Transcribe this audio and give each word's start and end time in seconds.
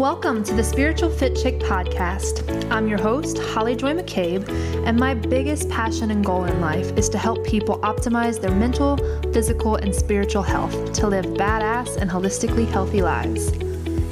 Welcome 0.00 0.42
to 0.44 0.54
the 0.54 0.64
Spiritual 0.64 1.10
Fit 1.10 1.36
Chick 1.36 1.58
podcast. 1.58 2.70
I'm 2.70 2.88
your 2.88 2.98
host, 2.98 3.36
Holly 3.36 3.76
Joy 3.76 3.92
McCabe, 3.92 4.48
and 4.86 4.98
my 4.98 5.12
biggest 5.12 5.68
passion 5.68 6.10
and 6.10 6.24
goal 6.24 6.44
in 6.44 6.58
life 6.58 6.96
is 6.96 7.10
to 7.10 7.18
help 7.18 7.44
people 7.44 7.78
optimize 7.80 8.40
their 8.40 8.50
mental, 8.50 8.96
physical, 9.30 9.76
and 9.76 9.94
spiritual 9.94 10.40
health 10.40 10.94
to 10.94 11.06
live 11.06 11.26
badass 11.26 11.98
and 11.98 12.10
holistically 12.10 12.66
healthy 12.66 13.02
lives. 13.02 13.48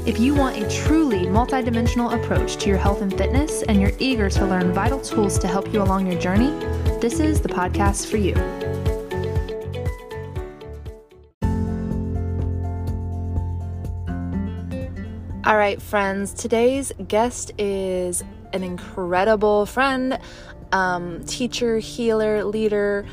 If 0.07 0.21
you 0.21 0.35
want 0.35 0.59
a 0.59 0.69
truly 0.69 1.21
multidimensional 1.21 2.13
approach 2.23 2.59
to 2.59 2.69
your 2.69 2.77
health 2.77 3.01
and 3.01 3.17
fitness 3.17 3.63
and 3.63 3.81
you're 3.81 3.93
eager 3.99 4.29
to 4.29 4.45
learn 4.45 4.75
vital 4.75 5.01
tools 5.01 5.39
to 5.39 5.49
help 5.49 5.73
you 5.73 5.81
along 5.81 6.07
your 6.07 6.21
journey, 6.21 6.51
this 7.01 7.19
is 7.19 7.41
the 7.41 7.49
podcast 7.49 8.11
for 8.11 8.19
you. 8.19 8.35
All 15.49 15.57
right, 15.57 15.81
friends, 15.81 16.35
today's 16.35 16.93
guest 17.09 17.53
is 17.57 18.23
an 18.53 18.63
incredible 18.63 19.65
friend, 19.65 20.19
um, 20.73 21.25
teacher, 21.25 21.79
healer, 21.79 22.45
leader, 22.45 23.07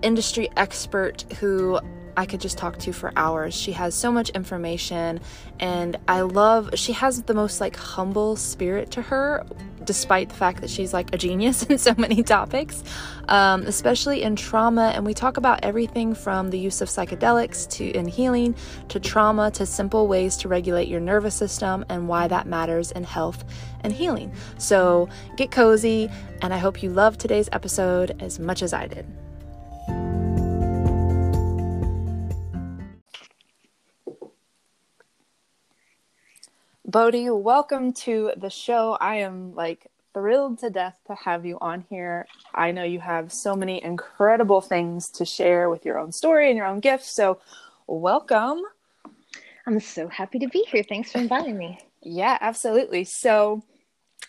industry 0.00 0.48
expert 0.56 1.30
who 1.34 1.78
I 2.16 2.26
could 2.26 2.40
just 2.40 2.56
talk 2.56 2.78
to 2.78 2.92
for 2.92 3.12
hours. 3.16 3.54
She 3.54 3.72
has 3.72 3.94
so 3.94 4.10
much 4.10 4.30
information 4.30 5.20
and 5.60 5.96
I 6.08 6.22
love 6.22 6.70
she 6.74 6.92
has 6.92 7.22
the 7.22 7.34
most 7.34 7.60
like 7.60 7.76
humble 7.76 8.36
spirit 8.36 8.90
to 8.92 9.02
her 9.02 9.44
despite 9.86 10.28
the 10.28 10.34
fact 10.34 10.60
that 10.60 10.68
she's 10.68 10.92
like 10.92 11.14
a 11.14 11.18
genius 11.18 11.62
in 11.70 11.78
so 11.78 11.94
many 11.96 12.22
topics, 12.22 12.84
um, 13.28 13.62
especially 13.62 14.22
in 14.22 14.36
trauma. 14.36 14.92
And 14.94 15.06
we 15.06 15.14
talk 15.14 15.38
about 15.38 15.60
everything 15.64 16.14
from 16.14 16.50
the 16.50 16.58
use 16.58 16.80
of 16.82 16.88
psychedelics 16.88 17.68
to 17.72 17.90
in 17.92 18.06
healing 18.06 18.54
to 18.88 19.00
trauma 19.00 19.50
to 19.52 19.64
simple 19.64 20.08
ways 20.08 20.36
to 20.38 20.48
regulate 20.48 20.88
your 20.88 21.00
nervous 21.00 21.34
system 21.34 21.84
and 21.88 22.08
why 22.08 22.28
that 22.28 22.46
matters 22.46 22.90
in 22.90 23.04
health 23.04 23.44
and 23.80 23.92
healing. 23.92 24.32
So 24.58 25.08
get 25.36 25.50
cozy, 25.50 26.10
and 26.42 26.52
I 26.52 26.58
hope 26.58 26.82
you 26.82 26.90
love 26.90 27.16
today's 27.16 27.48
episode 27.52 28.20
as 28.20 28.38
much 28.38 28.62
as 28.62 28.72
I 28.72 28.86
did. 28.88 29.06
Bodhi, 36.88 37.28
welcome 37.30 37.92
to 38.04 38.30
the 38.36 38.48
show. 38.48 38.96
I 39.00 39.16
am 39.16 39.56
like 39.56 39.90
thrilled 40.14 40.60
to 40.60 40.70
death 40.70 40.96
to 41.08 41.16
have 41.16 41.44
you 41.44 41.58
on 41.60 41.84
here. 41.90 42.28
I 42.54 42.70
know 42.70 42.84
you 42.84 43.00
have 43.00 43.32
so 43.32 43.56
many 43.56 43.82
incredible 43.82 44.60
things 44.60 45.08
to 45.14 45.24
share 45.24 45.68
with 45.68 45.84
your 45.84 45.98
own 45.98 46.12
story 46.12 46.48
and 46.48 46.56
your 46.56 46.66
own 46.66 46.78
gifts. 46.78 47.12
So, 47.16 47.40
welcome. 47.88 48.62
I'm 49.66 49.80
so 49.80 50.06
happy 50.06 50.38
to 50.38 50.46
be 50.46 50.64
here. 50.70 50.84
Thanks 50.84 51.10
for 51.10 51.18
inviting 51.18 51.58
me. 51.58 51.80
yeah, 52.02 52.38
absolutely. 52.40 53.02
So, 53.02 53.64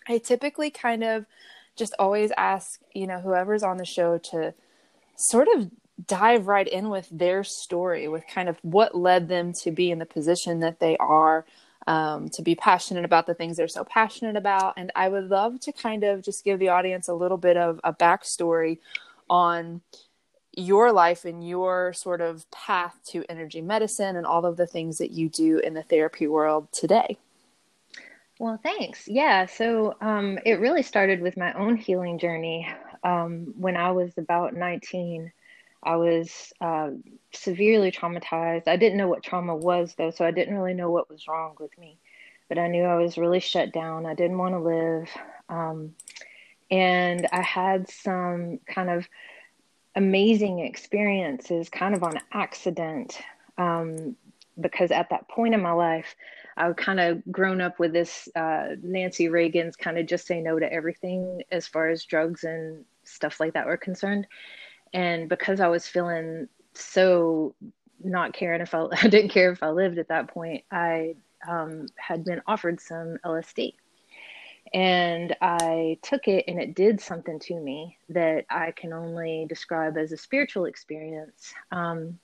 I 0.08 0.18
typically 0.18 0.72
kind 0.72 1.04
of 1.04 1.28
just 1.76 1.94
always 2.00 2.32
ask, 2.38 2.80
you 2.92 3.06
know, 3.06 3.20
whoever's 3.20 3.62
on 3.62 3.78
the 3.78 3.86
show 3.86 4.18
to 4.32 4.56
sort 5.16 5.48
of 5.56 5.70
dive 6.08 6.48
right 6.48 6.68
in 6.68 6.90
with 6.90 7.08
their 7.12 7.44
story, 7.44 8.08
with 8.08 8.26
kind 8.26 8.50
of 8.50 8.58
what 8.64 8.96
led 8.96 9.28
them 9.28 9.54
to 9.62 9.70
be 9.70 9.92
in 9.92 10.00
the 10.00 10.08
position 10.08 10.62
that 10.62 10.80
they 10.80 10.98
are 10.98 11.46
um, 11.88 12.30
to 12.30 12.42
be 12.42 12.54
passionate 12.54 13.06
about 13.06 13.26
the 13.26 13.34
things 13.34 13.58
they're 13.58 13.68
so 13.68 13.84
passionate 13.84 14.36
about. 14.36 14.74
And 14.78 14.92
I 14.96 15.10
would 15.10 15.30
love 15.30 15.60
to 15.62 15.72
kind 15.72 16.04
of 16.04 16.22
just 16.22 16.44
give 16.44 16.60
the 16.60 16.70
audience 16.70 17.08
a 17.08 17.14
little 17.14 17.38
bit 17.38 17.58
of 17.58 17.80
a 17.84 17.94
backstory 17.94 18.80
on 19.30 19.82
your 20.56 20.92
life 20.92 21.24
and 21.24 21.48
your 21.48 21.94
sort 21.94 22.20
of 22.20 22.50
path 22.52 22.98
to 23.06 23.24
energy 23.30 23.62
medicine 23.62 24.16
and 24.16 24.26
all 24.26 24.46
of 24.46 24.58
the 24.58 24.68
things 24.68 24.98
that 24.98 25.12
you 25.12 25.30
do 25.30 25.60
in 25.60 25.74
the 25.74 25.84
therapy 25.84 26.28
world 26.28 26.68
today. 26.72 27.18
Well, 28.40 28.60
thanks. 28.62 29.08
Yeah. 29.08 29.46
So 29.46 29.96
um, 30.02 30.38
it 30.46 30.60
really 30.60 30.84
started 30.84 31.22
with 31.22 31.38
my 31.38 31.54
own 31.54 31.76
healing 31.76 32.20
journey 32.20 32.68
um, 33.04 33.54
when 33.58 33.78
I 33.78 33.92
was 33.92 34.18
about 34.18 34.54
19. 34.54 35.32
I 35.88 35.96
was 35.96 36.52
uh, 36.60 36.90
severely 37.34 37.94
traumatized. 37.94 38.68
I 38.68 38.76
didn't 38.76 38.98
know 38.98 39.08
what 39.08 39.24
trauma 39.24 39.56
was, 39.56 39.96
though, 39.98 40.12
so 40.12 40.26
I 40.26 40.32
didn't 40.32 40.56
really 40.56 40.74
know 40.74 40.92
what 40.92 41.10
was 41.10 41.30
wrong 41.30 41.56
with 41.62 41.76
me. 41.78 41.98
But 42.50 42.60
I 42.60 42.68
knew 42.68 42.84
I 42.84 42.98
was 42.98 43.18
really 43.18 43.40
shut 43.40 43.72
down. 43.72 44.06
I 44.06 44.14
didn't 44.14 44.38
want 44.38 44.54
to 44.54 44.60
live. 44.60 45.10
Um, 45.48 45.96
and 46.70 47.26
I 47.32 47.42
had 47.42 47.90
some 47.90 48.60
kind 48.68 48.90
of 48.90 49.08
amazing 49.96 50.60
experiences 50.60 51.70
kind 51.70 51.96
of 51.96 52.04
on 52.04 52.20
accident 52.34 53.18
um, 53.58 54.18
because 54.60 54.92
at 54.92 55.10
that 55.12 55.30
point 55.30 55.54
in 55.54 55.62
my 55.62 55.72
life, 55.72 56.18
I 56.58 56.66
had 56.66 56.76
kind 56.76 57.00
of 57.00 57.24
grown 57.32 57.62
up 57.62 57.80
with 57.80 57.94
this 57.94 58.28
uh, 58.36 58.76
Nancy 58.84 59.30
Reagan's 59.30 59.78
kind 59.78 59.98
of 59.98 60.06
just 60.06 60.28
say 60.28 60.42
no 60.42 60.60
to 60.60 60.72
everything 60.72 61.44
as 61.50 61.66
far 61.66 61.88
as 61.88 62.04
drugs 62.04 62.44
and 62.44 62.84
stuff 63.06 63.40
like 63.40 63.54
that 63.54 63.68
were 63.68 63.78
concerned 63.78 64.28
and 64.94 65.30
because 65.30 65.60
I 65.60 65.68
was 65.68 65.88
feeling 65.88 66.48
so 66.74 67.56
not 68.04 68.34
caring 68.34 68.62
if 68.62 68.74
I, 68.74 68.88
I 69.04 69.08
didn't 69.08 69.32
care 69.32 69.52
if 69.52 69.64
I 69.64 69.70
lived 69.70 69.98
at 69.98 70.10
that 70.10 70.30
point, 70.30 70.64
I 70.72 71.16
um, 71.48 71.88
had 71.96 72.24
been 72.24 72.42
offered 72.48 72.80
some 72.80 73.18
LSD. 73.26 73.74
And 74.74 75.34
I 75.40 75.98
took 76.02 76.28
it, 76.28 76.44
and 76.50 76.60
it 76.60 76.76
did 76.76 77.00
something 77.00 77.40
to 77.40 77.58
me 77.58 77.98
that 78.10 78.46
I 78.50 78.72
can 78.72 78.92
only 78.92 79.46
describe 79.48 79.98
as 79.98 80.12
a 80.12 80.18
spiritual 80.18 80.66
experience. 80.66 81.54
Um, 81.72 82.20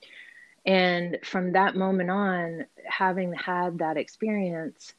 and 0.66 1.18
from 1.24 1.52
that 1.52 1.74
moment 1.74 2.10
on, 2.10 2.66
having 2.86 3.32
had 3.32 3.78
that 3.78 3.96
experience, 3.96 4.92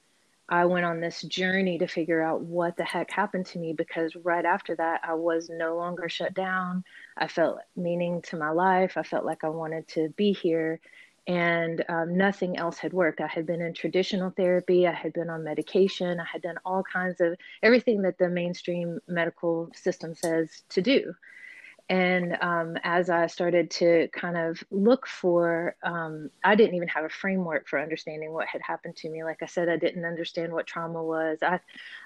I 0.47 0.65
went 0.65 0.85
on 0.85 0.99
this 0.99 1.21
journey 1.21 1.79
to 1.79 1.87
figure 1.87 2.21
out 2.21 2.41
what 2.41 2.77
the 2.77 2.83
heck 2.83 3.09
happened 3.09 3.47
to 3.47 3.59
me 3.59 3.73
because 3.73 4.15
right 4.15 4.45
after 4.45 4.75
that, 4.75 5.01
I 5.03 5.15
was 5.15 5.49
no 5.49 5.75
longer 5.75 6.07
shut 6.07 6.33
down. 6.33 6.83
I 7.17 7.27
felt 7.27 7.59
meaning 7.75 8.21
to 8.23 8.37
my 8.37 8.49
life. 8.49 8.97
I 8.97 9.03
felt 9.03 9.25
like 9.25 9.43
I 9.43 9.49
wanted 9.49 9.87
to 9.89 10.09
be 10.17 10.33
here, 10.33 10.79
and 11.27 11.83
um, 11.89 12.17
nothing 12.17 12.57
else 12.57 12.77
had 12.77 12.93
worked. 12.93 13.21
I 13.21 13.27
had 13.27 13.45
been 13.45 13.61
in 13.61 13.73
traditional 13.73 14.31
therapy, 14.31 14.87
I 14.87 14.93
had 14.93 15.13
been 15.13 15.29
on 15.29 15.43
medication, 15.43 16.19
I 16.19 16.25
had 16.25 16.41
done 16.41 16.57
all 16.65 16.83
kinds 16.83 17.21
of 17.21 17.37
everything 17.63 18.01
that 18.03 18.17
the 18.17 18.29
mainstream 18.29 18.99
medical 19.07 19.69
system 19.73 20.13
says 20.13 20.63
to 20.69 20.81
do. 20.81 21.13
And 21.87 22.35
um, 22.41 22.77
as 22.83 23.11
I 23.11 23.27
started 23.27 23.69
to 23.71 24.07
kind 24.11 24.37
of 24.37 24.63
look 24.71 25.05
for, 25.05 25.75
um, 25.83 26.31
I 26.43 26.55
didn't 26.55 26.73
even 26.75 26.87
have 26.87 27.05
a 27.05 27.09
framework 27.09 27.67
for 27.67 27.79
understanding 27.79 28.33
what 28.33 28.47
had 28.47 28.61
happened 28.63 28.95
to 28.97 29.09
me. 29.09 29.23
Like 29.23 29.43
I 29.43 29.45
said, 29.45 29.69
I 29.69 29.77
didn't 29.77 30.03
understand 30.03 30.51
what 30.51 30.65
trauma 30.65 31.03
was. 31.03 31.39
I, 31.43 31.59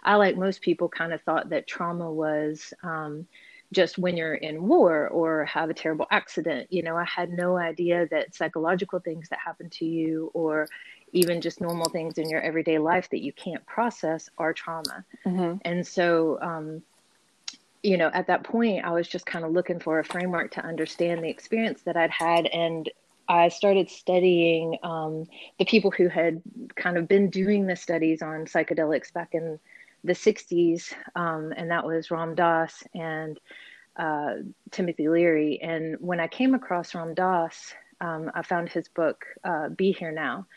I 0.04 0.16
like 0.16 0.36
most 0.36 0.62
people, 0.62 0.90
kind 0.90 1.14
of 1.14 1.22
thought 1.22 1.50
that 1.52 1.66
trauma 1.66 2.12
was 2.12 2.74
um, 2.84 3.26
just 3.72 3.98
when 3.98 4.18
you're 4.18 4.34
in 4.34 4.68
war 4.68 5.08
or 5.10 5.46
have 5.46 5.70
a 5.70 5.74
terrible 5.74 6.08
accident. 6.10 6.68
You 6.72 6.84
know, 6.84 6.96
I 6.96 7.06
had 7.06 7.30
no 7.30 7.58
idea 7.58 8.08
that 8.10 8.36
psychological 8.36 9.00
things 9.00 9.30
that 9.30 9.40
happen 9.44 9.70
to 9.72 9.86
you 9.86 10.32
or 10.34 10.68
even 11.12 11.42
just 11.42 11.62
normal 11.62 11.90
things 11.90 12.18
in 12.18 12.30
your 12.30 12.42
everyday 12.42 12.78
life 12.80 13.10
that 13.12 13.22
you 13.22 13.34
can't 13.34 13.66
process 13.66 14.30
are 14.38 14.54
trauma. 14.54 15.06
Mm-hmm. 15.26 15.58
And 15.66 15.86
so, 15.86 16.40
um, 16.42 16.82
you 17.84 17.98
know, 17.98 18.10
at 18.14 18.28
that 18.28 18.44
point, 18.44 18.86
I 18.86 18.92
was 18.92 19.08
just 19.08 19.26
kind 19.26 19.46
of 19.46 19.52
looking 19.52 19.80
for 19.80 20.00
a 20.00 20.04
framework 20.04 20.52
to 20.52 20.66
understand 20.66 21.24
the 21.24 21.30
experience 21.30 21.82
that 21.84 21.96
I'd 21.96 22.12
had. 22.12 22.46
And 22.48 22.90
I 23.28 23.50
started 23.50 23.90
studying 23.90 24.78
um, 24.84 25.26
the 25.60 25.66
people 25.66 25.92
who 25.92 26.10
had 26.10 26.42
kind 26.76 26.98
of 26.98 27.08
been 27.08 27.30
doing 27.30 27.68
the 27.68 27.76
studies 27.76 28.22
on 28.22 28.46
psychedelics 28.46 29.14
back 29.14 29.30
in 29.34 29.60
the 30.04 30.14
60s. 30.14 30.94
Um, 31.16 31.54
and 31.56 31.72
that 31.72 31.86
was 31.86 32.12
Ram 32.12 32.36
Dass 32.36 32.84
and 32.94 33.40
uh, 33.98 34.36
Timothy 34.72 35.10
Leary. 35.10 35.60
And 35.62 35.98
when 36.00 36.20
I 36.20 36.28
came 36.28 36.54
across 36.54 36.96
Ram 36.96 37.14
Dass, 37.14 37.74
um, 38.02 38.32
I 38.34 38.42
found 38.44 38.70
his 38.70 38.88
book, 38.88 39.26
uh, 39.44 39.70
Be 39.70 39.92
Here 39.92 40.12
Now. 40.12 40.48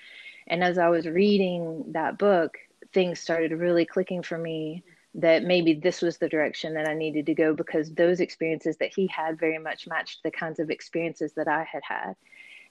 And 0.46 0.62
as 0.62 0.78
I 0.78 0.88
was 0.88 1.06
reading 1.06 1.84
that 1.92 2.18
book, 2.18 2.56
things 2.92 3.20
started 3.20 3.52
really 3.52 3.84
clicking 3.84 4.22
for 4.22 4.38
me 4.38 4.84
that 5.14 5.44
maybe 5.44 5.74
this 5.74 6.00
was 6.00 6.16
the 6.16 6.28
direction 6.28 6.74
that 6.74 6.88
I 6.88 6.94
needed 6.94 7.26
to 7.26 7.34
go 7.34 7.54
because 7.54 7.92
those 7.92 8.20
experiences 8.20 8.76
that 8.78 8.94
he 8.94 9.06
had 9.08 9.38
very 9.38 9.58
much 9.58 9.86
matched 9.86 10.22
the 10.22 10.30
kinds 10.30 10.58
of 10.58 10.70
experiences 10.70 11.32
that 11.34 11.48
I 11.48 11.64
had 11.64 11.82
had. 11.84 12.16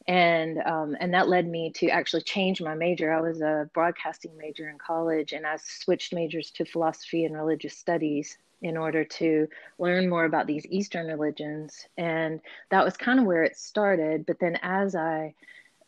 And 0.07 0.57
um, 0.65 0.97
and 0.99 1.13
that 1.13 1.29
led 1.29 1.47
me 1.47 1.71
to 1.75 1.89
actually 1.89 2.23
change 2.23 2.61
my 2.61 2.73
major. 2.73 3.13
I 3.13 3.21
was 3.21 3.41
a 3.41 3.69
broadcasting 3.73 4.35
major 4.37 4.69
in 4.69 4.77
college, 4.77 5.31
and 5.31 5.45
I 5.45 5.57
switched 5.57 6.13
majors 6.13 6.51
to 6.51 6.65
philosophy 6.65 7.25
and 7.25 7.35
religious 7.35 7.77
studies 7.77 8.37
in 8.61 8.77
order 8.77 9.03
to 9.03 9.47
learn 9.79 10.09
more 10.09 10.25
about 10.25 10.47
these 10.47 10.65
Eastern 10.67 11.07
religions. 11.07 11.87
And 11.97 12.41
that 12.69 12.85
was 12.85 12.97
kind 12.97 13.19
of 13.19 13.25
where 13.25 13.43
it 13.43 13.57
started. 13.57 14.25
But 14.25 14.39
then 14.39 14.57
as 14.61 14.95
I 14.95 15.33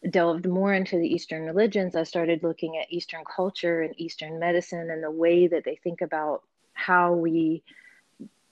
delved 0.10 0.48
more 0.48 0.74
into 0.74 0.98
the 0.98 1.08
Eastern 1.08 1.46
religions, 1.46 1.96
I 1.96 2.04
started 2.04 2.44
looking 2.44 2.78
at 2.78 2.92
Eastern 2.92 3.24
culture 3.24 3.82
and 3.82 3.94
Eastern 4.00 4.40
medicine 4.40 4.90
and 4.90 5.04
the 5.04 5.12
way 5.12 5.48
that 5.48 5.64
they 5.64 5.76
think 5.76 6.02
about 6.02 6.44
how 6.74 7.14
we 7.14 7.64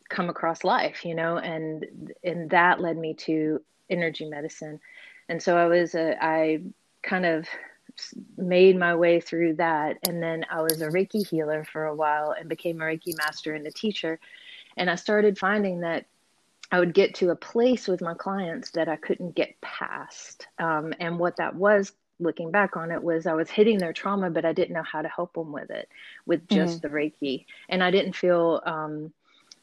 come 0.09 0.29
across 0.29 0.63
life, 0.63 1.03
you 1.05 1.15
know, 1.15 1.37
and 1.37 2.13
and 2.23 2.49
that 2.51 2.79
led 2.79 2.97
me 2.97 3.13
to 3.15 3.61
energy 3.89 4.25
medicine. 4.25 4.79
And 5.31 5.41
so 5.41 5.55
I 5.55 5.65
was 5.67 5.95
a, 5.95 6.21
I 6.21 6.61
kind 7.03 7.25
of 7.25 7.47
made 8.37 8.77
my 8.77 8.95
way 8.95 9.21
through 9.21 9.53
that. 9.55 9.97
And 10.05 10.21
then 10.21 10.45
I 10.51 10.61
was 10.61 10.81
a 10.81 10.89
Reiki 10.89 11.25
healer 11.25 11.63
for 11.63 11.85
a 11.85 11.95
while 11.95 12.35
and 12.37 12.49
became 12.49 12.81
a 12.81 12.83
Reiki 12.83 13.17
master 13.17 13.53
and 13.53 13.65
a 13.65 13.71
teacher. 13.71 14.19
And 14.75 14.89
I 14.89 14.95
started 14.95 15.39
finding 15.39 15.79
that 15.81 16.05
I 16.69 16.79
would 16.79 16.93
get 16.93 17.15
to 17.15 17.29
a 17.29 17.35
place 17.37 17.87
with 17.87 18.01
my 18.01 18.13
clients 18.13 18.71
that 18.71 18.89
I 18.89 18.97
couldn't 18.97 19.33
get 19.33 19.55
past. 19.61 20.47
Um, 20.59 20.93
and 20.99 21.17
what 21.17 21.37
that 21.37 21.55
was, 21.55 21.93
looking 22.19 22.51
back 22.51 22.75
on 22.75 22.91
it, 22.91 23.01
was 23.01 23.25
I 23.25 23.33
was 23.33 23.49
hitting 23.49 23.77
their 23.77 23.93
trauma, 23.93 24.29
but 24.29 24.43
I 24.43 24.51
didn't 24.51 24.75
know 24.75 24.83
how 24.83 25.01
to 25.01 25.07
help 25.07 25.33
them 25.35 25.53
with 25.53 25.69
it, 25.69 25.87
with 26.25 26.45
just 26.49 26.79
mm. 26.79 26.81
the 26.81 26.89
Reiki. 26.89 27.45
And 27.69 27.81
I 27.81 27.89
didn't 27.89 28.17
feel 28.17 28.61
um, 28.65 29.13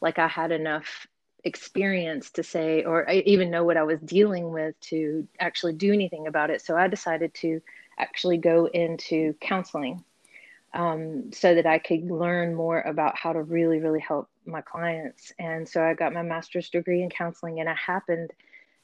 like 0.01 0.19
I 0.19 0.29
had 0.29 0.51
enough 0.51 1.07
experience 1.45 2.31
to 2.31 2.43
say, 2.43 2.85
or 2.85 3.09
I 3.09 3.23
even 3.27 3.51
know 3.51 3.65
what 3.65 3.77
I 3.77 3.85
was 3.85 4.01
dealing 4.01 4.51
with 4.51 4.79
to 4.81 5.27
actually 5.39 5.75
do 5.75 5.93
anything 5.93 6.27
about 6.27 6.51
it. 6.51 6.63
So 6.63 6.77
I 6.77 6.89
decided 6.89 7.35
to 7.35 7.61
actually 7.99 8.39
go 8.39 8.67
into 8.67 9.35
counseling 9.41 10.05
um, 10.75 11.33
so 11.33 11.55
that 11.55 11.67
I 11.67 11.79
could 11.79 12.11
learn 12.11 12.55
more 12.55 12.81
about 12.81 13.17
how 13.17 13.33
to 13.33 13.43
really, 13.43 13.79
really 13.79 14.01
help 14.01 14.29
my 14.47 14.61
clients. 14.61 15.33
And 15.39 15.69
so 15.69 15.83
I 15.83 15.95
got 15.95 16.13
my 16.13 16.23
master's 16.23 16.71
degree 16.71 17.03
in 17.03 17.11
counseling, 17.11 17.61
and 17.61 17.69
I 17.69 17.75
happened 17.75 18.31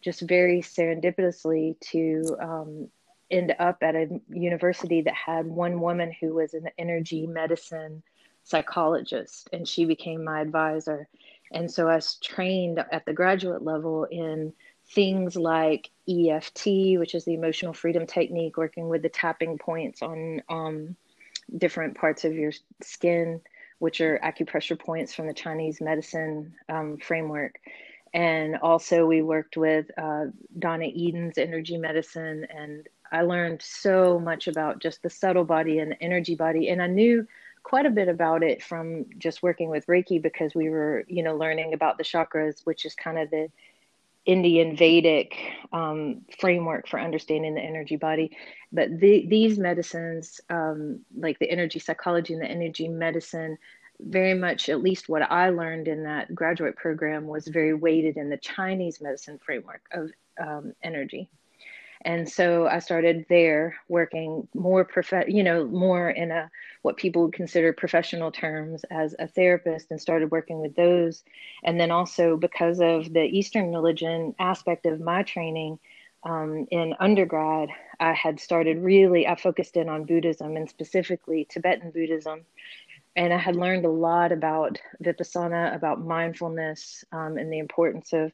just 0.00 0.20
very 0.22 0.60
serendipitously 0.60 1.78
to 1.80 2.36
um, 2.40 2.88
end 3.30 3.54
up 3.58 3.78
at 3.82 3.94
a 3.94 4.20
university 4.28 5.02
that 5.02 5.14
had 5.14 5.46
one 5.46 5.80
woman 5.80 6.12
who 6.20 6.34
was 6.34 6.54
an 6.54 6.68
energy 6.78 7.26
medicine 7.26 8.02
psychologist, 8.44 9.48
and 9.52 9.66
she 9.66 9.84
became 9.84 10.22
my 10.24 10.40
advisor. 10.40 11.08
And 11.52 11.70
so 11.70 11.88
I 11.88 11.96
was 11.96 12.16
trained 12.16 12.84
at 12.90 13.04
the 13.06 13.12
graduate 13.12 13.62
level 13.62 14.04
in 14.10 14.52
things 14.90 15.36
like 15.36 15.90
EFT, 16.08 16.66
which 16.98 17.14
is 17.14 17.24
the 17.24 17.34
emotional 17.34 17.72
freedom 17.72 18.06
technique, 18.06 18.56
working 18.56 18.88
with 18.88 19.02
the 19.02 19.08
tapping 19.08 19.58
points 19.58 20.02
on 20.02 20.42
um, 20.48 20.96
different 21.56 21.96
parts 21.96 22.24
of 22.24 22.34
your 22.34 22.52
skin, 22.82 23.40
which 23.78 24.00
are 24.00 24.18
acupressure 24.22 24.78
points 24.78 25.14
from 25.14 25.26
the 25.26 25.34
Chinese 25.34 25.80
medicine 25.80 26.54
um, 26.68 26.98
framework. 26.98 27.58
And 28.12 28.56
also, 28.62 29.06
we 29.06 29.22
worked 29.22 29.56
with 29.56 29.86
uh, 29.98 30.26
Donna 30.58 30.86
Eden's 30.86 31.36
energy 31.36 31.76
medicine, 31.76 32.46
and 32.48 32.86
I 33.10 33.22
learned 33.22 33.60
so 33.60 34.20
much 34.20 34.46
about 34.46 34.80
just 34.80 35.02
the 35.02 35.10
subtle 35.10 35.44
body 35.44 35.80
and 35.80 35.90
the 35.92 36.02
energy 36.02 36.36
body. 36.36 36.68
And 36.68 36.80
I 36.80 36.86
knew 36.86 37.26
quite 37.64 37.86
a 37.86 37.90
bit 37.90 38.08
about 38.08 38.44
it 38.44 38.62
from 38.62 39.06
just 39.18 39.42
working 39.42 39.68
with 39.68 39.86
Reiki 39.86 40.22
because 40.22 40.54
we 40.54 40.68
were, 40.68 41.04
you 41.08 41.22
know, 41.22 41.34
learning 41.36 41.74
about 41.74 41.98
the 41.98 42.04
chakras, 42.04 42.64
which 42.64 42.84
is 42.84 42.94
kind 42.94 43.18
of 43.18 43.30
the 43.30 43.48
Indian 44.26 44.76
Vedic 44.76 45.34
um, 45.72 46.22
framework 46.38 46.88
for 46.88 47.00
understanding 47.00 47.54
the 47.54 47.60
energy 47.60 47.96
body. 47.96 48.36
But 48.72 49.00
the, 49.00 49.26
these 49.26 49.58
medicines, 49.58 50.40
um, 50.48 51.00
like 51.16 51.38
the 51.38 51.50
energy 51.50 51.78
psychology 51.78 52.34
and 52.34 52.42
the 52.42 52.50
energy 52.50 52.86
medicine, 52.86 53.58
very 54.00 54.34
much, 54.34 54.68
at 54.68 54.82
least 54.82 55.08
what 55.08 55.22
I 55.22 55.50
learned 55.50 55.88
in 55.88 56.04
that 56.04 56.34
graduate 56.34 56.76
program, 56.76 57.26
was 57.26 57.48
very 57.48 57.74
weighted 57.74 58.16
in 58.16 58.28
the 58.28 58.36
Chinese 58.36 59.00
medicine 59.00 59.38
framework 59.44 59.82
of 59.92 60.10
um, 60.38 60.74
energy. 60.82 61.30
And 62.04 62.28
so 62.28 62.66
I 62.66 62.80
started 62.80 63.24
there 63.28 63.76
working 63.88 64.46
more 64.54 64.86
you 65.26 65.42
know, 65.42 65.64
more 65.66 66.10
in 66.10 66.30
a 66.30 66.50
what 66.82 66.98
people 66.98 67.22
would 67.22 67.32
consider 67.32 67.72
professional 67.72 68.30
terms 68.30 68.84
as 68.90 69.14
a 69.18 69.26
therapist 69.26 69.90
and 69.90 69.98
started 69.98 70.30
working 70.30 70.60
with 70.60 70.76
those. 70.76 71.24
And 71.62 71.80
then 71.80 71.90
also 71.90 72.36
because 72.36 72.80
of 72.80 73.10
the 73.12 73.22
Eastern 73.22 73.72
religion 73.72 74.34
aspect 74.38 74.84
of 74.84 75.00
my 75.00 75.22
training 75.22 75.78
um, 76.24 76.66
in 76.70 76.94
undergrad, 77.00 77.70
I 78.00 78.12
had 78.12 78.38
started 78.38 78.82
really, 78.82 79.26
I 79.26 79.34
focused 79.36 79.76
in 79.76 79.88
on 79.88 80.04
Buddhism 80.04 80.56
and 80.56 80.68
specifically 80.68 81.46
Tibetan 81.48 81.90
Buddhism. 81.90 82.44
And 83.16 83.32
I 83.32 83.38
had 83.38 83.56
learned 83.56 83.86
a 83.86 83.90
lot 83.90 84.32
about 84.32 84.78
Vipassana, 85.02 85.74
about 85.74 86.04
mindfulness, 86.04 87.04
um, 87.12 87.38
and 87.38 87.50
the 87.50 87.60
importance 87.60 88.12
of 88.12 88.32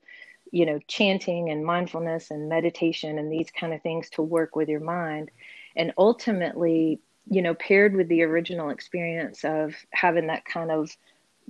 you 0.51 0.67
know 0.67 0.79
chanting 0.89 1.51
and 1.51 1.65
mindfulness 1.65 2.31
and 2.31 2.49
meditation 2.49 3.19
and 3.19 3.31
these 3.31 3.51
kind 3.51 3.73
of 3.73 3.83
things 3.83 4.11
to 4.11 4.23
work 4.23 4.57
with 4.57 4.69
your 4.69 4.81
mind. 4.81 5.31
And 5.77 5.93
ultimately 5.97 7.01
you 7.31 7.43
know 7.43 7.55
paired 7.55 7.95
with 7.95 8.09
the 8.09 8.23
original 8.23 8.71
experience 8.71 9.45
of 9.45 9.75
having 9.91 10.27
that 10.27 10.45
kind 10.45 10.71
of 10.71 10.95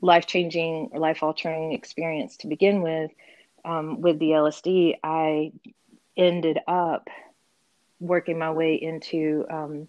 life 0.02 0.26
changing 0.26 0.90
or 0.92 1.00
life 1.00 1.22
altering 1.22 1.72
experience 1.72 2.36
to 2.36 2.46
begin 2.46 2.82
with 2.82 3.10
um, 3.64 4.00
with 4.00 4.18
the 4.18 4.30
lsd 4.30 4.94
i 5.02 5.52
ended 6.16 6.58
up 6.68 7.08
working 7.98 8.38
my 8.38 8.50
way 8.50 8.74
into 8.74 9.44
um, 9.50 9.88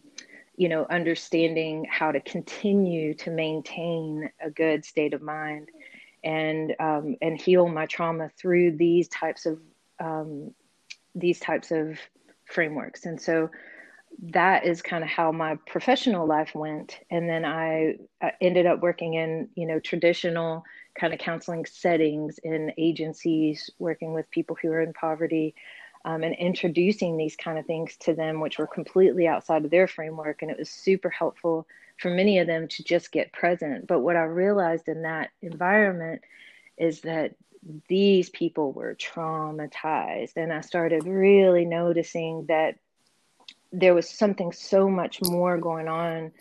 you 0.56 0.70
know 0.70 0.86
understanding 0.90 1.86
how 1.90 2.12
to 2.12 2.20
continue 2.22 3.14
to 3.14 3.30
maintain 3.30 4.30
a 4.42 4.50
good 4.50 4.86
state 4.86 5.14
of 5.14 5.22
mind 5.22 5.70
and 6.24 6.76
um, 6.80 7.16
and 7.22 7.40
heal 7.40 7.68
my 7.68 7.86
trauma 7.86 8.30
through 8.38 8.78
these 8.78 9.08
types 9.08 9.46
of 9.46 9.60
um, 10.00 10.54
these 11.16 11.40
types 11.40 11.72
of 11.72 11.98
frameworks. 12.46 13.06
And 13.06 13.20
so 13.20 13.50
that 14.24 14.66
is 14.66 14.82
kind 14.82 15.04
of 15.04 15.10
how 15.10 15.32
my 15.32 15.56
professional 15.68 16.28
life 16.28 16.54
went. 16.54 17.00
And 17.10 17.30
then 17.30 17.46
I, 17.46 17.96
I 18.22 18.34
ended 18.42 18.66
up 18.66 18.82
working 18.82 19.16
in 19.16 19.50
you 19.56 19.66
know 19.66 19.80
traditional 19.80 20.64
kind 21.00 21.14
of 21.14 21.20
counseling 21.20 21.66
settings 21.66 22.38
in 22.44 22.74
agencies, 22.78 23.70
working 23.80 24.14
with 24.14 24.30
people 24.32 24.58
who 24.62 24.70
are 24.70 24.82
in 24.82 24.94
poverty. 24.94 25.56
Um, 26.04 26.24
and 26.24 26.36
introducing 26.36 27.16
these 27.16 27.36
kind 27.36 27.60
of 27.60 27.66
things 27.68 27.96
to 27.98 28.14
them, 28.14 28.40
which 28.40 28.58
were 28.58 28.66
completely 28.66 29.28
outside 29.28 29.66
of 29.66 29.72
their 29.72 29.88
framework. 29.88 30.42
And 30.42 30.50
it 30.50 30.58
was 30.58 30.70
super 30.70 31.10
helpful 31.10 31.68
for 31.98 32.10
many 32.10 32.40
of 32.40 32.48
them 32.48 32.68
to 32.68 32.84
just 32.84 33.12
get 33.12 33.32
present. 33.32 33.86
But 33.86 34.00
what 34.00 34.16
I 34.16 34.24
realized 34.24 34.88
in 34.88 35.04
that 35.04 35.30
environment 35.42 36.24
is 36.78 37.02
that 37.02 37.36
these 37.88 38.30
people 38.30 38.72
were 38.72 38.96
traumatized. 38.96 40.34
And 40.36 40.52
I 40.52 40.62
started 40.62 41.06
really 41.06 41.66
noticing 41.66 42.46
that 42.48 42.78
there 43.72 43.94
was 43.94 44.10
something 44.10 44.52
so 44.52 44.90
much 44.90 45.22
more 45.22 45.58
going 45.58 45.88
on 45.88 46.32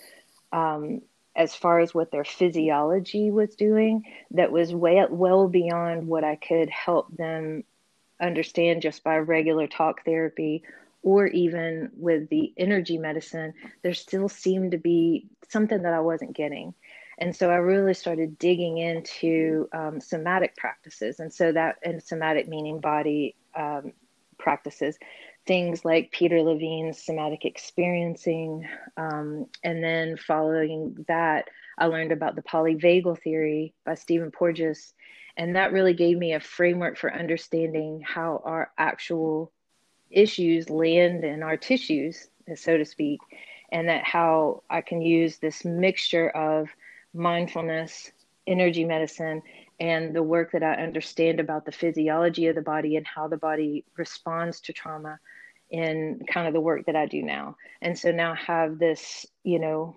um, 0.52 1.02
as 1.36 1.54
far 1.54 1.80
as 1.80 1.94
what 1.94 2.10
their 2.10 2.24
physiology 2.24 3.30
was 3.30 3.54
doing 3.54 4.04
that 4.32 4.50
was 4.50 4.74
way 4.74 5.04
well 5.08 5.48
beyond 5.48 6.06
what 6.08 6.24
I 6.24 6.36
could 6.36 6.68
help 6.70 7.14
them 7.16 7.64
understand 8.20 8.82
just 8.82 9.02
by 9.04 9.16
regular 9.16 9.66
talk 9.66 10.04
therapy 10.04 10.62
or 11.02 11.26
even 11.28 11.90
with 11.96 12.28
the 12.28 12.52
energy 12.56 12.98
medicine, 12.98 13.54
there 13.82 13.94
still 13.94 14.28
seemed 14.28 14.72
to 14.72 14.78
be 14.78 15.26
something 15.48 15.82
that 15.82 15.94
I 15.94 16.00
wasn't 16.00 16.36
getting. 16.36 16.74
And 17.18 17.34
so 17.34 17.50
I 17.50 17.56
really 17.56 17.94
started 17.94 18.38
digging 18.38 18.78
into 18.78 19.68
um, 19.72 20.00
somatic 20.00 20.56
practices. 20.56 21.20
And 21.20 21.32
so 21.32 21.52
that, 21.52 21.76
and 21.82 22.02
somatic 22.02 22.48
meaning 22.48 22.80
body 22.80 23.36
um, 23.54 23.92
practices, 24.38 24.98
things 25.50 25.84
like 25.84 26.12
Peter 26.12 26.40
Levine's 26.42 27.02
somatic 27.02 27.44
experiencing. 27.44 28.68
Um, 28.96 29.46
and 29.64 29.82
then 29.82 30.16
following 30.16 31.04
that, 31.08 31.48
I 31.76 31.86
learned 31.86 32.12
about 32.12 32.36
the 32.36 32.42
polyvagal 32.42 33.20
theory 33.20 33.74
by 33.84 33.96
Stephen 33.96 34.30
Porges. 34.30 34.94
And 35.36 35.56
that 35.56 35.72
really 35.72 35.92
gave 35.92 36.16
me 36.18 36.34
a 36.34 36.38
framework 36.38 36.96
for 36.96 37.12
understanding 37.12 38.00
how 38.06 38.42
our 38.44 38.70
actual 38.78 39.50
issues 40.08 40.70
land 40.70 41.24
in 41.24 41.42
our 41.42 41.56
tissues, 41.56 42.28
so 42.54 42.78
to 42.78 42.84
speak, 42.84 43.18
and 43.72 43.88
that 43.88 44.04
how 44.04 44.62
I 44.70 44.82
can 44.82 45.02
use 45.02 45.38
this 45.38 45.64
mixture 45.64 46.30
of 46.30 46.68
mindfulness, 47.12 48.12
energy 48.46 48.84
medicine, 48.84 49.42
and 49.80 50.14
the 50.14 50.22
work 50.22 50.52
that 50.52 50.62
I 50.62 50.74
understand 50.74 51.40
about 51.40 51.64
the 51.64 51.72
physiology 51.72 52.46
of 52.46 52.54
the 52.54 52.62
body 52.62 52.94
and 52.94 53.04
how 53.04 53.26
the 53.26 53.36
body 53.36 53.84
responds 53.96 54.60
to 54.60 54.72
trauma 54.72 55.18
in 55.70 56.20
kind 56.28 56.46
of 56.46 56.52
the 56.52 56.60
work 56.60 56.86
that 56.86 56.96
I 56.96 57.06
do 57.06 57.22
now. 57.22 57.56
And 57.80 57.98
so 57.98 58.10
now 58.10 58.32
I 58.32 58.36
have 58.46 58.78
this, 58.78 59.26
you 59.44 59.58
know, 59.58 59.96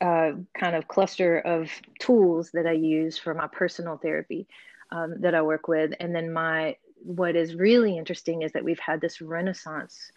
uh, 0.00 0.32
kind 0.58 0.76
of 0.76 0.88
cluster 0.88 1.38
of 1.38 1.70
tools 2.00 2.50
that 2.52 2.66
I 2.66 2.72
use 2.72 3.16
for 3.16 3.32
my 3.32 3.46
personal 3.46 3.96
therapy 3.96 4.46
um, 4.90 5.20
that 5.20 5.34
I 5.34 5.42
work 5.42 5.68
with. 5.68 5.92
And 6.00 6.14
then 6.14 6.32
my 6.32 6.76
what 7.04 7.36
is 7.36 7.54
really 7.54 7.98
interesting 7.98 8.42
is 8.42 8.52
that 8.52 8.64
we've 8.64 8.78
had 8.78 9.00
this 9.00 9.20
renaissance 9.20 10.10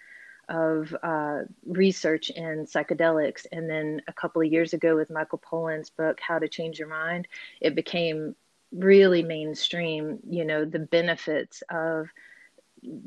of 0.50 0.96
uh, 1.04 1.40
research 1.66 2.30
in 2.30 2.66
psychedelics. 2.66 3.46
And 3.52 3.70
then 3.70 4.02
a 4.08 4.14
couple 4.14 4.42
of 4.42 4.52
years 4.52 4.74
ago, 4.74 4.96
with 4.96 5.12
Michael 5.12 5.40
Pollan's 5.40 5.90
book, 5.90 6.20
How 6.22 6.40
to 6.40 6.48
Change 6.48 6.80
Your 6.80 6.88
Mind, 6.88 7.28
it 7.60 7.76
became 7.76 8.36
really 8.72 9.24
mainstream, 9.24 10.20
you 10.30 10.46
know, 10.46 10.66
the 10.66 10.80
benefits 10.80 11.64
of 11.70 12.08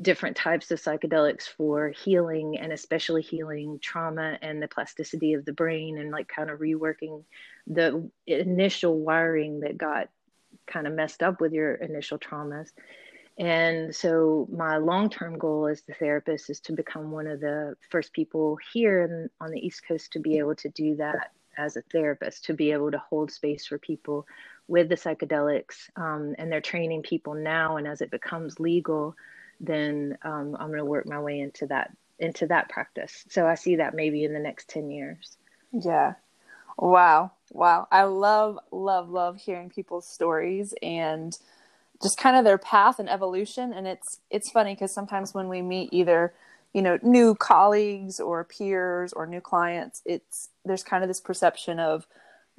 different 0.01 0.37
types 0.37 0.71
of 0.71 0.81
psychedelics 0.81 1.43
for 1.47 1.89
healing 1.89 2.57
and 2.59 2.73
especially 2.73 3.21
healing 3.21 3.79
trauma 3.81 4.37
and 4.41 4.61
the 4.61 4.67
plasticity 4.67 5.33
of 5.33 5.45
the 5.45 5.53
brain 5.53 5.97
and 5.97 6.11
like 6.11 6.27
kind 6.27 6.49
of 6.49 6.59
reworking 6.59 7.23
the 7.67 8.09
initial 8.27 8.99
wiring 8.99 9.61
that 9.61 9.77
got 9.77 10.09
kind 10.67 10.87
of 10.87 10.93
messed 10.93 11.23
up 11.23 11.41
with 11.41 11.53
your 11.53 11.75
initial 11.75 12.19
traumas 12.19 12.69
And 13.37 13.95
so 13.95 14.47
my 14.51 14.77
long-term 14.77 15.37
goal 15.39 15.67
as 15.67 15.81
the 15.83 15.93
therapist 15.93 16.49
is 16.49 16.59
to 16.61 16.73
become 16.73 17.11
one 17.11 17.27
of 17.27 17.39
the 17.39 17.75
first 17.89 18.13
people 18.13 18.57
here 18.73 19.03
in, 19.03 19.29
on 19.39 19.51
the 19.51 19.59
East 19.65 19.83
Coast 19.87 20.13
to 20.13 20.19
be 20.19 20.37
able 20.37 20.55
to 20.55 20.69
do 20.69 20.95
that 20.97 21.31
as 21.57 21.77
a 21.77 21.81
therapist, 21.91 22.45
to 22.45 22.53
be 22.53 22.71
able 22.71 22.91
to 22.91 22.99
hold 22.99 23.31
space 23.31 23.65
for 23.65 23.79
people 23.79 24.27
with 24.67 24.89
the 24.89 24.95
psychedelics. 24.95 25.89
Um, 25.95 26.35
and 26.37 26.51
they're 26.51 26.61
training 26.61 27.03
people 27.03 27.33
now, 27.33 27.77
and 27.77 27.87
as 27.87 28.01
it 28.01 28.11
becomes 28.11 28.59
legal, 28.59 29.15
then 29.61 30.17
um, 30.23 30.57
I'm 30.59 30.67
going 30.67 30.79
to 30.79 30.85
work 30.85 31.07
my 31.07 31.19
way 31.19 31.39
into 31.39 31.67
that 31.67 31.91
into 32.19 32.47
that 32.47 32.69
practice. 32.69 33.23
So 33.29 33.47
I 33.47 33.55
see 33.55 33.77
that 33.77 33.95
maybe 33.95 34.23
in 34.23 34.33
the 34.33 34.39
next 34.39 34.67
ten 34.69 34.91
years. 34.91 35.37
Yeah. 35.71 36.13
Wow. 36.77 37.31
Wow. 37.51 37.87
I 37.91 38.03
love, 38.03 38.59
love, 38.71 39.09
love 39.09 39.37
hearing 39.37 39.69
people's 39.69 40.07
stories 40.07 40.73
and 40.81 41.37
just 42.01 42.17
kind 42.17 42.35
of 42.35 42.43
their 42.43 42.57
path 42.57 42.99
and 42.99 43.09
evolution 43.09 43.73
and 43.73 43.87
it's 43.87 44.19
it's 44.29 44.49
funny 44.49 44.73
because 44.73 44.93
sometimes 44.93 45.33
when 45.33 45.47
we 45.47 45.61
meet 45.61 45.89
either 45.91 46.33
you 46.73 46.81
know 46.81 46.97
new 47.03 47.35
colleagues 47.35 48.19
or 48.19 48.43
peers 48.43 49.13
or 49.13 49.27
new 49.27 49.41
clients 49.41 50.01
it's 50.05 50.49
there's 50.65 50.83
kind 50.83 51.03
of 51.03 51.07
this 51.07 51.21
perception 51.21 51.79
of 51.79 52.07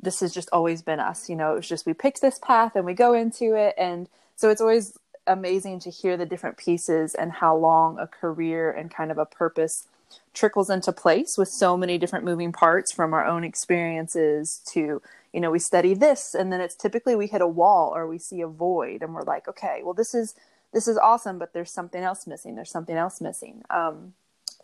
this 0.01 0.21
has 0.21 0.33
just 0.33 0.49
always 0.53 0.81
been 0.83 1.01
us 1.01 1.29
you 1.29 1.35
know 1.35 1.57
it's 1.57 1.69
just 1.69 1.87
we 1.87 1.93
picked 1.93 2.21
this 2.21 2.39
path 2.39 2.77
and 2.77 2.87
we 2.87 2.95
go 2.95 3.15
into 3.15 3.55
it 3.57 3.75
and 3.77 4.09
so 4.37 4.49
it's 4.49 4.61
always 4.61 4.97
amazing 5.27 5.81
to 5.81 5.91
hear 5.91 6.17
the 6.17 6.27
different 6.27 6.57
pieces 6.57 7.15
and 7.15 7.33
how 7.33 7.57
long 7.57 7.99
a 7.99 8.07
career 8.07 8.71
and 8.71 8.91
kind 8.91 9.11
of 9.11 9.19
a 9.19 9.27
purpose 9.27 9.87
trickles 10.35 10.69
into 10.69 10.93
place 10.93 11.39
with 11.39 11.49
so 11.49 11.77
many 11.77 11.99
different 11.99 12.25
moving 12.25 12.53
parts 12.53 12.93
from 12.93 13.15
our 13.15 13.25
own 13.25 13.45
experiences 13.45 14.61
to 14.67 15.01
you 15.33 15.41
know 15.41 15.51
we 15.51 15.59
study 15.59 15.95
this 15.95 16.35
and 16.35 16.53
then 16.53 16.61
it's 16.61 16.75
typically 16.75 17.17
we 17.17 17.27
hit 17.27 17.41
a 17.41 17.47
wall 17.47 17.93
or 17.95 18.07
we 18.07 18.19
see 18.19 18.41
a 18.41 18.47
void 18.47 19.03
and 19.03 19.15
we're 19.15 19.23
like 19.23 19.49
okay 19.49 19.81
well 19.83 19.95
this 19.95 20.15
is 20.15 20.35
this 20.73 20.89
is 20.89 20.97
awesome 20.97 21.39
but 21.39 21.53
there's 21.53 21.71
something 21.71 22.03
else 22.03 22.27
missing. 22.27 22.55
There's 22.55 22.71
something 22.71 22.97
else 22.97 23.21
missing. 23.21 23.63
Um, 23.71 24.15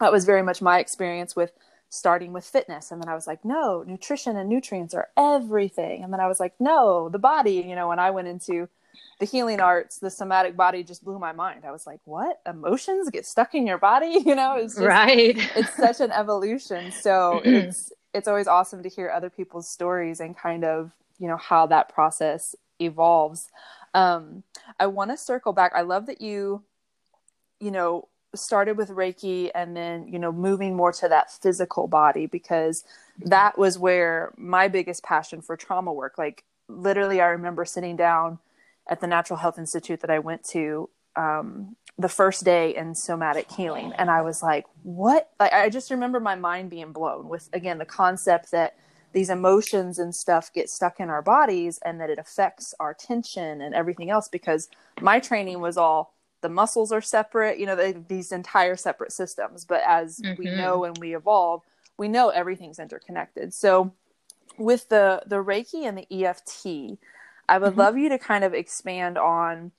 that 0.01 0.13
was 0.13 0.25
very 0.25 0.43
much 0.43 0.63
my 0.63 0.79
experience 0.79 1.37
with 1.37 1.53
starting 1.91 2.33
with 2.33 2.45
fitness. 2.45 2.91
And 2.91 3.03
then 3.03 3.09
i 3.09 3.15
was 3.15 3.27
like 3.27 3.45
no 3.45 3.83
nutrition 3.87 4.37
and 4.37 4.49
nutrients 4.49 4.95
are 4.95 5.09
everything. 5.17 6.03
And 6.03 6.13
then 6.13 6.21
i 6.21 6.29
was 6.29 6.41
like 6.41 6.55
no 6.59 7.09
the 7.09 7.19
body 7.19 7.65
you 7.67 7.75
know 7.75 7.89
when 7.89 7.99
i 7.99 8.11
went 8.11 8.29
into 8.29 8.69
the 9.19 9.27
healing 9.27 9.61
arts 9.61 9.99
the 9.99 10.11
somatic 10.11 10.57
body 10.57 10.83
just 10.83 11.05
blew 11.05 11.19
my 11.19 11.33
mind. 11.33 11.65
I 11.65 11.73
was 11.73 11.87
like 11.87 12.01
what? 12.05 12.41
Emotions 12.47 13.11
get 13.11 13.27
stuck 13.27 13.55
in 13.55 13.67
your 13.67 13.79
body? 13.79 14.19
You 14.29 14.35
know 14.35 14.57
it's 14.57 14.75
just, 14.75 14.87
right. 14.87 15.37
it's 15.57 15.75
such 15.75 16.01
an 16.01 16.11
evolution. 16.13 16.93
So 16.93 17.41
it's 17.45 17.93
it's 18.13 18.29
always 18.29 18.47
awesome 18.47 18.83
to 18.83 18.89
hear 18.89 19.11
other 19.11 19.31
people's 19.31 19.69
stories 19.69 20.21
and 20.21 20.37
kind 20.37 20.65
of 20.65 20.93
you 21.19 21.29
know 21.29 21.37
how 21.37 21.67
that 21.67 21.89
process 21.89 22.55
evolves. 22.81 23.49
Um, 23.95 24.43
i 24.79 24.87
want 24.87 25.11
to 25.11 25.17
circle 25.17 25.53
back. 25.53 25.73
I 25.75 25.83
love 25.83 26.07
that 26.07 26.21
you 26.21 26.63
you 27.61 27.71
know 27.71 28.09
started 28.35 28.77
with 28.77 28.91
reiki 28.91 29.51
and 29.55 29.75
then 29.75 30.07
you 30.07 30.19
know 30.19 30.31
moving 30.31 30.77
more 30.77 30.93
to 30.93 31.09
that 31.09 31.31
physical 31.31 31.89
body 31.89 32.27
because 32.27 32.85
that 33.25 33.57
was 33.57 33.79
where 33.79 34.33
my 34.37 34.69
biggest 34.69 35.03
passion 35.03 35.41
for 35.41 35.57
trauma 35.57 35.93
work. 35.93 36.19
Like 36.19 36.45
literally 36.69 37.21
i 37.21 37.27
remember 37.27 37.65
sitting 37.65 37.97
down 37.97 38.39
at 38.89 39.01
the 39.01 39.07
natural 39.07 39.39
health 39.39 39.59
institute 39.59 40.01
that 40.01 40.11
i 40.11 40.19
went 40.19 40.45
to 40.45 40.89
um, 41.17 41.75
the 41.99 42.09
first 42.09 42.45
day 42.45 42.77
in 42.77 42.95
somatic 42.95 43.51
healing. 43.51 43.93
And 43.99 44.11
i 44.11 44.23
was 44.23 44.43
like 44.43 44.67
what? 44.83 45.31
Like, 45.41 45.53
i 45.53 45.69
just 45.69 45.91
remember 45.91 46.21
my 46.21 46.35
mind 46.35 46.71
being 46.71 46.93
blown 46.93 47.29
with 47.29 47.49
again 47.53 47.79
the 47.79 47.85
concept 47.85 48.51
that 48.53 48.77
these 49.13 49.31
emotions 49.31 49.99
and 49.99 50.15
stuff 50.15 50.53
get 50.53 50.69
stuck 50.69 51.01
in 51.01 51.09
our 51.09 51.23
bodies 51.23 51.79
and 51.85 52.01
that 52.01 52.11
it 52.11 52.19
affects 52.19 52.75
our 52.79 52.93
tension 52.93 53.63
and 53.63 53.75
everything 53.75 54.11
else 54.11 54.29
because 54.29 54.69
my 55.01 55.19
training 55.19 55.61
was 55.61 55.77
all 55.77 56.15
the 56.41 56.49
muscles 56.49 56.93
are 56.93 57.01
separate 57.01 57.59
you 57.59 57.67
know 57.67 57.75
they, 57.77 57.93
these 57.93 58.33
entire 58.33 58.77
separate 58.77 59.13
systems. 59.13 59.65
But 59.65 59.83
as 59.87 60.21
mm-hmm. 60.21 60.41
we 60.43 60.51
know 60.51 60.85
and 60.85 60.97
we 60.99 61.17
evolve 61.17 61.63
we 61.99 62.09
know 62.09 62.29
everything's 62.29 62.79
interconnected. 62.79 63.53
So 63.53 63.93
with 64.57 64.89
the 64.89 65.23
the 65.27 65.43
reiki 65.43 65.83
and 65.87 65.99
the 65.99 66.25
eft 66.25 66.47
i 67.49 67.59
would 67.59 67.71
mm-hmm. 67.71 67.81
love 67.81 67.97
you 67.97 68.09
to 68.09 68.19
kind 68.19 68.45
of 68.45 68.55
expand 68.55 69.19
on 69.19 69.73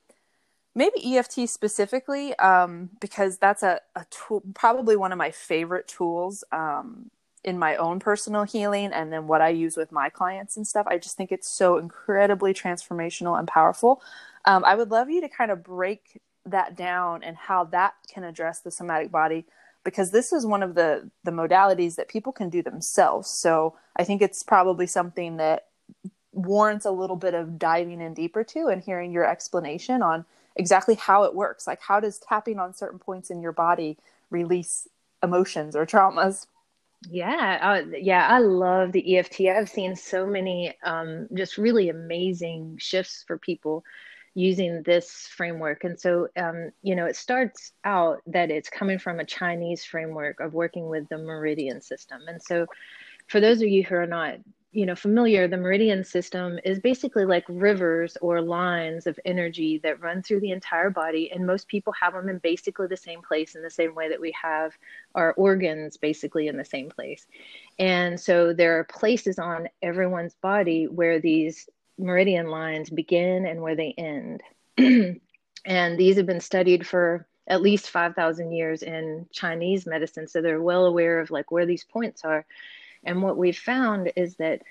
maybe 0.75 1.17
EFT 1.17 1.49
specifically, 1.49 2.33
um, 2.35 2.89
because 3.01 3.37
that's 3.37 3.63
a, 3.63 3.81
a 3.95 4.05
tool, 4.09 4.41
probably 4.53 4.95
one 4.95 5.11
of 5.11 5.17
my 5.17 5.31
favorite 5.31 5.87
tools 5.87 6.43
um, 6.51 7.11
in 7.43 7.57
my 7.57 7.75
own 7.75 7.99
personal 7.99 8.43
healing 8.43 8.91
and 8.93 9.11
then 9.11 9.27
what 9.27 9.41
I 9.41 9.49
use 9.49 9.75
with 9.75 9.91
my 9.91 10.09
clients 10.09 10.57
and 10.57 10.67
stuff. 10.67 10.85
I 10.89 10.97
just 10.97 11.17
think 11.17 11.31
it's 11.31 11.49
so 11.49 11.77
incredibly 11.77 12.53
transformational 12.53 13.37
and 13.37 13.47
powerful. 13.47 14.01
Um, 14.45 14.63
I 14.65 14.75
would 14.75 14.89
love 14.89 15.09
you 15.09 15.21
to 15.21 15.29
kind 15.29 15.51
of 15.51 15.63
break 15.63 16.21
that 16.45 16.75
down 16.75 17.23
and 17.23 17.35
how 17.35 17.65
that 17.65 17.95
can 18.11 18.23
address 18.23 18.61
the 18.61 18.71
somatic 18.71 19.11
body 19.11 19.45
because 19.83 20.11
this 20.11 20.31
is 20.31 20.45
one 20.45 20.63
of 20.63 20.75
the 20.75 21.09
the 21.23 21.31
modalities 21.31 21.95
that 21.95 22.07
people 22.07 22.31
can 22.31 22.49
do 22.49 22.61
themselves. 22.61 23.29
So 23.29 23.75
I 23.95 24.03
think 24.03 24.21
it's 24.21 24.43
probably 24.43 24.87
something 24.87 25.37
that 25.37 25.67
warrants 26.31 26.85
a 26.85 26.91
little 26.91 27.15
bit 27.15 27.33
of 27.33 27.57
diving 27.57 28.01
in 28.01 28.13
deeper 28.13 28.43
to 28.43 28.67
and 28.67 28.81
hearing 28.81 29.11
your 29.11 29.29
explanation 29.29 30.01
on 30.01 30.25
exactly 30.55 30.95
how 30.95 31.23
it 31.23 31.35
works. 31.35 31.67
Like, 31.67 31.81
how 31.81 31.99
does 31.99 32.19
tapping 32.19 32.59
on 32.59 32.73
certain 32.73 32.99
points 32.99 33.29
in 33.29 33.41
your 33.41 33.51
body 33.51 33.97
release 34.29 34.87
emotions 35.23 35.75
or 35.75 35.85
traumas? 35.85 36.45
Yeah, 37.09 37.59
uh, 37.61 37.89
yeah, 37.97 38.27
I 38.27 38.39
love 38.39 38.91
the 38.91 39.17
EFT. 39.17 39.41
I've 39.41 39.69
seen 39.69 39.95
so 39.95 40.25
many 40.25 40.75
um, 40.83 41.27
just 41.33 41.57
really 41.57 41.89
amazing 41.89 42.77
shifts 42.77 43.23
for 43.25 43.37
people 43.37 43.83
using 44.35 44.83
this 44.83 45.27
framework. 45.35 45.85
And 45.85 45.99
so, 45.99 46.27
um, 46.35 46.71
you 46.83 46.95
know, 46.95 47.05
it 47.05 47.15
starts 47.15 47.71
out 47.85 48.19
that 48.27 48.51
it's 48.51 48.69
coming 48.69 48.99
from 48.99 49.19
a 49.19 49.25
Chinese 49.25 49.83
framework 49.83 50.39
of 50.39 50.53
working 50.53 50.87
with 50.87 51.07
the 51.09 51.17
meridian 51.17 51.81
system. 51.81 52.21
And 52.27 52.41
so, 52.41 52.67
for 53.27 53.39
those 53.39 53.61
of 53.61 53.69
you 53.69 53.83
who 53.83 53.95
are 53.95 54.07
not 54.07 54.35
you 54.71 54.85
know 54.85 54.95
familiar 54.95 55.47
the 55.47 55.57
meridian 55.57 56.03
system 56.03 56.59
is 56.63 56.79
basically 56.79 57.25
like 57.25 57.43
rivers 57.47 58.17
or 58.21 58.41
lines 58.41 59.07
of 59.07 59.19
energy 59.25 59.79
that 59.81 59.99
run 59.99 60.21
through 60.21 60.39
the 60.39 60.51
entire 60.51 60.89
body 60.91 61.31
and 61.31 61.45
most 61.45 61.67
people 61.67 61.93
have 61.99 62.13
them 62.13 62.29
in 62.29 62.37
basically 62.39 62.87
the 62.87 62.97
same 62.97 63.21
place 63.21 63.55
in 63.55 63.63
the 63.63 63.69
same 63.69 63.95
way 63.95 64.09
that 64.09 64.21
we 64.21 64.31
have 64.39 64.73
our 65.15 65.33
organs 65.33 65.97
basically 65.97 66.47
in 66.47 66.57
the 66.57 66.65
same 66.65 66.89
place. 66.89 67.25
And 67.77 68.19
so 68.19 68.53
there 68.53 68.77
are 68.79 68.83
places 68.83 69.39
on 69.39 69.69
everyone's 69.81 70.35
body 70.35 70.87
where 70.87 71.19
these 71.19 71.67
meridian 71.97 72.47
lines 72.47 72.89
begin 72.89 73.45
and 73.45 73.61
where 73.61 73.75
they 73.75 73.93
end. 73.97 74.41
And 75.65 75.99
these 75.99 76.15
have 76.15 76.25
been 76.25 76.39
studied 76.39 76.87
for 76.87 77.27
at 77.45 77.61
least 77.61 77.89
5000 77.89 78.51
years 78.51 78.81
in 78.81 79.25
chinese 79.31 79.85
medicine 79.85 80.27
so 80.27 80.41
they're 80.41 80.61
well 80.61 80.85
aware 80.85 81.19
of 81.19 81.31
like 81.31 81.51
where 81.51 81.65
these 81.65 81.83
points 81.83 82.23
are 82.23 82.45
and 83.03 83.21
what 83.21 83.37
we've 83.37 83.57
found 83.57 84.11
is 84.15 84.35
that 84.35 84.61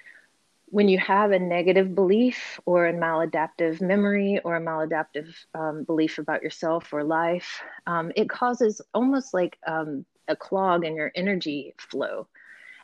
when 0.70 0.88
you 0.88 0.98
have 0.98 1.30
a 1.30 1.38
negative 1.38 1.94
belief 1.94 2.60
or 2.66 2.86
a 2.86 2.92
maladaptive 2.92 3.80
memory 3.80 4.40
or 4.44 4.56
a 4.56 4.60
maladaptive 4.60 5.34
um, 5.54 5.84
belief 5.84 6.18
about 6.18 6.42
yourself 6.42 6.92
or 6.92 7.04
life, 7.04 7.60
um, 7.86 8.12
it 8.16 8.28
causes 8.28 8.80
almost 8.92 9.32
like 9.32 9.58
um, 9.66 10.04
a 10.28 10.36
clog 10.36 10.84
in 10.84 10.94
your 10.94 11.10
energy 11.14 11.74
flow. 11.78 12.28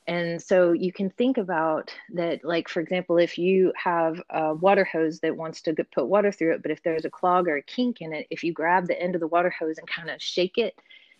And 0.06 0.42
so 0.42 0.72
you 0.72 0.92
can 0.92 1.08
think 1.10 1.38
about 1.38 1.94
that, 2.12 2.44
like, 2.44 2.68
for 2.68 2.80
example, 2.80 3.16
if 3.16 3.38
you 3.38 3.72
have 3.74 4.20
a 4.28 4.54
water 4.54 4.84
hose 4.84 5.20
that 5.20 5.36
wants 5.36 5.62
to 5.62 5.74
put 5.94 6.08
water 6.08 6.30
through 6.30 6.54
it, 6.54 6.62
but 6.62 6.70
if 6.70 6.82
there's 6.82 7.06
a 7.06 7.10
clog 7.10 7.48
or 7.48 7.56
a 7.56 7.62
kink 7.62 8.00
in 8.00 8.12
it, 8.12 8.26
if 8.30 8.44
you 8.44 8.52
grab 8.52 8.86
the 8.86 9.00
end 9.00 9.14
of 9.14 9.20
the 9.20 9.26
water 9.26 9.50
hose 9.50 9.78
and 9.78 9.88
kind 9.88 10.10
of 10.10 10.20
shake 10.20 10.58
it, 10.58 10.74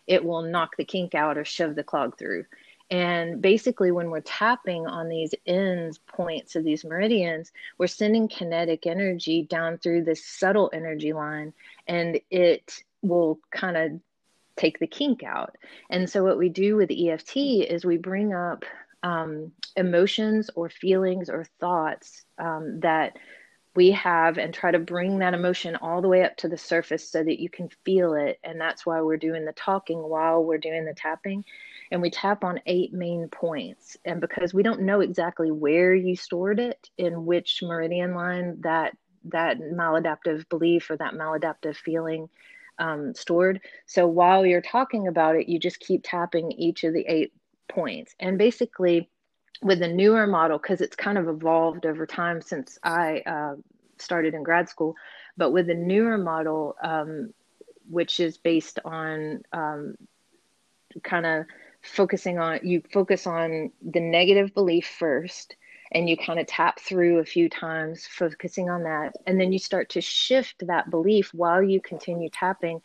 it 0.07 0.23
will 0.23 0.43
knock 0.43 0.77
the 0.77 0.85
kink 0.85 1.15
out 1.15 1.39
or 1.39 1.45
shove 1.47 1.75
the 1.77 1.83
clog 1.83 2.19
through. 2.19 2.45
And 2.91 3.41
basically, 3.41 3.91
when 3.91 4.11
we're 4.11 4.21
tapping 4.21 4.87
on 4.87 5.09
these 5.09 5.35
ends 5.47 5.99
points 5.99 6.55
of 6.55 6.65
these 6.65 6.85
meridians, 6.85 7.51
we're 7.79 7.87
sending 7.87 8.29
kinetic 8.29 8.87
energy 8.87 9.43
down 9.43 9.79
through 9.79 10.05
this 10.05 10.25
subtle 10.25 10.71
energy 10.73 11.13
line, 11.13 11.55
and 11.87 12.21
it 12.31 12.83
will 13.03 13.41
kind 13.51 13.77
of 13.77 14.01
take 14.57 14.79
the 14.79 14.87
kink 14.87 15.23
out. 15.23 15.57
And 15.91 16.09
so, 16.09 16.23
what 16.23 16.39
we 16.39 16.51
do 16.51 16.77
with 16.77 16.91
EFT 16.91 17.37
is 17.37 17.85
we 17.85 17.97
bring 17.97 18.35
up 18.35 18.65
um, 19.03 19.53
emotions 19.77 20.51
or 20.55 20.69
feelings 20.69 21.31
or 21.31 21.47
thoughts 21.61 22.23
um, 22.39 22.81
that 22.81 23.17
we 23.75 23.91
have 23.91 24.39
and 24.39 24.55
try 24.55 24.71
to 24.71 24.79
bring 24.79 25.19
that 25.19 25.35
emotion 25.35 25.77
all 25.77 26.01
the 26.01 26.09
way 26.09 26.23
up 26.23 26.37
to 26.37 26.49
the 26.49 26.57
surface 26.57 27.09
so 27.09 27.25
that 27.25 27.41
you 27.41 27.49
can 27.49 27.69
feel 27.85 28.15
it. 28.15 28.39
And 28.45 28.61
that's 28.61 28.87
why 28.87 29.01
we're 29.01 29.17
doing 29.17 29.45
the 29.45 29.53
talking 29.53 29.99
while 29.99 30.45
we're 30.45 30.59
doing 30.59 30.85
the 30.85 30.95
tapping 30.95 31.45
and 31.91 32.01
we 32.03 32.11
tap 32.11 32.45
on 32.45 32.61
eight 32.67 32.93
main 32.93 33.29
points. 33.29 33.97
And 34.05 34.21
because 34.21 34.55
we 34.55 34.63
don't 34.63 34.83
know 34.83 35.01
exactly 35.01 35.51
where 35.51 35.95
you 35.95 36.17
stored 36.17 36.61
it, 36.61 36.91
in 36.99 37.27
which 37.27 37.63
meridian 37.63 38.15
line 38.15 38.61
that 38.61 38.97
that 39.27 39.59
maladaptive 39.59 40.49
belief 40.49 40.91
or 40.91 40.97
that 40.97 41.15
maladaptive 41.15 41.77
feeling 41.77 42.29
um, 42.79 43.15
stored. 43.15 43.61
So 43.87 44.07
while 44.07 44.45
you're 44.45 44.61
talking 44.61 45.09
about 45.09 45.37
it, 45.37 45.49
you 45.49 45.59
just 45.59 45.81
keep 45.81 46.03
tapping 46.05 46.53
each 46.53 46.85
of 46.85 46.93
the 46.93 47.07
eight 47.09 47.33
points. 47.69 48.15
And 48.21 48.37
basically, 48.37 49.09
with 49.63 49.79
the 49.79 49.89
newer 49.89 50.27
model, 50.27 50.59
because 50.59 50.81
it's 50.81 50.97
kind 50.97 51.17
of 51.17 51.29
evolved 51.29 51.87
over 51.87 52.07
time 52.07 52.43
since 52.43 52.79
I 52.83 53.23
uh, 53.27 53.55
started 53.99 54.35
in 54.35 54.43
grad 54.43 54.69
school, 54.69 54.95
but 55.37 55.53
with 55.53 55.67
the 55.67 55.75
newer 55.75 56.19
model, 56.19 56.77
um, 56.83 57.33
which 57.89 58.21
is 58.21 58.37
based 58.37 58.79
on 58.85 59.43
um, 59.53 59.95
kind 61.03 61.27
of 61.27 61.47
focusing 61.85 62.39
on 62.39 62.61
you 62.63 62.83
focus 62.93 63.27
on 63.27 63.71
the 63.83 64.01
negative 64.01 64.55
belief 64.55 64.87
first 64.99 65.57
and 65.93 66.09
you 66.09 66.17
kind 66.17 66.41
of 66.41 66.47
tap 66.47 66.81
through 66.81 67.19
a 67.19 67.25
few 67.25 67.49
times 67.49 68.07
focusing 68.07 68.69
on 68.69 68.83
that. 68.83 69.15
And 69.27 69.41
then 69.41 69.53
you 69.53 69.59
start 69.59 69.91
to 69.91 70.01
shift 70.01 70.67
that 70.67 70.91
belief 70.91 71.33
while 71.33 71.63
you 71.63 71.81
continue 71.81 72.29
tapping 72.31 72.81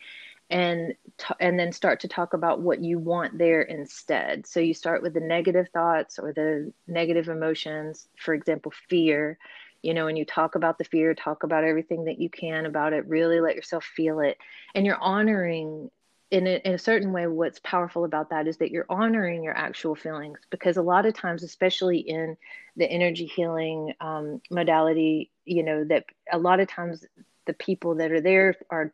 and 0.51 0.93
t- 1.17 1.33
and 1.39 1.59
then 1.59 1.71
start 1.71 1.99
to 2.01 2.07
talk 2.07 2.33
about 2.33 2.61
what 2.61 2.83
you 2.83 2.99
want 2.99 3.37
there 3.37 3.61
instead. 3.61 4.45
So 4.45 4.59
you 4.59 4.73
start 4.73 5.01
with 5.01 5.13
the 5.13 5.19
negative 5.19 5.67
thoughts 5.73 6.19
or 6.19 6.33
the 6.33 6.71
negative 6.87 7.29
emotions 7.29 8.07
for 8.17 8.33
example 8.33 8.73
fear. 8.89 9.37
You 9.81 9.93
know, 9.93 10.05
when 10.05 10.17
you 10.17 10.25
talk 10.25 10.55
about 10.55 10.77
the 10.77 10.83
fear, 10.83 11.13
talk 11.13 11.43
about 11.43 11.63
everything 11.63 12.05
that 12.05 12.19
you 12.19 12.29
can 12.29 12.65
about 12.65 12.93
it, 12.93 13.07
really 13.07 13.39
let 13.39 13.55
yourself 13.55 13.85
feel 13.85 14.19
it. 14.19 14.37
And 14.75 14.85
you're 14.85 15.01
honoring 15.01 15.89
in 16.31 16.45
a, 16.45 16.61
in 16.63 16.73
a 16.73 16.79
certain 16.79 17.11
way 17.11 17.25
what's 17.27 17.59
powerful 17.59 18.05
about 18.05 18.29
that 18.29 18.47
is 18.47 18.57
that 18.57 18.71
you're 18.71 18.85
honoring 18.89 19.43
your 19.43 19.57
actual 19.57 19.95
feelings 19.95 20.39
because 20.49 20.77
a 20.77 20.81
lot 20.81 21.05
of 21.05 21.13
times 21.13 21.43
especially 21.43 21.97
in 21.97 22.37
the 22.77 22.89
energy 22.89 23.25
healing 23.25 23.93
um, 23.99 24.41
modality 24.51 25.29
you 25.45 25.63
know 25.63 25.83
that 25.83 26.05
a 26.31 26.37
lot 26.37 26.59
of 26.59 26.67
times 26.67 27.05
the 27.45 27.53
people 27.53 27.95
that 27.95 28.11
are 28.11 28.21
there 28.21 28.55
are 28.69 28.93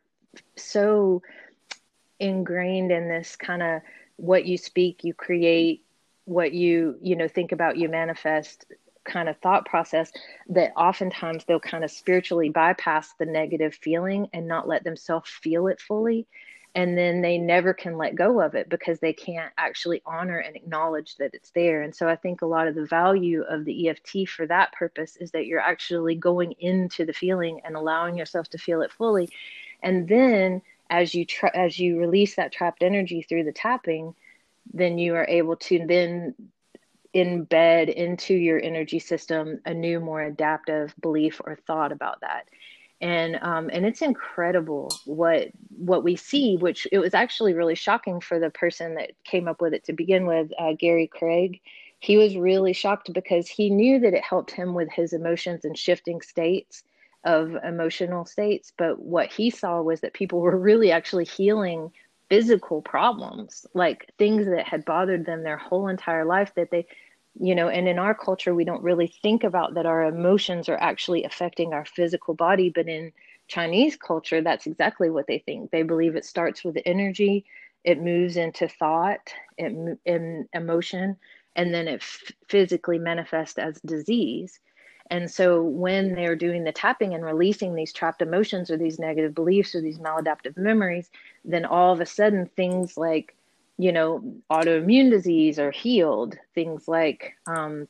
so 0.56 1.22
ingrained 2.18 2.90
in 2.90 3.08
this 3.08 3.36
kind 3.36 3.62
of 3.62 3.82
what 4.16 4.46
you 4.46 4.56
speak 4.56 5.04
you 5.04 5.12
create 5.12 5.84
what 6.24 6.52
you 6.52 6.96
you 7.02 7.16
know 7.16 7.28
think 7.28 7.52
about 7.52 7.76
you 7.76 7.88
manifest 7.88 8.64
kind 9.04 9.28
of 9.28 9.36
thought 9.38 9.66
process 9.66 10.10
that 10.48 10.72
oftentimes 10.76 11.44
they'll 11.44 11.60
kind 11.60 11.84
of 11.84 11.90
spiritually 11.90 12.48
bypass 12.48 13.12
the 13.18 13.26
negative 13.26 13.74
feeling 13.74 14.28
and 14.32 14.48
not 14.48 14.66
let 14.66 14.82
themselves 14.82 15.30
feel 15.30 15.68
it 15.68 15.80
fully 15.80 16.26
and 16.76 16.96
then 16.96 17.22
they 17.22 17.38
never 17.38 17.72
can 17.72 17.96
let 17.96 18.14
go 18.14 18.40
of 18.40 18.54
it 18.54 18.68
because 18.68 19.00
they 19.00 19.12
can't 19.12 19.52
actually 19.56 20.02
honor 20.06 20.38
and 20.38 20.54
acknowledge 20.54 21.16
that 21.16 21.34
it's 21.34 21.50
there 21.50 21.82
and 21.82 21.94
so 21.94 22.08
i 22.08 22.14
think 22.14 22.42
a 22.42 22.46
lot 22.46 22.68
of 22.68 22.74
the 22.74 22.86
value 22.86 23.42
of 23.48 23.64
the 23.64 23.88
eft 23.88 24.28
for 24.28 24.46
that 24.46 24.72
purpose 24.72 25.16
is 25.16 25.32
that 25.32 25.46
you're 25.46 25.58
actually 25.58 26.14
going 26.14 26.52
into 26.60 27.04
the 27.04 27.12
feeling 27.12 27.60
and 27.64 27.74
allowing 27.74 28.16
yourself 28.16 28.48
to 28.48 28.58
feel 28.58 28.82
it 28.82 28.92
fully 28.92 29.28
and 29.82 30.06
then 30.06 30.62
as 30.90 31.14
you 31.14 31.24
tra- 31.24 31.56
as 31.56 31.78
you 31.78 31.98
release 31.98 32.36
that 32.36 32.52
trapped 32.52 32.82
energy 32.82 33.22
through 33.22 33.42
the 33.42 33.52
tapping 33.52 34.14
then 34.72 34.98
you 34.98 35.14
are 35.14 35.26
able 35.28 35.56
to 35.56 35.84
then 35.86 36.34
embed 37.16 37.92
into 37.92 38.34
your 38.34 38.60
energy 38.62 38.98
system 38.98 39.60
a 39.64 39.72
new, 39.72 40.00
more 40.00 40.22
adaptive 40.22 40.94
belief 41.00 41.40
or 41.44 41.56
thought 41.66 41.92
about 41.92 42.20
that. 42.20 42.46
And 43.00 43.38
um, 43.42 43.68
and 43.72 43.84
it's 43.84 44.00
incredible 44.00 44.90
what 45.04 45.48
what 45.76 46.02
we 46.02 46.16
see, 46.16 46.56
which 46.56 46.86
it 46.90 46.98
was 46.98 47.12
actually 47.14 47.52
really 47.52 47.74
shocking 47.74 48.20
for 48.20 48.38
the 48.38 48.50
person 48.50 48.94
that 48.94 49.12
came 49.24 49.48
up 49.48 49.60
with 49.60 49.74
it 49.74 49.84
to 49.84 49.92
begin 49.92 50.26
with, 50.26 50.50
uh, 50.58 50.72
Gary 50.78 51.06
Craig. 51.06 51.60
He 51.98 52.16
was 52.16 52.36
really 52.36 52.72
shocked 52.72 53.12
because 53.12 53.48
he 53.48 53.70
knew 53.70 53.98
that 54.00 54.14
it 54.14 54.24
helped 54.24 54.50
him 54.50 54.74
with 54.74 54.90
his 54.90 55.12
emotions 55.12 55.64
and 55.64 55.76
shifting 55.76 56.20
states 56.20 56.84
of 57.24 57.54
emotional 57.64 58.24
states. 58.24 58.72
But 58.76 59.00
what 59.00 59.30
he 59.32 59.50
saw 59.50 59.82
was 59.82 60.00
that 60.00 60.14
people 60.14 60.40
were 60.40 60.56
really 60.56 60.90
actually 60.92 61.24
healing 61.24 61.90
physical 62.28 62.82
problems, 62.82 63.66
like 63.74 64.10
things 64.18 64.46
that 64.46 64.66
had 64.66 64.84
bothered 64.84 65.26
them 65.26 65.42
their 65.42 65.56
whole 65.56 65.88
entire 65.88 66.24
life 66.24 66.52
that 66.56 66.70
they 66.70 66.86
you 67.40 67.54
know 67.54 67.68
and 67.68 67.88
in 67.88 67.98
our 67.98 68.14
culture 68.14 68.54
we 68.54 68.64
don't 68.64 68.82
really 68.82 69.06
think 69.22 69.44
about 69.44 69.74
that 69.74 69.86
our 69.86 70.04
emotions 70.04 70.68
are 70.68 70.78
actually 70.78 71.24
affecting 71.24 71.72
our 71.72 71.84
physical 71.84 72.34
body 72.34 72.70
but 72.70 72.88
in 72.88 73.12
chinese 73.48 73.96
culture 73.96 74.40
that's 74.40 74.66
exactly 74.66 75.10
what 75.10 75.26
they 75.26 75.38
think. 75.38 75.70
They 75.70 75.82
believe 75.82 76.16
it 76.16 76.24
starts 76.24 76.64
with 76.64 76.78
energy 76.86 77.44
it 77.84 78.02
moves 78.02 78.36
into 78.36 78.68
thought 78.68 79.32
it 79.56 79.98
in 80.04 80.48
emotion 80.52 81.16
and 81.54 81.72
then 81.72 81.88
it 81.88 82.02
f- 82.02 82.32
physically 82.48 82.98
manifests 82.98 83.58
as 83.58 83.80
disease. 83.80 84.60
And 85.08 85.30
so 85.30 85.62
when 85.62 86.14
they're 86.14 86.36
doing 86.36 86.64
the 86.64 86.72
tapping 86.72 87.14
and 87.14 87.24
releasing 87.24 87.74
these 87.74 87.92
trapped 87.92 88.20
emotions 88.20 88.70
or 88.70 88.76
these 88.76 88.98
negative 88.98 89.34
beliefs 89.34 89.74
or 89.74 89.80
these 89.80 89.98
maladaptive 90.00 90.56
memories 90.56 91.10
then 91.44 91.64
all 91.64 91.92
of 91.92 92.00
a 92.00 92.06
sudden 92.06 92.46
things 92.56 92.96
like 92.96 93.36
you 93.78 93.92
know, 93.92 94.22
autoimmune 94.50 95.10
disease 95.10 95.58
are 95.58 95.70
healed. 95.70 96.36
Things 96.54 96.88
like, 96.88 97.34
um, 97.46 97.88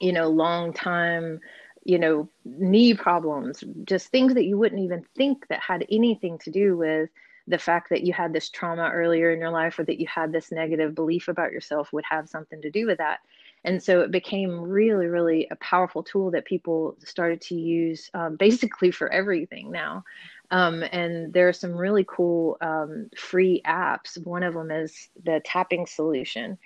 you 0.00 0.12
know, 0.12 0.28
long 0.28 0.72
time, 0.72 1.40
you 1.84 1.98
know, 1.98 2.28
knee 2.44 2.94
problems, 2.94 3.62
just 3.84 4.08
things 4.08 4.34
that 4.34 4.44
you 4.44 4.56
wouldn't 4.56 4.82
even 4.82 5.04
think 5.16 5.46
that 5.48 5.60
had 5.60 5.86
anything 5.90 6.38
to 6.38 6.50
do 6.50 6.76
with 6.76 7.10
the 7.46 7.58
fact 7.58 7.88
that 7.90 8.02
you 8.02 8.12
had 8.12 8.32
this 8.32 8.50
trauma 8.50 8.90
earlier 8.92 9.30
in 9.32 9.40
your 9.40 9.50
life 9.50 9.78
or 9.78 9.84
that 9.84 9.98
you 9.98 10.06
had 10.06 10.32
this 10.32 10.52
negative 10.52 10.94
belief 10.94 11.28
about 11.28 11.50
yourself 11.50 11.92
would 11.92 12.04
have 12.08 12.28
something 12.28 12.60
to 12.60 12.70
do 12.70 12.86
with 12.86 12.98
that. 12.98 13.20
And 13.64 13.82
so 13.82 14.02
it 14.02 14.10
became 14.10 14.60
really, 14.60 15.06
really 15.06 15.48
a 15.50 15.56
powerful 15.56 16.02
tool 16.02 16.30
that 16.32 16.44
people 16.44 16.96
started 17.04 17.40
to 17.42 17.54
use 17.54 18.10
um, 18.14 18.36
basically 18.36 18.90
for 18.90 19.10
everything 19.10 19.70
now. 19.70 20.04
Um, 20.50 20.82
and 20.82 21.32
there 21.32 21.48
are 21.48 21.52
some 21.52 21.72
really 21.72 22.04
cool 22.08 22.56
um, 22.60 23.10
free 23.16 23.60
apps. 23.66 24.22
One 24.24 24.42
of 24.42 24.54
them 24.54 24.70
is 24.70 25.08
the 25.22 25.40
tapping 25.44 25.86
solution. 25.86 26.58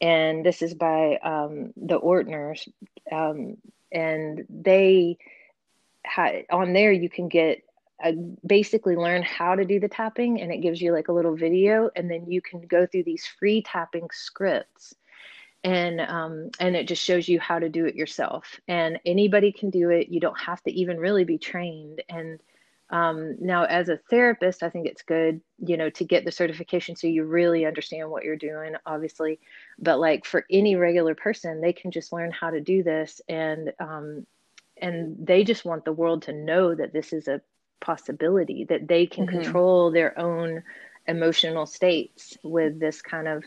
And 0.00 0.44
this 0.44 0.62
is 0.62 0.74
by 0.74 1.16
um, 1.22 1.72
the 1.76 1.98
Ortners. 1.98 2.68
Um, 3.10 3.56
and 3.92 4.46
they, 4.48 5.18
ha- 6.06 6.42
on 6.50 6.72
there, 6.72 6.92
you 6.92 7.08
can 7.08 7.28
get 7.28 7.62
uh, 8.02 8.12
basically 8.46 8.96
learn 8.96 9.22
how 9.22 9.54
to 9.54 9.64
do 9.64 9.78
the 9.78 9.88
tapping 9.88 10.40
and 10.40 10.50
it 10.50 10.62
gives 10.62 10.80
you 10.80 10.92
like 10.92 11.08
a 11.08 11.12
little 11.12 11.36
video 11.36 11.90
and 11.94 12.10
then 12.10 12.30
you 12.30 12.40
can 12.40 12.62
go 12.62 12.86
through 12.86 13.04
these 13.04 13.26
free 13.26 13.62
tapping 13.62 14.08
scripts 14.10 14.94
and 15.64 16.00
um, 16.00 16.48
and 16.58 16.74
it 16.76 16.88
just 16.88 17.02
shows 17.02 17.28
you 17.28 17.38
how 17.38 17.58
to 17.58 17.68
do 17.68 17.84
it 17.84 17.94
yourself 17.94 18.58
and 18.68 18.98
anybody 19.04 19.52
can 19.52 19.68
do 19.68 19.90
it 19.90 20.08
you 20.08 20.18
don't 20.18 20.38
have 20.38 20.62
to 20.62 20.72
even 20.72 20.98
really 20.98 21.24
be 21.24 21.36
trained 21.36 22.02
and 22.08 22.40
um, 22.90 23.36
now, 23.40 23.64
as 23.64 23.88
a 23.88 23.98
therapist, 24.10 24.64
I 24.64 24.68
think 24.68 24.86
it's 24.86 25.02
good, 25.02 25.40
you 25.64 25.76
know, 25.76 25.90
to 25.90 26.04
get 26.04 26.24
the 26.24 26.32
certification 26.32 26.96
so 26.96 27.06
you 27.06 27.24
really 27.24 27.64
understand 27.64 28.10
what 28.10 28.24
you're 28.24 28.36
doing, 28.36 28.74
obviously. 28.84 29.38
But 29.78 30.00
like 30.00 30.24
for 30.24 30.44
any 30.50 30.74
regular 30.74 31.14
person, 31.14 31.60
they 31.60 31.72
can 31.72 31.92
just 31.92 32.12
learn 32.12 32.32
how 32.32 32.50
to 32.50 32.60
do 32.60 32.82
this, 32.82 33.20
and 33.28 33.72
um, 33.78 34.26
and 34.76 35.16
they 35.24 35.44
just 35.44 35.64
want 35.64 35.84
the 35.84 35.92
world 35.92 36.22
to 36.22 36.32
know 36.32 36.74
that 36.74 36.92
this 36.92 37.12
is 37.12 37.28
a 37.28 37.40
possibility 37.80 38.64
that 38.64 38.88
they 38.88 39.06
can 39.06 39.26
mm-hmm. 39.26 39.40
control 39.40 39.92
their 39.92 40.18
own 40.18 40.62
emotional 41.06 41.66
states 41.66 42.36
with 42.42 42.80
this 42.80 43.02
kind 43.02 43.28
of 43.28 43.44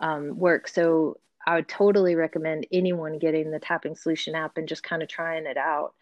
um, 0.00 0.36
work. 0.36 0.68
So 0.68 1.18
I 1.46 1.56
would 1.56 1.68
totally 1.68 2.16
recommend 2.16 2.66
anyone 2.70 3.18
getting 3.18 3.50
the 3.50 3.58
Tapping 3.58 3.96
Solution 3.96 4.34
app 4.34 4.58
and 4.58 4.68
just 4.68 4.82
kind 4.82 5.02
of 5.02 5.08
trying 5.08 5.46
it 5.46 5.56
out 5.56 5.94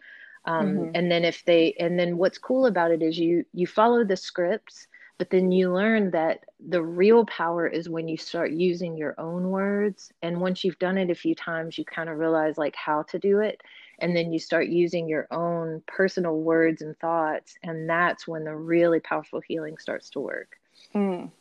um, 0.45 0.67
mm-hmm. 0.67 0.91
and 0.95 1.11
then 1.11 1.23
if 1.23 1.43
they 1.45 1.73
and 1.79 1.97
then 1.97 2.17
what's 2.17 2.37
cool 2.37 2.65
about 2.65 2.91
it 2.91 3.01
is 3.01 3.17
you 3.17 3.45
you 3.53 3.67
follow 3.67 4.03
the 4.03 4.17
scripts 4.17 4.87
but 5.17 5.29
then 5.29 5.51
you 5.51 5.71
learn 5.71 6.11
that 6.11 6.43
the 6.59 6.81
real 6.81 7.25
power 7.25 7.67
is 7.67 7.87
when 7.87 8.07
you 8.07 8.17
start 8.17 8.51
using 8.51 8.97
your 8.97 9.15
own 9.19 9.51
words. 9.51 10.11
And 10.21 10.41
once 10.41 10.63
you've 10.63 10.79
done 10.79 10.97
it 10.97 11.09
a 11.09 11.15
few 11.15 11.35
times 11.35 11.77
you 11.77 11.85
kind 11.85 12.09
of 12.09 12.17
realize 12.17 12.57
like 12.57 12.75
how 12.75 13.03
to 13.03 13.19
do 13.19 13.39
it. 13.39 13.61
And 13.99 14.15
then 14.15 14.33
you 14.33 14.39
start 14.39 14.67
using 14.67 15.07
your 15.07 15.27
own 15.31 15.83
personal 15.87 16.39
words 16.39 16.81
and 16.81 16.97
thoughts 16.97 17.55
and 17.63 17.87
that's 17.89 18.27
when 18.27 18.43
the 18.43 18.55
really 18.55 18.99
powerful 18.99 19.39
healing 19.39 19.77
starts 19.77 20.09
to 20.11 20.19
work. 20.19 20.57
Mm. 20.95 21.31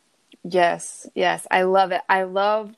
yes 0.44 1.08
yes. 1.14 1.46
I 1.50 1.62
love 1.62 1.92
it. 1.92 2.02
I 2.08 2.24
love 2.24 2.72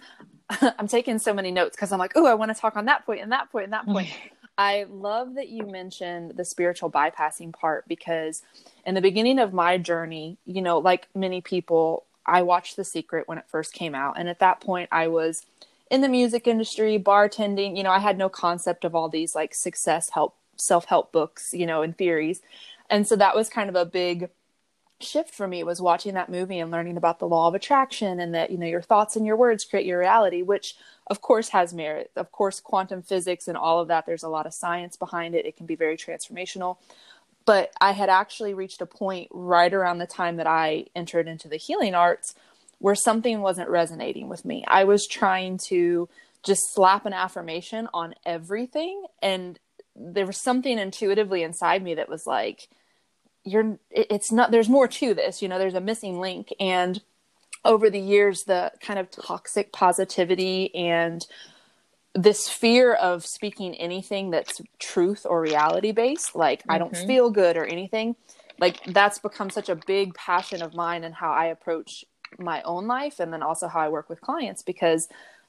i'm 0.79 0.87
taking 0.87 1.19
so 1.19 1.33
many 1.33 1.51
notes 1.51 1.75
because 1.75 1.91
i'm 1.91 1.99
like 1.99 2.13
oh 2.17 2.27
i 2.27 2.35
want 2.35 2.55
to 2.55 2.61
talk 2.61 2.77
on 2.77 2.85
that 2.85 3.07
point 3.07 3.23
and 3.23 3.33
that 3.33 3.51
point 3.51 3.65
and 3.65 3.73
that 3.73 3.87
point 3.87 4.11
I 4.57 4.87
love 4.88 5.35
that 5.35 5.49
you 5.49 5.67
mentioned 5.67 6.33
the 6.37 6.45
spiritual 6.45 6.90
bypassing 6.90 7.53
part 7.53 7.88
because 7.88 8.43
in 8.87 8.95
the 8.95 9.01
beginning 9.01 9.38
of 9.38 9.53
my 9.53 9.79
journey, 9.79 10.38
you 10.47 10.62
know, 10.62 10.79
like 10.79 11.09
many 11.14 11.40
people, 11.40 12.05
I 12.25 12.43
watched 12.43 12.77
The 12.77 12.85
Secret 12.85 13.27
when 13.27 13.38
it 13.38 13.49
first 13.49 13.73
came 13.73 13.95
out. 13.95 14.19
And 14.19 14.29
at 14.29 14.38
that 14.38 14.61
point, 14.61 14.88
I 14.93 15.09
was 15.09 15.45
in 15.90 16.03
the 16.03 16.09
music 16.09 16.47
industry, 16.47 16.99
bartending. 16.99 17.77
You 17.77 17.83
know, 17.83 17.90
I 17.90 17.99
had 17.99 18.17
no 18.17 18.29
concept 18.29 18.85
of 18.85 18.95
all 18.95 19.09
these 19.09 19.35
like 19.35 19.55
success 19.55 20.11
help, 20.11 20.37
self 20.57 20.85
help 20.85 21.11
books, 21.11 21.53
you 21.53 21.67
know, 21.67 21.83
and 21.83 21.97
theories. 21.97 22.40
And 22.88 23.09
so 23.09 23.17
that 23.17 23.35
was 23.35 23.49
kind 23.49 23.69
of 23.69 23.75
a 23.75 23.85
big 23.85 24.31
shift 25.01 25.35
for 25.35 25.47
me 25.47 25.62
was 25.64 25.81
watching 25.81 26.14
that 26.14 26.31
movie 26.31 26.59
and 26.59 26.71
learning 26.71 26.97
about 26.97 27.19
the 27.19 27.29
law 27.29 27.49
of 27.49 27.55
attraction 27.55 28.21
and 28.21 28.35
that 28.35 28.51
you 28.51 28.57
know 28.57 28.67
your 28.67 28.81
thoughts 28.81 29.17
and 29.17 29.27
your 29.27 29.37
words 29.37 29.64
create 29.64 29.85
your 29.85 29.99
reality 29.99 30.40
which 30.40 30.77
of 31.07 31.21
course 31.21 31.51
has 31.51 31.75
merit. 31.75 32.11
Of 32.17 32.33
course 32.33 32.61
quantum 32.61 33.03
physics 33.03 33.49
and 33.49 33.57
all 33.57 33.81
of 33.81 33.88
that 33.88 34.07
there's 34.07 34.23
a 34.23 34.29
lot 34.29 34.47
of 34.47 34.55
science 34.55 34.97
behind 34.97 35.35
it. 35.35 35.47
It 35.47 35.57
can 35.57 35.67
be 35.67 35.77
very 35.77 35.97
transformational. 35.97 36.79
But 37.47 37.73
i 37.81 37.93
had 37.93 38.09
actually 38.09 38.55
reached 38.55 38.81
a 38.81 38.87
point 38.87 39.29
right 39.31 39.73
around 39.73 39.99
the 39.99 40.07
time 40.07 40.37
that 40.37 40.47
i 40.47 40.87
entered 40.97 41.29
into 41.29 41.49
the 41.49 41.57
healing 41.57 41.95
arts 41.95 42.35
where 42.79 42.95
something 42.95 43.40
wasn't 43.40 43.69
resonating 43.69 44.29
with 44.29 44.45
me. 44.45 44.64
I 44.67 44.85
was 44.85 45.07
trying 45.07 45.59
to 45.69 46.09
just 46.43 46.75
slap 46.75 47.07
an 47.07 47.12
affirmation 47.12 47.88
on 47.95 48.14
everything 48.27 49.05
and 49.23 49.59
there 49.97 50.27
was 50.27 50.43
something 50.43 50.79
intuitively 50.79 51.43
inside 51.43 51.83
me 51.83 51.95
that 51.95 52.09
was 52.09 52.27
like 52.27 52.69
you're 53.45 53.79
it's 53.90 54.33
not 54.33 54.51
there's 54.51 54.69
more 54.69 54.88
to 54.88 55.14
this 55.14 55.40
you 55.40 55.49
know 55.49 55.59
there's 55.59 55.75
a 55.75 55.81
missing 55.81 56.19
link. 56.19 56.53
And 56.59 57.01
over 57.64 57.90
the 57.90 58.00
years 58.00 58.44
the 58.44 58.72
kind 58.81 58.98
of 58.98 59.11
toxic 59.11 59.72
positivity 59.72 60.74
and 60.74 61.27
this 62.14 62.48
fear 62.48 62.94
of 62.94 63.27
speaking 63.27 63.74
anything 63.74 64.31
that's 64.31 64.61
truth 64.79 65.27
or 65.29 65.40
reality 65.40 65.92
based 65.92 66.35
like 66.35 66.61
mm-hmm. 66.61 66.72
i 66.72 66.79
don't 66.79 66.92
mm-hmm. 66.92 67.07
feel 67.07 67.31
good 67.31 67.57
or 67.57 67.64
anything 67.64 68.14
like 68.61 68.83
that's 68.87 69.18
become 69.18 69.50
such 69.50 69.68
a 69.68 69.74
big 69.74 70.14
passion 70.14 70.62
of 70.62 70.74
mine 70.74 71.05
and 71.05 71.14
how 71.14 71.33
i 71.33 71.46
approach 71.46 72.05
my 72.38 72.62
own 72.62 72.87
life 72.87 73.20
and 73.20 73.33
then 73.33 73.42
also 73.42 73.68
how 73.68 73.81
i 73.81 73.88
work 73.88 74.09
with 74.09 74.20
clients 74.20 74.62
because 74.62 75.09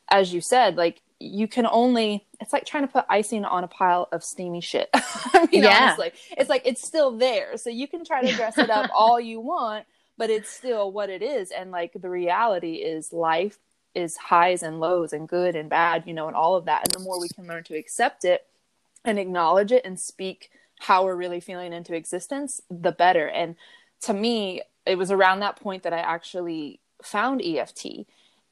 as 0.09 0.33
you 0.33 0.41
said 0.41 0.75
like 0.75 1.01
you 1.19 1.47
can 1.47 1.65
only 1.71 2.25
it's 2.41 2.51
like 2.51 2.65
trying 2.65 2.85
to 2.85 2.91
put 2.91 3.05
icing 3.09 3.45
on 3.45 3.63
a 3.63 3.67
pile 3.67 4.07
of 4.11 4.23
steamy 4.23 4.61
shit 4.61 4.89
i 4.93 5.47
mean 5.51 5.63
yeah. 5.63 5.83
honestly 5.83 6.11
it's 6.37 6.49
like 6.49 6.61
it's 6.65 6.85
still 6.85 7.11
there 7.17 7.57
so 7.57 7.69
you 7.69 7.87
can 7.87 8.03
try 8.03 8.23
to 8.23 8.35
dress 8.35 8.57
it 8.57 8.69
up 8.69 8.89
all 8.95 9.19
you 9.19 9.39
want 9.39 9.85
but 10.17 10.29
it's 10.29 10.49
still 10.49 10.91
what 10.91 11.09
it 11.09 11.21
is 11.21 11.51
and 11.51 11.71
like 11.71 11.93
the 11.93 12.09
reality 12.09 12.75
is 12.75 13.13
life 13.13 13.59
is 13.93 14.17
highs 14.17 14.61
and 14.61 14.79
lows 14.79 15.13
and 15.13 15.27
good 15.27 15.55
and 15.55 15.69
bad 15.69 16.03
you 16.05 16.13
know 16.13 16.27
and 16.27 16.35
all 16.35 16.55
of 16.55 16.65
that 16.65 16.83
and 16.83 16.93
the 16.93 17.03
more 17.03 17.19
we 17.19 17.29
can 17.29 17.47
learn 17.47 17.63
to 17.63 17.77
accept 17.77 18.25
it 18.25 18.45
and 19.03 19.19
acknowledge 19.19 19.71
it 19.71 19.85
and 19.85 19.99
speak 19.99 20.49
how 20.79 21.05
we're 21.05 21.15
really 21.15 21.39
feeling 21.39 21.73
into 21.73 21.95
existence 21.95 22.61
the 22.69 22.91
better 22.91 23.27
and 23.27 23.55
to 24.01 24.13
me 24.13 24.61
it 24.85 24.97
was 24.97 25.11
around 25.11 25.39
that 25.39 25.59
point 25.59 25.83
that 25.83 25.93
i 25.93 25.99
actually 25.99 26.79
found 27.01 27.41
eft 27.41 27.85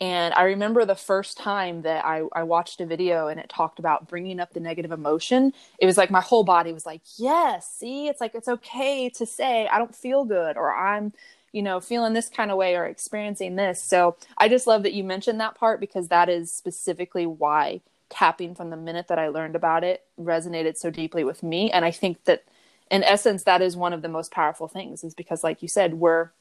and 0.02 0.34
I 0.34 0.44
remember 0.44 0.84
the 0.84 0.96
first 0.96 1.38
time 1.38 1.84
that 1.84 2.04
I, 2.04 2.24
I 2.34 2.44
watched 2.44 2.82
a 2.82 2.86
video 2.86 3.28
and 3.28 3.40
it 3.40 3.48
talked 3.48 3.80
about 3.80 4.10
bringing 4.10 4.42
up 4.42 4.54
the 4.54 4.60
negative 4.60 4.92
emotion. 4.92 5.54
It 5.78 5.86
was 5.86 5.98
like 5.98 6.12
my 6.12 6.20
whole 6.20 6.44
body 6.44 6.74
was 6.74 6.86
like, 6.86 7.00
yes, 7.16 7.72
see, 7.72 8.10
it's 8.10 8.20
like 8.20 8.36
it's 8.36 8.50
okay 8.50 9.10
to 9.12 9.26
say, 9.26 9.66
I 9.68 9.78
don't 9.78 9.96
feel 9.96 10.26
good 10.26 10.58
or 10.58 10.76
I'm, 10.76 11.14
you 11.54 11.62
know, 11.62 11.80
feeling 11.80 12.14
this 12.14 12.28
kind 12.28 12.52
of 12.52 12.58
way 12.58 12.76
or 12.76 12.86
experiencing 12.86 13.56
this. 13.56 13.82
So 13.82 14.18
I 14.38 14.50
just 14.50 14.68
love 14.68 14.84
that 14.84 14.94
you 14.94 15.04
mentioned 15.04 15.40
that 15.40 15.56
part 15.56 15.80
because 15.80 16.10
that 16.10 16.28
is 16.28 16.52
specifically 16.52 17.26
why 17.26 17.82
tapping 18.10 18.56
from 18.56 18.72
the 18.72 18.78
minute 18.78 19.08
that 19.08 19.20
I 19.20 19.30
learned 19.30 19.56
about 19.56 19.84
it 19.84 20.04
resonated 20.20 20.78
so 20.78 20.90
deeply 20.90 21.24
with 21.24 21.44
me. 21.44 21.72
And 21.72 21.86
I 21.86 21.92
think 21.92 22.26
that 22.26 22.44
in 22.92 23.04
essence, 23.04 23.44
that 23.44 23.62
is 23.62 23.78
one 23.78 23.94
of 23.94 24.02
the 24.02 24.10
most 24.10 24.32
powerful 24.32 24.68
things 24.68 25.04
is 25.04 25.14
because, 25.14 25.44
like 25.44 25.62
you 25.62 25.68
said, 25.68 25.96
we're 25.96 26.32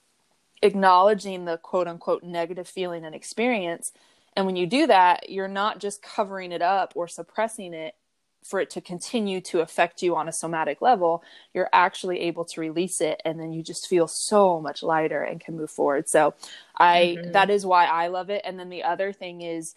acknowledging 0.63 1.45
the 1.45 1.59
quote 1.59 1.87
unquote 1.87 2.23
negative 2.23 2.67
feeling 2.67 3.05
and 3.05 3.15
experience. 3.15 3.93
And 4.35 4.47
when 4.47 4.57
you 4.57 4.67
do 4.67 4.87
that, 4.87 5.29
you're 5.31 5.49
not 5.49 5.79
just 5.79 6.03
covering 6.03 6.53
it 6.53 6.63
up 6.63 6.93
or 6.95 7.07
suppressing 7.07 7.75
it 7.75 7.95
for 8.43 8.61
it 8.61 8.71
to 8.71 8.81
continue 8.81 9.41
to 9.41 9.61
affect 9.61 10.03
you 10.03 10.17
on 10.17 10.29
a 10.29 10.33
somatic 10.33 10.83
level. 10.83 11.23
You're 11.55 11.69
actually 11.73 12.21
able 12.21 12.45
to 12.47 12.61
release 12.61 13.01
it 13.01 13.21
and 13.25 13.39
then 13.39 13.53
you 13.53 13.63
just 13.63 13.89
feel 13.89 14.09
so 14.09 14.61
much 14.61 14.83
lighter 14.83 15.23
and 15.23 15.41
can 15.41 15.57
move 15.57 15.71
forward. 15.71 16.09
So 16.09 16.35
I 16.77 17.17
mm-hmm. 17.19 17.33
that 17.33 17.51
is 17.51 17.65
why 17.65 17.87
I 17.87 18.09
love 18.09 18.31
it. 18.31 18.43
And 18.45 18.59
then 18.59 18.69
the 18.69 18.83
other 18.83 19.13
thing 19.13 19.43
is 19.43 19.75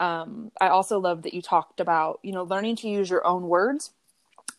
um, 0.00 0.52
I 0.60 0.68
also 0.68 0.98
love 0.98 1.22
that 1.22 1.34
you 1.34 1.42
talked 1.42 1.80
about, 1.80 2.20
you 2.22 2.32
know, 2.32 2.44
learning 2.44 2.76
to 2.76 2.88
use 2.88 3.10
your 3.10 3.26
own 3.26 3.48
words. 3.48 3.90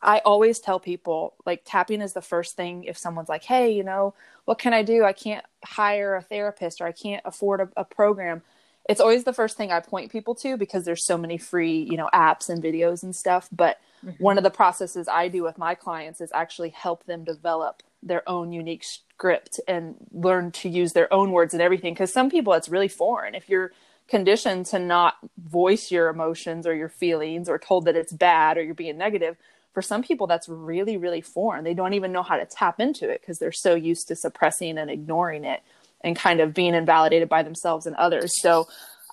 I 0.02 0.20
always 0.20 0.60
tell 0.60 0.80
people 0.80 1.34
like 1.46 1.62
tapping 1.66 2.02
is 2.02 2.14
the 2.14 2.22
first 2.22 2.56
thing 2.56 2.86
if 2.86 2.98
someone's 2.98 3.30
like, 3.30 3.44
hey, 3.44 3.72
you 3.72 3.84
know, 3.84 4.14
what 4.46 4.60
can 4.60 4.74
I 4.74 4.84
do? 4.84 5.04
I 5.04 5.14
can't 5.14 5.46
hire 5.64 6.16
a 6.16 6.22
therapist 6.22 6.82
or 6.82 6.88
I 6.88 6.92
can't 6.92 7.22
afford 7.26 7.62
a, 7.62 7.70
a 7.76 7.84
program. 7.84 8.42
It's 8.90 9.00
always 9.00 9.24
the 9.24 9.34
first 9.34 9.56
thing 9.56 9.72
I 9.72 9.80
point 9.80 10.12
people 10.12 10.34
to 10.36 10.58
because 10.58 10.84
there's 10.84 11.06
so 11.06 11.18
many 11.18 11.38
free, 11.38 11.88
you 11.90 11.96
know, 11.96 12.10
apps 12.14 12.50
and 12.50 12.62
videos 12.62 13.04
and 13.04 13.16
stuff. 13.16 13.48
But 13.52 13.80
mm-hmm. 14.06 14.22
one 14.22 14.38
of 14.38 14.44
the 14.44 14.50
processes 14.50 15.08
I 15.08 15.28
do 15.28 15.44
with 15.44 15.58
my 15.58 15.76
clients 15.76 16.20
is 16.22 16.32
actually 16.34 16.70
help 16.70 17.06
them 17.06 17.24
develop 17.24 17.84
their 18.02 18.28
own 18.28 18.52
unique 18.52 18.84
script 18.84 19.60
and 19.68 19.96
learn 20.12 20.52
to 20.54 20.70
use 20.70 20.94
their 20.94 21.14
own 21.14 21.32
words 21.32 21.54
and 21.54 21.62
everything. 21.62 21.94
Because 21.94 22.12
some 22.12 22.32
people, 22.32 22.52
it's 22.54 22.68
really 22.68 22.88
foreign. 22.88 23.36
If 23.36 23.48
you're 23.48 23.72
conditioned 24.08 24.66
to 24.66 24.80
not 24.80 25.18
voice 25.38 25.92
your 25.92 26.10
emotions 26.10 26.66
or 26.66 26.74
your 26.74 26.90
feelings 26.90 27.48
or 27.48 27.60
told 27.60 27.86
that 27.86 27.96
it's 27.96 28.12
bad 28.12 28.58
or 28.58 28.64
you're 28.64 28.74
being 28.74 28.98
negative, 28.98 29.38
for 29.72 29.84
some 29.84 30.02
people 30.02 30.28
that's 30.28 30.50
really 30.50 30.98
really 30.98 31.22
foreign 31.22 31.64
they 31.64 31.74
don't 31.74 31.94
even 31.94 32.12
know 32.12 32.24
how 32.24 32.36
to 32.36 32.46
tap 32.46 32.80
into 32.80 33.08
it 33.08 33.22
because 33.22 33.40
they're 33.40 33.52
so 33.52 33.76
used 33.76 34.08
to 34.08 34.16
suppressing 34.16 34.78
and 34.78 34.90
ignoring 34.90 35.46
it 35.46 35.62
and 36.02 36.16
kind 36.16 36.40
of 36.40 36.54
being 36.54 36.74
invalidated 36.74 37.30
by 37.30 37.44
themselves 37.44 37.86
and 37.86 37.96
others 37.96 38.42
so 38.42 38.68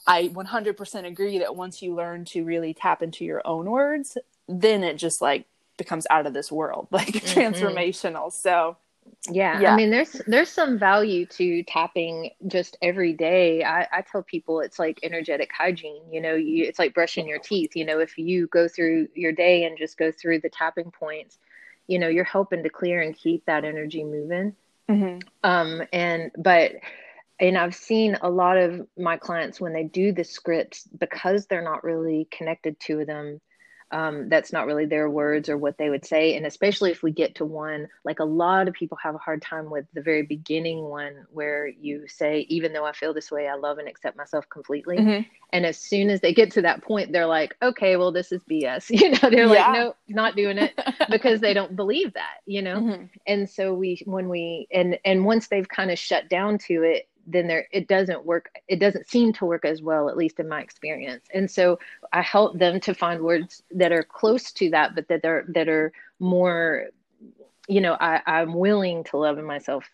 i 0.06 0.28
100% 0.28 1.06
agree 1.06 1.38
that 1.38 1.56
once 1.56 1.82
you 1.82 1.94
learn 1.94 2.24
to 2.24 2.44
really 2.44 2.74
tap 2.74 3.02
into 3.02 3.24
your 3.24 3.42
own 3.44 3.70
words 3.70 4.16
then 4.48 4.84
it 4.84 4.96
just 4.96 5.20
like 5.20 5.46
becomes 5.76 6.06
out 6.10 6.26
of 6.26 6.32
this 6.32 6.50
world 6.50 6.88
like 6.92 7.08
mm-hmm. 7.08 7.40
transformational 7.40 8.32
so 8.32 8.76
yeah. 9.30 9.60
yeah. 9.60 9.72
I 9.72 9.76
mean, 9.76 9.90
there's 9.90 10.12
there's 10.26 10.48
some 10.48 10.78
value 10.78 11.26
to 11.26 11.62
tapping 11.64 12.30
just 12.46 12.76
every 12.82 13.12
day. 13.12 13.64
I, 13.64 13.86
I 13.92 14.04
tell 14.10 14.22
people 14.22 14.60
it's 14.60 14.78
like 14.78 15.00
energetic 15.02 15.50
hygiene. 15.52 16.02
You 16.10 16.20
know, 16.20 16.34
you 16.34 16.64
it's 16.64 16.78
like 16.78 16.94
brushing 16.94 17.26
your 17.26 17.38
teeth. 17.38 17.74
You 17.74 17.84
know, 17.84 17.98
if 17.98 18.18
you 18.18 18.46
go 18.48 18.68
through 18.68 19.08
your 19.14 19.32
day 19.32 19.64
and 19.64 19.78
just 19.78 19.98
go 19.98 20.12
through 20.12 20.40
the 20.40 20.48
tapping 20.48 20.90
points, 20.90 21.38
you 21.86 21.98
know, 21.98 22.08
you're 22.08 22.24
helping 22.24 22.62
to 22.62 22.68
clear 22.68 23.00
and 23.00 23.16
keep 23.16 23.44
that 23.46 23.64
energy 23.64 24.04
moving. 24.04 24.54
Mm-hmm. 24.90 25.18
Um, 25.42 25.82
and 25.92 26.30
but 26.38 26.72
and 27.38 27.58
I've 27.58 27.74
seen 27.74 28.16
a 28.22 28.30
lot 28.30 28.56
of 28.56 28.86
my 28.96 29.16
clients 29.16 29.60
when 29.60 29.72
they 29.72 29.84
do 29.84 30.12
the 30.12 30.24
scripts 30.24 30.88
because 30.98 31.46
they're 31.46 31.62
not 31.62 31.84
really 31.84 32.28
connected 32.30 32.78
to 32.80 33.04
them 33.04 33.40
um, 33.92 34.28
that's 34.28 34.52
not 34.52 34.66
really 34.66 34.84
their 34.84 35.08
words 35.08 35.48
or 35.48 35.56
what 35.56 35.78
they 35.78 35.88
would 35.88 36.04
say. 36.04 36.36
And 36.36 36.44
especially 36.44 36.90
if 36.90 37.02
we 37.02 37.12
get 37.12 37.36
to 37.36 37.44
one, 37.44 37.88
like 38.04 38.18
a 38.18 38.24
lot 38.24 38.66
of 38.66 38.74
people 38.74 38.98
have 39.02 39.14
a 39.14 39.18
hard 39.18 39.40
time 39.40 39.70
with 39.70 39.86
the 39.94 40.02
very 40.02 40.22
beginning 40.22 40.82
one 40.82 41.26
where 41.32 41.68
you 41.68 42.06
say, 42.08 42.46
even 42.48 42.72
though 42.72 42.84
I 42.84 42.92
feel 42.92 43.14
this 43.14 43.30
way, 43.30 43.46
I 43.46 43.54
love 43.54 43.78
and 43.78 43.88
accept 43.88 44.16
myself 44.16 44.48
completely. 44.48 44.98
Mm-hmm. 44.98 45.28
And 45.52 45.64
as 45.64 45.78
soon 45.78 46.10
as 46.10 46.20
they 46.20 46.34
get 46.34 46.50
to 46.52 46.62
that 46.62 46.82
point, 46.82 47.12
they're 47.12 47.26
like, 47.26 47.56
okay, 47.62 47.96
well, 47.96 48.10
this 48.10 48.32
is 48.32 48.42
BS. 48.50 48.90
You 49.06 49.10
know, 49.10 49.30
they're 49.30 49.46
yeah. 49.46 49.66
like, 49.66 49.72
no, 49.74 49.94
not 50.08 50.36
doing 50.36 50.58
it 50.58 50.72
because 51.10 51.40
they 51.40 51.52
don't 51.52 51.76
believe 51.76 52.14
that, 52.14 52.38
you 52.46 52.62
know? 52.62 52.76
Mm-hmm. 52.76 53.04
And 53.26 53.48
so 53.48 53.74
we, 53.74 54.02
when 54.06 54.28
we, 54.28 54.66
and, 54.72 54.98
and 55.04 55.24
once 55.24 55.48
they've 55.48 55.68
kind 55.68 55.90
of 55.90 55.98
shut 55.98 56.28
down 56.30 56.58
to 56.66 56.82
it, 56.82 57.08
then 57.26 57.46
there 57.46 57.66
it 57.72 57.88
doesn't 57.88 58.24
work 58.24 58.50
it 58.68 58.78
doesn't 58.78 59.08
seem 59.08 59.32
to 59.32 59.44
work 59.44 59.64
as 59.64 59.82
well 59.82 60.08
at 60.08 60.16
least 60.16 60.38
in 60.38 60.48
my 60.48 60.60
experience. 60.60 61.24
And 61.34 61.50
so 61.50 61.78
i 62.12 62.22
help 62.22 62.58
them 62.58 62.80
to 62.80 62.94
find 62.94 63.20
words 63.22 63.62
that 63.72 63.92
are 63.92 64.02
close 64.02 64.52
to 64.52 64.70
that 64.70 64.94
but 64.94 65.08
that 65.08 65.24
are 65.24 65.44
that 65.48 65.68
are 65.68 65.92
more 66.20 66.86
you 67.68 67.80
know 67.80 67.96
I, 68.00 68.22
i'm 68.26 68.54
willing 68.54 69.04
to 69.04 69.16
love 69.16 69.38
myself 69.38 69.84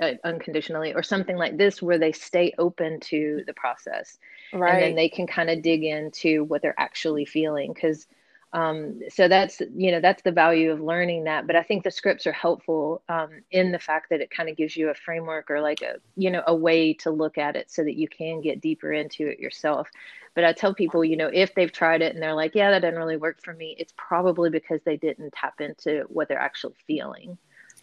uh, 0.00 0.12
unconditionally 0.24 0.94
or 0.94 1.02
something 1.02 1.36
like 1.36 1.56
this 1.56 1.80
where 1.82 1.98
they 1.98 2.12
stay 2.12 2.52
open 2.58 2.98
to 3.00 3.42
the 3.46 3.54
process. 3.54 4.18
Right 4.52 4.74
and 4.74 4.82
then 4.82 4.94
they 4.96 5.08
can 5.08 5.26
kind 5.26 5.50
of 5.50 5.62
dig 5.62 5.84
into 5.84 6.44
what 6.44 6.62
they're 6.62 6.78
actually 6.78 7.24
feeling 7.24 7.72
because 7.72 8.06
um, 8.52 9.00
so 9.08 9.28
that's 9.28 9.60
you 9.76 9.92
know 9.92 10.00
that's 10.00 10.22
the 10.22 10.32
value 10.32 10.72
of 10.72 10.80
learning 10.80 11.24
that 11.24 11.46
but 11.46 11.54
i 11.54 11.62
think 11.62 11.84
the 11.84 11.90
scripts 11.90 12.26
are 12.26 12.32
helpful 12.32 13.02
um, 13.08 13.30
in 13.50 13.70
the 13.70 13.78
fact 13.78 14.10
that 14.10 14.20
it 14.20 14.30
kind 14.30 14.48
of 14.48 14.56
gives 14.56 14.76
you 14.76 14.88
a 14.88 14.94
framework 14.94 15.50
or 15.50 15.60
like 15.60 15.82
a 15.82 15.96
you 16.16 16.30
know 16.30 16.42
a 16.46 16.54
way 16.54 16.92
to 16.92 17.10
look 17.10 17.38
at 17.38 17.56
it 17.56 17.70
so 17.70 17.84
that 17.84 17.96
you 17.96 18.08
can 18.08 18.40
get 18.40 18.60
deeper 18.60 18.92
into 18.92 19.28
it 19.28 19.38
yourself. 19.38 19.88
But 20.34 20.44
i 20.44 20.52
tell 20.52 20.74
people 20.74 21.04
you 21.04 21.16
know 21.16 21.30
if 21.32 21.54
they've 21.54 21.72
tried 21.72 22.02
it 22.02 22.14
and 22.14 22.22
they're 22.22 22.34
like 22.34 22.54
yeah 22.54 22.70
that 22.70 22.80
didn't 22.80 22.98
really 22.98 23.16
work 23.16 23.42
for 23.42 23.52
me 23.52 23.76
it's 23.78 23.92
probably 23.96 24.50
because 24.50 24.80
they 24.84 24.96
didn't 24.96 25.32
tap 25.32 25.60
into 25.60 26.04
what 26.08 26.28
they're 26.28 26.38
actually 26.38 26.74
feeling. 26.86 27.38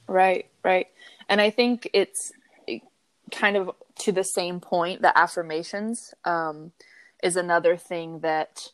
Right 0.08 0.49
right. 0.63 0.88
And 1.30 1.41
i 1.41 1.49
think 1.49 1.89
it's 1.93 2.32
kind 3.32 3.58
of 3.58 3.71
to 3.99 4.12
the 4.12 4.23
same 4.23 4.60
point 4.60 5.01
the 5.01 5.17
affirmations 5.17 6.13
um, 6.23 6.71
is 7.23 7.36
another 7.36 7.75
thing 7.75 8.19
that 8.19 8.69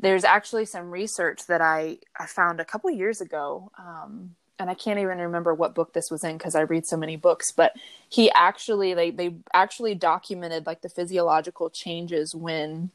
there's 0.00 0.24
actually 0.24 0.64
some 0.64 0.90
research 0.90 1.46
that 1.46 1.60
I, 1.60 1.98
I 2.18 2.26
found 2.26 2.60
a 2.60 2.64
couple 2.64 2.90
years 2.90 3.20
ago. 3.20 3.70
Um, 3.78 4.34
and 4.58 4.68
I 4.68 4.74
can't 4.74 4.98
even 4.98 5.18
remember 5.18 5.54
what 5.54 5.74
book 5.74 5.92
this 5.92 6.10
was 6.10 6.24
in 6.24 6.36
because 6.36 6.54
I 6.54 6.62
read 6.62 6.86
so 6.86 6.96
many 6.96 7.16
books, 7.16 7.52
but 7.52 7.74
he 8.08 8.30
actually, 8.32 8.92
they, 8.92 9.10
they 9.10 9.36
actually 9.54 9.94
documented 9.94 10.66
like 10.66 10.82
the 10.82 10.88
physiological 10.88 11.70
changes 11.70 12.34
when 12.34 12.90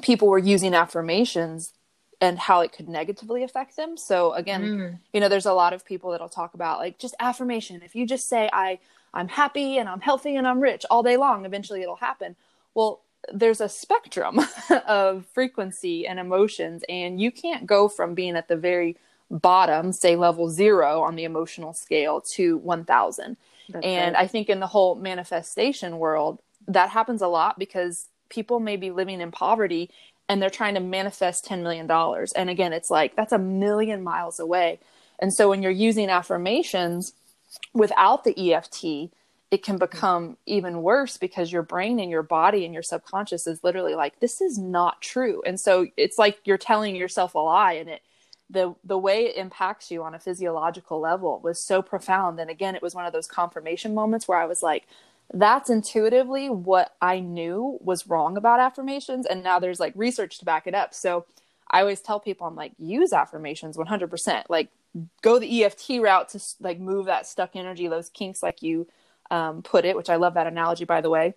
people 0.00 0.28
were 0.28 0.38
using 0.38 0.74
affirmations 0.74 1.72
and 2.20 2.38
how 2.38 2.60
it 2.60 2.72
could 2.72 2.88
negatively 2.88 3.42
affect 3.42 3.76
them. 3.76 3.96
So 3.96 4.32
again, 4.34 4.62
mm. 4.62 4.98
you 5.12 5.20
know, 5.20 5.28
there's 5.28 5.46
a 5.46 5.52
lot 5.52 5.72
of 5.72 5.84
people 5.84 6.12
that'll 6.12 6.28
talk 6.28 6.54
about 6.54 6.78
like 6.78 6.98
just 6.98 7.16
affirmation. 7.18 7.82
If 7.84 7.96
you 7.96 8.06
just 8.06 8.28
say 8.28 8.48
I 8.52 8.78
I'm 9.12 9.28
happy 9.28 9.76
and 9.76 9.88
I'm 9.88 10.00
healthy 10.00 10.36
and 10.36 10.46
I'm 10.46 10.60
rich 10.60 10.86
all 10.88 11.02
day 11.02 11.16
long, 11.16 11.44
eventually 11.44 11.82
it'll 11.82 11.96
happen. 11.96 12.36
Well, 12.74 13.02
there's 13.32 13.60
a 13.60 13.68
spectrum 13.68 14.40
of 14.86 15.26
frequency 15.26 16.06
and 16.06 16.18
emotions 16.18 16.82
and 16.88 17.20
you 17.20 17.30
can't 17.30 17.66
go 17.66 17.88
from 17.88 18.14
being 18.14 18.36
at 18.36 18.48
the 18.48 18.56
very 18.56 18.96
bottom 19.30 19.92
say 19.92 20.16
level 20.16 20.50
0 20.50 21.00
on 21.00 21.16
the 21.16 21.24
emotional 21.24 21.72
scale 21.72 22.20
to 22.20 22.58
1000 22.58 23.36
and 23.82 24.14
right. 24.14 24.22
i 24.22 24.26
think 24.26 24.50
in 24.50 24.60
the 24.60 24.66
whole 24.66 24.94
manifestation 24.94 25.98
world 25.98 26.38
that 26.68 26.90
happens 26.90 27.22
a 27.22 27.28
lot 27.28 27.58
because 27.58 28.08
people 28.28 28.60
may 28.60 28.76
be 28.76 28.90
living 28.90 29.20
in 29.20 29.30
poverty 29.30 29.90
and 30.28 30.40
they're 30.40 30.50
trying 30.50 30.74
to 30.74 30.80
manifest 30.80 31.44
10 31.44 31.62
million 31.62 31.86
dollars. 31.86 32.32
And 32.32 32.50
again 32.50 32.72
it's 32.72 32.90
like 32.90 33.14
that's 33.14 33.32
a 33.32 33.38
million 33.38 34.02
miles 34.02 34.40
away. 34.40 34.80
And 35.18 35.32
so 35.32 35.48
when 35.48 35.62
you're 35.62 35.70
using 35.70 36.08
affirmations 36.08 37.12
without 37.74 38.24
the 38.24 38.52
EFT, 38.52 39.12
it 39.52 39.62
can 39.62 39.78
become 39.78 40.38
even 40.46 40.82
worse 40.82 41.18
because 41.18 41.52
your 41.52 41.62
brain 41.62 42.00
and 42.00 42.10
your 42.10 42.24
body 42.24 42.64
and 42.64 42.74
your 42.74 42.82
subconscious 42.82 43.46
is 43.46 43.62
literally 43.62 43.94
like 43.94 44.18
this 44.18 44.40
is 44.40 44.58
not 44.58 45.02
true. 45.02 45.42
And 45.46 45.60
so 45.60 45.88
it's 45.98 46.18
like 46.18 46.40
you're 46.46 46.58
telling 46.58 46.96
yourself 46.96 47.36
a 47.36 47.40
lie 47.40 47.74
and 47.74 47.90
it 47.90 48.02
the 48.50 48.74
the 48.84 48.98
way 48.98 49.26
it 49.26 49.36
impacts 49.36 49.90
you 49.90 50.02
on 50.04 50.14
a 50.14 50.20
physiological 50.20 51.00
level 51.00 51.40
was 51.44 51.60
so 51.60 51.82
profound. 51.82 52.40
And 52.40 52.50
again 52.50 52.74
it 52.74 52.82
was 52.82 52.96
one 52.96 53.06
of 53.06 53.14
those 53.14 53.28
confirmation 53.28 53.94
moments 53.94 54.26
where 54.26 54.38
i 54.40 54.46
was 54.46 54.62
like 54.64 54.88
that's 55.34 55.70
intuitively 55.70 56.50
what 56.50 56.94
i 57.02 57.20
knew 57.20 57.78
was 57.82 58.08
wrong 58.08 58.38
about 58.38 58.60
affirmations 58.60 59.26
and 59.26 59.44
now 59.44 59.58
there's 59.60 59.80
like 59.80 59.92
research 59.96 60.38
to 60.38 60.46
back 60.46 60.66
it 60.66 60.74
up. 60.74 60.94
So 60.94 61.26
i 61.70 61.80
always 61.80 62.00
tell 62.00 62.20
people 62.20 62.46
i'm 62.46 62.56
like 62.56 62.72
use 62.78 63.12
affirmations 63.12 63.76
100% 63.76 64.44
like 64.48 64.70
go 65.22 65.38
the 65.38 65.64
eft 65.64 65.86
route 65.90 66.30
to 66.30 66.40
like 66.60 66.80
move 66.80 67.06
that 67.06 67.26
stuck 67.26 67.54
energy 67.54 67.86
those 67.88 68.08
kinks 68.10 68.42
like 68.42 68.62
you 68.62 68.86
um, 69.32 69.62
put 69.62 69.86
it, 69.86 69.96
which 69.96 70.10
I 70.10 70.16
love 70.16 70.34
that 70.34 70.46
analogy, 70.46 70.84
by 70.84 71.00
the 71.00 71.10
way. 71.10 71.34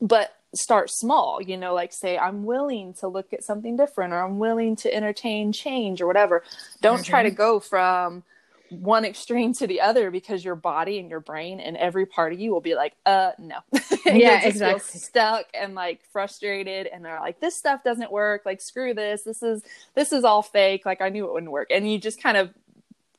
But 0.00 0.34
start 0.54 0.90
small, 0.90 1.40
you 1.40 1.58
know, 1.58 1.74
like 1.74 1.92
say, 1.92 2.16
I'm 2.16 2.44
willing 2.44 2.94
to 2.94 3.08
look 3.08 3.32
at 3.34 3.44
something 3.44 3.76
different 3.76 4.14
or 4.14 4.20
I'm 4.20 4.38
willing 4.38 4.74
to 4.76 4.92
entertain 4.92 5.52
change 5.52 6.00
or 6.00 6.06
whatever. 6.06 6.42
Don't 6.80 6.96
mm-hmm. 6.96 7.04
try 7.04 7.22
to 7.22 7.28
mm-hmm. 7.28 7.36
go 7.36 7.60
from 7.60 8.24
one 8.70 9.04
extreme 9.04 9.52
to 9.52 9.66
the 9.66 9.82
other 9.82 10.10
because 10.10 10.44
your 10.44 10.54
body 10.54 10.98
and 10.98 11.10
your 11.10 11.20
brain 11.20 11.60
and 11.60 11.76
every 11.76 12.06
part 12.06 12.32
of 12.32 12.40
you 12.40 12.52
will 12.52 12.62
be 12.62 12.74
like, 12.74 12.94
uh, 13.04 13.32
no. 13.38 13.58
yeah, 14.06 14.40
exactly. 14.42 14.98
stuck 14.98 15.44
and 15.52 15.74
like 15.74 16.00
frustrated, 16.12 16.86
and 16.86 17.04
they're 17.04 17.20
like, 17.20 17.38
this 17.38 17.54
stuff 17.54 17.84
doesn't 17.84 18.10
work. 18.10 18.42
Like, 18.46 18.60
screw 18.60 18.94
this. 18.94 19.22
This 19.22 19.42
is 19.42 19.62
this 19.94 20.10
is 20.10 20.24
all 20.24 20.42
fake. 20.42 20.86
Like, 20.86 21.00
I 21.00 21.10
knew 21.10 21.26
it 21.26 21.32
wouldn't 21.32 21.52
work, 21.52 21.68
and 21.70 21.90
you 21.90 21.98
just 21.98 22.20
kind 22.20 22.36
of 22.36 22.50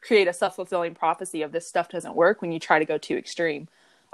create 0.01 0.27
a 0.27 0.34
self 0.34 0.56
fulfilling 0.56 0.95
prophecy 0.95 1.43
of 1.43 1.51
this 1.51 1.67
stuff 1.67 1.89
doesn't 1.89 2.15
work 2.15 2.41
when 2.41 2.51
you 2.51 2.60
try 2.60 2.80
to 2.80 2.86
go 2.86 2.97
too 2.97 3.15
extreme. 3.15 3.67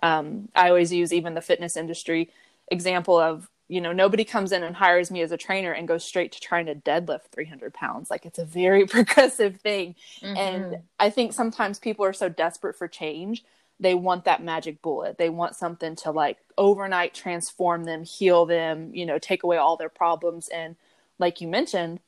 Um, 0.04 0.50
I 0.54 0.70
always 0.70 0.94
use 0.94 1.12
even 1.12 1.34
the 1.34 1.42
fitness 1.42 1.76
industry 1.76 2.30
example 2.70 3.18
of 3.18 3.50
you 3.68 3.82
know 3.82 3.92
nobody 3.92 4.24
comes 4.24 4.52
in 4.52 4.64
and 4.64 4.76
hires 4.76 5.10
me 5.10 5.22
as 5.22 5.32
a 5.32 5.38
trainer 5.38 5.72
and 5.72 5.88
goes 5.88 6.04
straight 6.04 6.34
to 6.34 6.40
trying 6.40 6.68
to 6.68 6.76
deadlift 6.76 7.30
300 7.32 7.74
pounds. 7.74 8.12
Like 8.12 8.26
it's 8.26 8.40
a 8.40 8.46
very 8.46 8.86
progressive 8.96 9.58
thing. 9.62 9.96
Mm-hmm. 10.22 10.38
and 10.38 10.78
i 11.00 11.10
think 11.10 11.34
sometimes 11.34 11.80
people 11.80 12.06
are 12.06 12.14
so 12.14 12.30
desperate 12.30 12.78
for 12.78 12.88
change 12.88 13.44
they 13.80 13.96
want 13.96 14.26
that 14.26 14.44
magic 14.44 14.82
bullet. 14.82 15.18
They 15.18 15.30
want 15.30 15.56
something 15.56 15.96
to 15.98 16.12
like 16.12 16.38
overnight 16.58 17.14
transform 17.14 17.84
them 17.84 18.04
heal 18.04 18.46
them 18.46 18.92
you 18.94 19.06
know 19.06 19.20
take 19.20 19.44
away 19.44 19.58
all 19.58 19.78
their 19.78 19.90
problems. 19.90 20.48
And 20.48 20.76
like 21.20 21.42
you 21.42 21.48
mentioned 21.48 22.00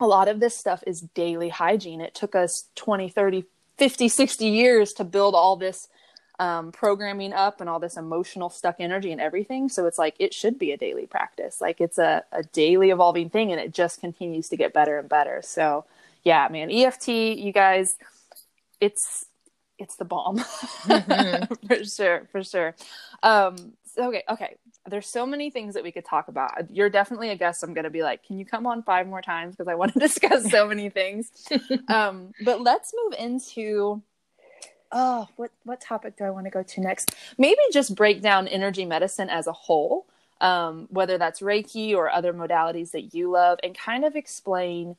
a 0.00 0.06
lot 0.06 0.28
of 0.28 0.40
this 0.40 0.56
stuff 0.56 0.84
is 0.86 1.00
daily 1.00 1.48
hygiene. 1.48 2.00
It 2.00 2.14
took 2.14 2.34
us 2.34 2.68
20 2.76 3.08
30 3.08 3.44
50 3.76 4.08
60 4.08 4.46
years 4.46 4.92
to 4.94 5.04
build 5.04 5.34
all 5.34 5.56
this 5.56 5.88
um, 6.38 6.70
programming 6.72 7.32
up 7.32 7.60
and 7.60 7.68
all 7.68 7.80
this 7.80 7.96
emotional 7.96 8.48
stuck 8.48 8.76
energy 8.78 9.12
and 9.12 9.20
everything. 9.20 9.68
So 9.68 9.86
it's 9.86 9.98
like 9.98 10.14
it 10.18 10.32
should 10.32 10.58
be 10.58 10.72
a 10.72 10.76
daily 10.76 11.06
practice. 11.06 11.60
Like 11.60 11.80
it's 11.80 11.98
a, 11.98 12.24
a 12.32 12.42
daily 12.42 12.90
evolving 12.90 13.30
thing 13.30 13.50
and 13.50 13.60
it 13.60 13.74
just 13.74 14.00
continues 14.00 14.48
to 14.50 14.56
get 14.56 14.72
better 14.72 14.98
and 14.98 15.08
better. 15.08 15.40
So 15.42 15.84
yeah, 16.24 16.48
man, 16.50 16.70
EFT, 16.70 17.08
you 17.08 17.52
guys, 17.52 17.96
it's 18.80 19.26
it's 19.78 19.96
the 19.96 20.04
bomb 20.04 20.38
mm-hmm. 20.38 21.54
for 21.66 21.84
sure, 21.84 22.28
for 22.32 22.42
sure. 22.42 22.74
Um, 23.22 23.72
okay, 23.96 24.24
okay. 24.28 24.56
There's 24.86 25.06
so 25.06 25.26
many 25.26 25.50
things 25.50 25.74
that 25.74 25.84
we 25.84 25.92
could 25.92 26.04
talk 26.04 26.28
about. 26.28 26.70
You're 26.70 26.90
definitely 26.90 27.30
a 27.30 27.36
guest. 27.36 27.62
I'm 27.62 27.74
gonna 27.74 27.90
be 27.90 28.02
like, 28.02 28.26
can 28.26 28.38
you 28.38 28.44
come 28.44 28.66
on 28.66 28.82
five 28.82 29.06
more 29.06 29.22
times 29.22 29.54
because 29.54 29.68
I 29.68 29.74
want 29.74 29.92
to 29.94 29.98
discuss 30.08 30.50
so 30.50 30.66
many 30.66 30.88
things. 30.88 31.30
um, 31.88 32.32
but 32.44 32.60
let's 32.60 32.92
move 33.04 33.14
into 33.18 34.02
oh, 34.92 35.28
what 35.36 35.50
what 35.64 35.80
topic 35.80 36.16
do 36.16 36.24
I 36.24 36.30
want 36.30 36.46
to 36.46 36.50
go 36.50 36.62
to 36.62 36.80
next? 36.80 37.14
Maybe 37.36 37.60
just 37.72 37.94
break 37.94 38.22
down 38.22 38.48
energy 38.48 38.84
medicine 38.84 39.30
as 39.30 39.46
a 39.46 39.52
whole, 39.52 40.06
um, 40.40 40.88
whether 40.90 41.18
that's 41.18 41.40
Reiki 41.40 41.94
or 41.94 42.10
other 42.10 42.32
modalities 42.32 42.92
that 42.92 43.14
you 43.14 43.30
love, 43.30 43.58
and 43.62 43.76
kind 43.76 44.04
of 44.04 44.16
explain. 44.16 44.96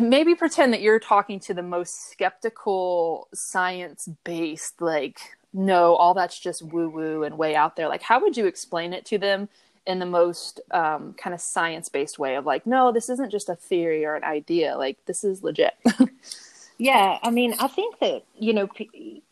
Maybe 0.00 0.34
pretend 0.34 0.72
that 0.72 0.80
you're 0.80 0.98
talking 0.98 1.38
to 1.40 1.54
the 1.54 1.62
most 1.62 2.10
skeptical, 2.10 3.28
science 3.32 4.08
based, 4.24 4.82
like, 4.82 5.20
no, 5.52 5.94
all 5.94 6.14
that's 6.14 6.38
just 6.38 6.62
woo 6.62 6.88
woo 6.88 7.22
and 7.22 7.38
way 7.38 7.54
out 7.54 7.76
there. 7.76 7.88
Like, 7.88 8.02
how 8.02 8.20
would 8.20 8.36
you 8.36 8.46
explain 8.46 8.92
it 8.92 9.04
to 9.06 9.18
them 9.18 9.48
in 9.88 9.98
the 9.98 10.06
most 10.06 10.60
um, 10.70 11.14
kind 11.14 11.32
of 11.32 11.40
science 11.40 11.88
based 11.88 12.18
way 12.18 12.34
of 12.34 12.44
like, 12.44 12.66
no, 12.66 12.92
this 12.92 13.08
isn't 13.08 13.30
just 13.30 13.48
a 13.48 13.56
theory 13.56 14.04
or 14.04 14.14
an 14.14 14.22
idea. 14.22 14.76
Like, 14.76 14.98
this 15.06 15.24
is 15.24 15.42
legit. 15.42 15.74
Yeah, 16.78 17.18
I 17.22 17.30
mean, 17.30 17.54
I 17.58 17.66
think 17.66 17.98
that, 17.98 18.22
you 18.38 18.52
know, 18.54 18.68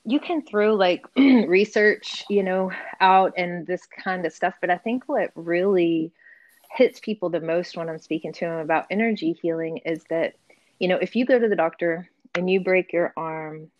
you 0.04 0.20
can 0.20 0.42
throw 0.42 0.74
like 0.74 1.06
research, 1.16 2.24
you 2.28 2.42
know, 2.42 2.72
out 3.00 3.34
and 3.36 3.64
this 3.66 3.86
kind 3.86 4.26
of 4.26 4.32
stuff, 4.32 4.54
but 4.60 4.68
I 4.68 4.78
think 4.78 5.04
what 5.06 5.30
really 5.36 6.12
hits 6.72 6.98
people 6.98 7.30
the 7.30 7.40
most 7.40 7.76
when 7.76 7.88
I'm 7.88 8.00
speaking 8.00 8.32
to 8.34 8.44
them 8.46 8.58
about 8.58 8.86
energy 8.90 9.32
healing 9.40 9.78
is 9.78 10.02
that, 10.10 10.34
you 10.80 10.88
know, 10.88 10.96
if 10.96 11.14
you 11.14 11.24
go 11.24 11.38
to 11.38 11.48
the 11.48 11.54
doctor 11.54 12.08
and 12.34 12.50
you 12.50 12.58
break 12.60 12.92
your 12.92 13.12
arm, 13.16 13.70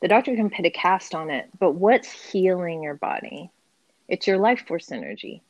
the 0.00 0.08
doctor 0.08 0.34
can 0.34 0.50
put 0.50 0.66
a 0.66 0.70
cast 0.70 1.14
on 1.14 1.30
it, 1.30 1.48
but 1.60 1.72
what's 1.72 2.10
healing 2.10 2.82
your 2.82 2.94
body? 2.94 3.50
It's 4.08 4.26
your 4.26 4.38
life 4.38 4.64
force 4.66 4.90
energy. 4.90 5.42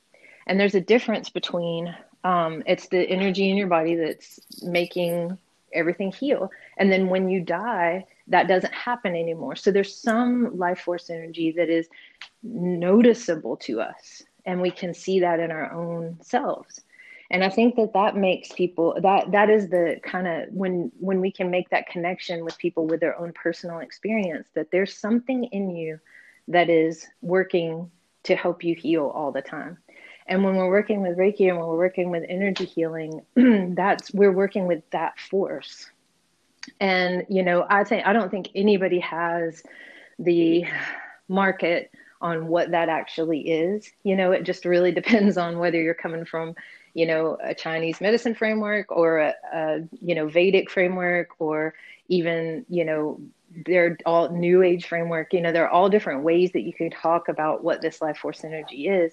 And 0.47 0.61
there's 0.61 0.75
a 0.75 0.81
difference 0.81 1.31
between 1.31 1.95
um, 2.23 2.63
it's 2.67 2.89
the 2.89 3.01
energy 3.01 3.49
in 3.49 3.57
your 3.57 3.69
body 3.69 3.95
that's 3.95 4.39
making 4.63 5.39
everything 5.73 6.13
heal. 6.13 6.51
And 6.77 6.91
then 6.91 7.09
when 7.09 7.29
you 7.29 7.41
die, 7.41 8.07
that 8.29 8.49
doesn't 8.49 8.73
happen 8.73 9.15
anymore. 9.15 9.57
So 9.57 9.71
there's 9.71 9.95
some 9.95 10.57
life 10.57 10.81
force 10.81 11.11
energy 11.11 11.53
that 11.53 11.69
is 11.69 11.89
noticeable 12.43 13.57
to 13.59 13.81
us, 13.81 14.23
and 14.47 14.61
we 14.61 14.71
can 14.71 14.95
see 14.95 15.21
that 15.21 15.41
in 15.41 15.51
our 15.51 15.73
own 15.73 16.19
selves. 16.23 16.83
And 17.31 17.43
I 17.43 17.49
think 17.49 17.77
that 17.77 17.95
that 17.95 18.15
makes 18.15 18.53
people 18.53 18.99
that 19.01 19.33
that 19.33 19.49
is 19.49 19.71
the 19.71 19.99
kind 20.03 20.29
of 20.29 20.53
when 20.53 20.93
when 21.01 21.21
we 21.21 21.33
can 21.33 21.51
make 21.51 21.71
that 21.71 21.89
connection 21.89 22.45
with 22.45 22.59
people 22.59 22.87
with 22.87 23.01
their 23.01 23.19
own 23.19 23.33
personal 23.33 23.79
experience 23.79 24.49
that 24.55 24.71
there's 24.71 24.95
something 24.95 25.45
in 25.45 25.71
you 25.71 25.99
that 26.49 26.69
is 26.69 27.07
working 27.23 27.91
to 28.25 28.37
help 28.37 28.63
you 28.63 28.75
heal 28.75 29.11
all 29.15 29.33
the 29.33 29.41
time. 29.41 29.79
And 30.27 30.45
when 30.45 30.57
we're 30.57 30.71
working 30.71 31.03
with 31.03 31.19
Reiki 31.19 31.49
and 31.49 31.59
when 31.59 31.67
we're 31.67 31.77
working 31.77 32.11
with 32.11 32.25
energy 32.29 32.65
healing, 32.65 33.23
that's 33.75 34.13
we're 34.13 34.33
working 34.33 34.67
with 34.67 34.83
that 34.91 35.19
force. 35.19 35.91
And 36.81 37.27
you 37.29 37.43
know, 37.43 37.67
I 37.69 37.85
think 37.85 38.07
I 38.07 38.13
don't 38.13 38.31
think 38.31 38.51
anybody 38.55 39.01
has 39.01 39.63
the 40.19 40.65
market 41.29 41.91
on 42.21 42.47
what 42.47 42.71
that 42.71 42.89
actually 42.89 43.41
is. 43.41 43.91
You 44.05 44.17
know, 44.17 44.31
it 44.33 44.45
just 44.45 44.65
really 44.65 44.93
depends 45.01 45.37
on 45.37 45.59
whether 45.59 45.81
you're 45.81 45.95
coming 45.95 46.25
from, 46.25 46.55
you 46.95 47.07
know, 47.07 47.37
a 47.43 47.55
Chinese 47.55 48.01
medicine 48.01 48.35
framework 48.35 48.93
or 48.93 49.19
a, 49.19 49.35
a 49.53 49.81
you 50.01 50.15
know 50.15 50.29
Vedic 50.29 50.71
framework 50.71 51.29
or 51.41 51.75
even 52.09 52.65
you 52.69 52.85
know 52.85 53.21
they're 53.67 53.99
all 54.07 54.31
new 54.31 54.63
age 54.63 54.87
framework 54.87 55.33
you 55.33 55.41
know 55.41 55.53
there 55.53 55.65
are 55.65 55.71
all 55.71 55.89
different 55.89 56.23
ways 56.23 56.53
that 56.53 56.63
you 56.63 56.73
can 56.73 56.91
talk 56.91 57.29
about 57.29 57.63
what 57.63 57.83
this 57.83 58.01
life 58.01 58.17
force 58.17 58.45
energy 58.45 58.89
is 58.89 59.13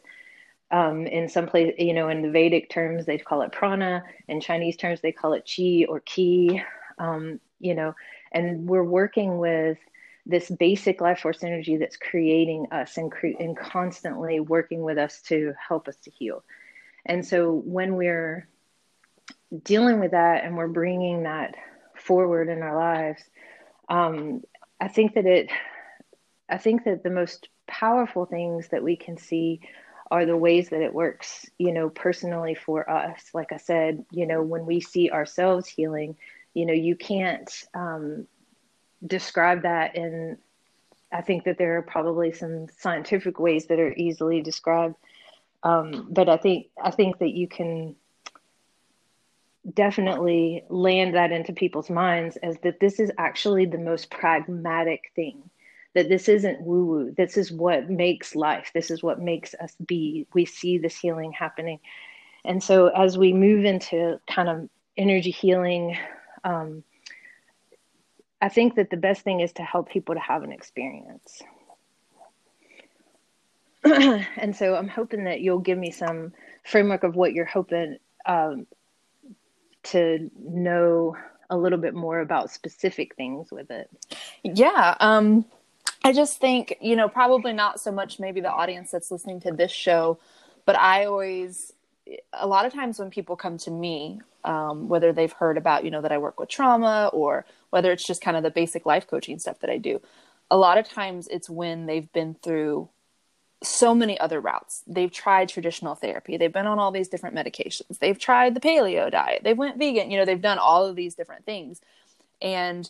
um, 0.71 1.07
in 1.07 1.27
some 1.29 1.47
place, 1.47 1.73
you 1.77 1.93
know, 1.93 2.09
in 2.09 2.21
the 2.21 2.29
Vedic 2.29 2.69
terms, 2.69 3.05
they 3.05 3.17
call 3.17 3.41
it 3.41 3.51
prana. 3.51 4.03
In 4.27 4.39
Chinese 4.41 4.77
terms, 4.77 5.01
they 5.01 5.11
call 5.11 5.33
it 5.33 5.49
chi 5.49 5.85
or 5.87 5.99
ki. 5.99 6.61
Um, 6.97 7.39
you 7.59 7.75
know, 7.75 7.95
and 8.31 8.67
we're 8.67 8.83
working 8.83 9.37
with 9.37 9.77
this 10.25 10.49
basic 10.49 11.01
life 11.01 11.19
force 11.19 11.43
energy 11.43 11.77
that's 11.77 11.97
creating 11.97 12.67
us 12.71 12.97
and, 12.97 13.11
cre- 13.11 13.37
and 13.39 13.57
constantly 13.57 14.39
working 14.39 14.83
with 14.83 14.97
us 14.97 15.21
to 15.21 15.53
help 15.67 15.87
us 15.87 15.95
to 16.03 16.11
heal. 16.11 16.43
And 17.05 17.25
so 17.25 17.51
when 17.51 17.95
we're 17.95 18.47
dealing 19.63 19.99
with 19.99 20.11
that 20.11 20.43
and 20.43 20.55
we're 20.55 20.67
bringing 20.67 21.23
that 21.23 21.55
forward 21.95 22.49
in 22.49 22.61
our 22.61 22.75
lives, 22.75 23.23
um, 23.87 24.43
I 24.79 24.87
think 24.87 25.15
that 25.15 25.25
it, 25.25 25.49
I 26.47 26.57
think 26.57 26.83
that 26.83 27.03
the 27.03 27.09
most 27.09 27.49
powerful 27.65 28.25
things 28.25 28.67
that 28.69 28.83
we 28.83 28.95
can 28.95 29.17
see 29.17 29.61
are 30.11 30.25
the 30.25 30.37
ways 30.37 30.69
that 30.69 30.81
it 30.81 30.93
works, 30.93 31.45
you 31.57 31.71
know, 31.71 31.89
personally 31.89 32.55
for 32.55 32.89
us. 32.89 33.29
Like 33.33 33.51
I 33.51 33.57
said, 33.57 34.05
you 34.11 34.25
know, 34.25 34.41
when 34.41 34.65
we 34.65 34.81
see 34.81 35.11
ourselves 35.11 35.67
healing, 35.67 36.15
you 36.53 36.65
know, 36.65 36.73
you 36.73 36.95
can't 36.95 37.51
um, 37.75 38.27
describe 39.05 39.63
that 39.63 39.95
in, 39.95 40.37
I 41.11 41.21
think 41.21 41.43
that 41.43 41.57
there 41.57 41.77
are 41.77 41.83
probably 41.83 42.31
some 42.31 42.67
scientific 42.77 43.39
ways 43.39 43.67
that 43.67 43.79
are 43.79 43.93
easily 43.93 44.41
described. 44.41 44.95
Um, 45.61 46.07
but 46.09 46.27
I 46.27 46.37
think, 46.37 46.67
I 46.81 46.89
think 46.91 47.19
that 47.19 47.31
you 47.31 47.47
can 47.47 47.95
definitely 49.73 50.63
land 50.69 51.13
that 51.13 51.31
into 51.31 51.53
people's 51.53 51.89
minds 51.89 52.37
as 52.37 52.57
that 52.59 52.79
this 52.79 52.99
is 52.99 53.11
actually 53.17 53.65
the 53.65 53.77
most 53.77 54.09
pragmatic 54.09 55.11
thing 55.15 55.49
that 55.95 56.09
this 56.09 56.29
isn't 56.29 56.61
woo 56.61 56.85
woo. 56.85 57.11
This 57.15 57.37
is 57.37 57.51
what 57.51 57.89
makes 57.89 58.35
life. 58.35 58.71
This 58.73 58.91
is 58.91 59.01
what 59.01 59.19
makes 59.19 59.53
us 59.55 59.75
be. 59.85 60.27
We 60.33 60.45
see 60.45 60.77
this 60.77 60.97
healing 60.97 61.31
happening. 61.31 61.79
And 62.45 62.63
so 62.63 62.87
as 62.87 63.17
we 63.17 63.33
move 63.33 63.65
into 63.65 64.19
kind 64.29 64.49
of 64.49 64.69
energy 64.97 65.31
healing, 65.31 65.97
um, 66.43 66.83
I 68.41 68.49
think 68.49 68.75
that 68.75 68.89
the 68.89 68.97
best 68.97 69.23
thing 69.23 69.41
is 69.41 69.53
to 69.53 69.63
help 69.63 69.89
people 69.89 70.15
to 70.15 70.21
have 70.21 70.43
an 70.43 70.51
experience. 70.51 71.41
and 73.83 74.55
so 74.55 74.75
I'm 74.75 74.87
hoping 74.87 75.25
that 75.25 75.41
you'll 75.41 75.59
give 75.59 75.77
me 75.77 75.91
some 75.91 76.33
framework 76.63 77.03
of 77.03 77.15
what 77.15 77.33
you're 77.33 77.45
hoping 77.45 77.97
um, 78.25 78.67
to 79.83 80.29
know 80.37 81.15
a 81.49 81.57
little 81.57 81.79
bit 81.79 81.95
more 81.95 82.19
about 82.19 82.51
specific 82.51 83.15
things 83.15 83.51
with 83.51 83.71
it. 83.71 83.89
Yeah. 84.43 84.95
Um, 84.99 85.45
I 86.03 86.13
just 86.13 86.39
think, 86.39 86.77
you 86.81 86.95
know, 86.95 87.09
probably 87.09 87.53
not 87.53 87.79
so 87.79 87.91
much 87.91 88.19
maybe 88.19 88.41
the 88.41 88.51
audience 88.51 88.91
that's 88.91 89.11
listening 89.11 89.41
to 89.41 89.51
this 89.51 89.71
show, 89.71 90.19
but 90.65 90.77
I 90.77 91.05
always, 91.05 91.73
a 92.33 92.47
lot 92.47 92.65
of 92.65 92.73
times 92.73 92.99
when 92.99 93.09
people 93.09 93.35
come 93.35 93.57
to 93.59 93.71
me, 93.71 94.21
um, 94.45 94.87
whether 94.87 95.11
they've 95.11 95.31
heard 95.31 95.57
about, 95.57 95.83
you 95.83 95.91
know, 95.91 96.01
that 96.01 96.11
I 96.11 96.17
work 96.17 96.39
with 96.39 96.49
trauma 96.49 97.09
or 97.11 97.45
whether 97.71 97.91
it's 97.91 98.05
just 98.05 98.21
kind 98.21 98.37
of 98.37 98.43
the 98.43 98.49
basic 98.49 98.85
life 98.85 99.07
coaching 99.07 99.39
stuff 99.39 99.59
that 99.59 99.69
I 99.69 99.77
do, 99.77 100.01
a 100.49 100.57
lot 100.57 100.77
of 100.77 100.87
times 100.87 101.27
it's 101.27 101.49
when 101.49 101.85
they've 101.85 102.11
been 102.13 102.35
through 102.41 102.89
so 103.61 103.93
many 103.93 104.17
other 104.19 104.39
routes. 104.39 104.83
They've 104.87 105.11
tried 105.11 105.49
traditional 105.49 105.95
therapy. 105.95 106.37
They've 106.37 106.51
been 106.51 106.65
on 106.65 106.79
all 106.79 106.91
these 106.91 107.09
different 107.09 107.35
medications. 107.35 107.99
They've 107.99 108.17
tried 108.17 108.55
the 108.55 108.61
paleo 108.61 109.11
diet. 109.11 109.43
They 109.43 109.53
went 109.53 109.77
vegan. 109.77 110.11
You 110.11 110.19
know, 110.19 110.25
they've 110.25 110.41
done 110.41 110.57
all 110.57 110.85
of 110.85 110.95
these 110.95 111.15
different 111.15 111.45
things. 111.45 111.81
And 112.41 112.89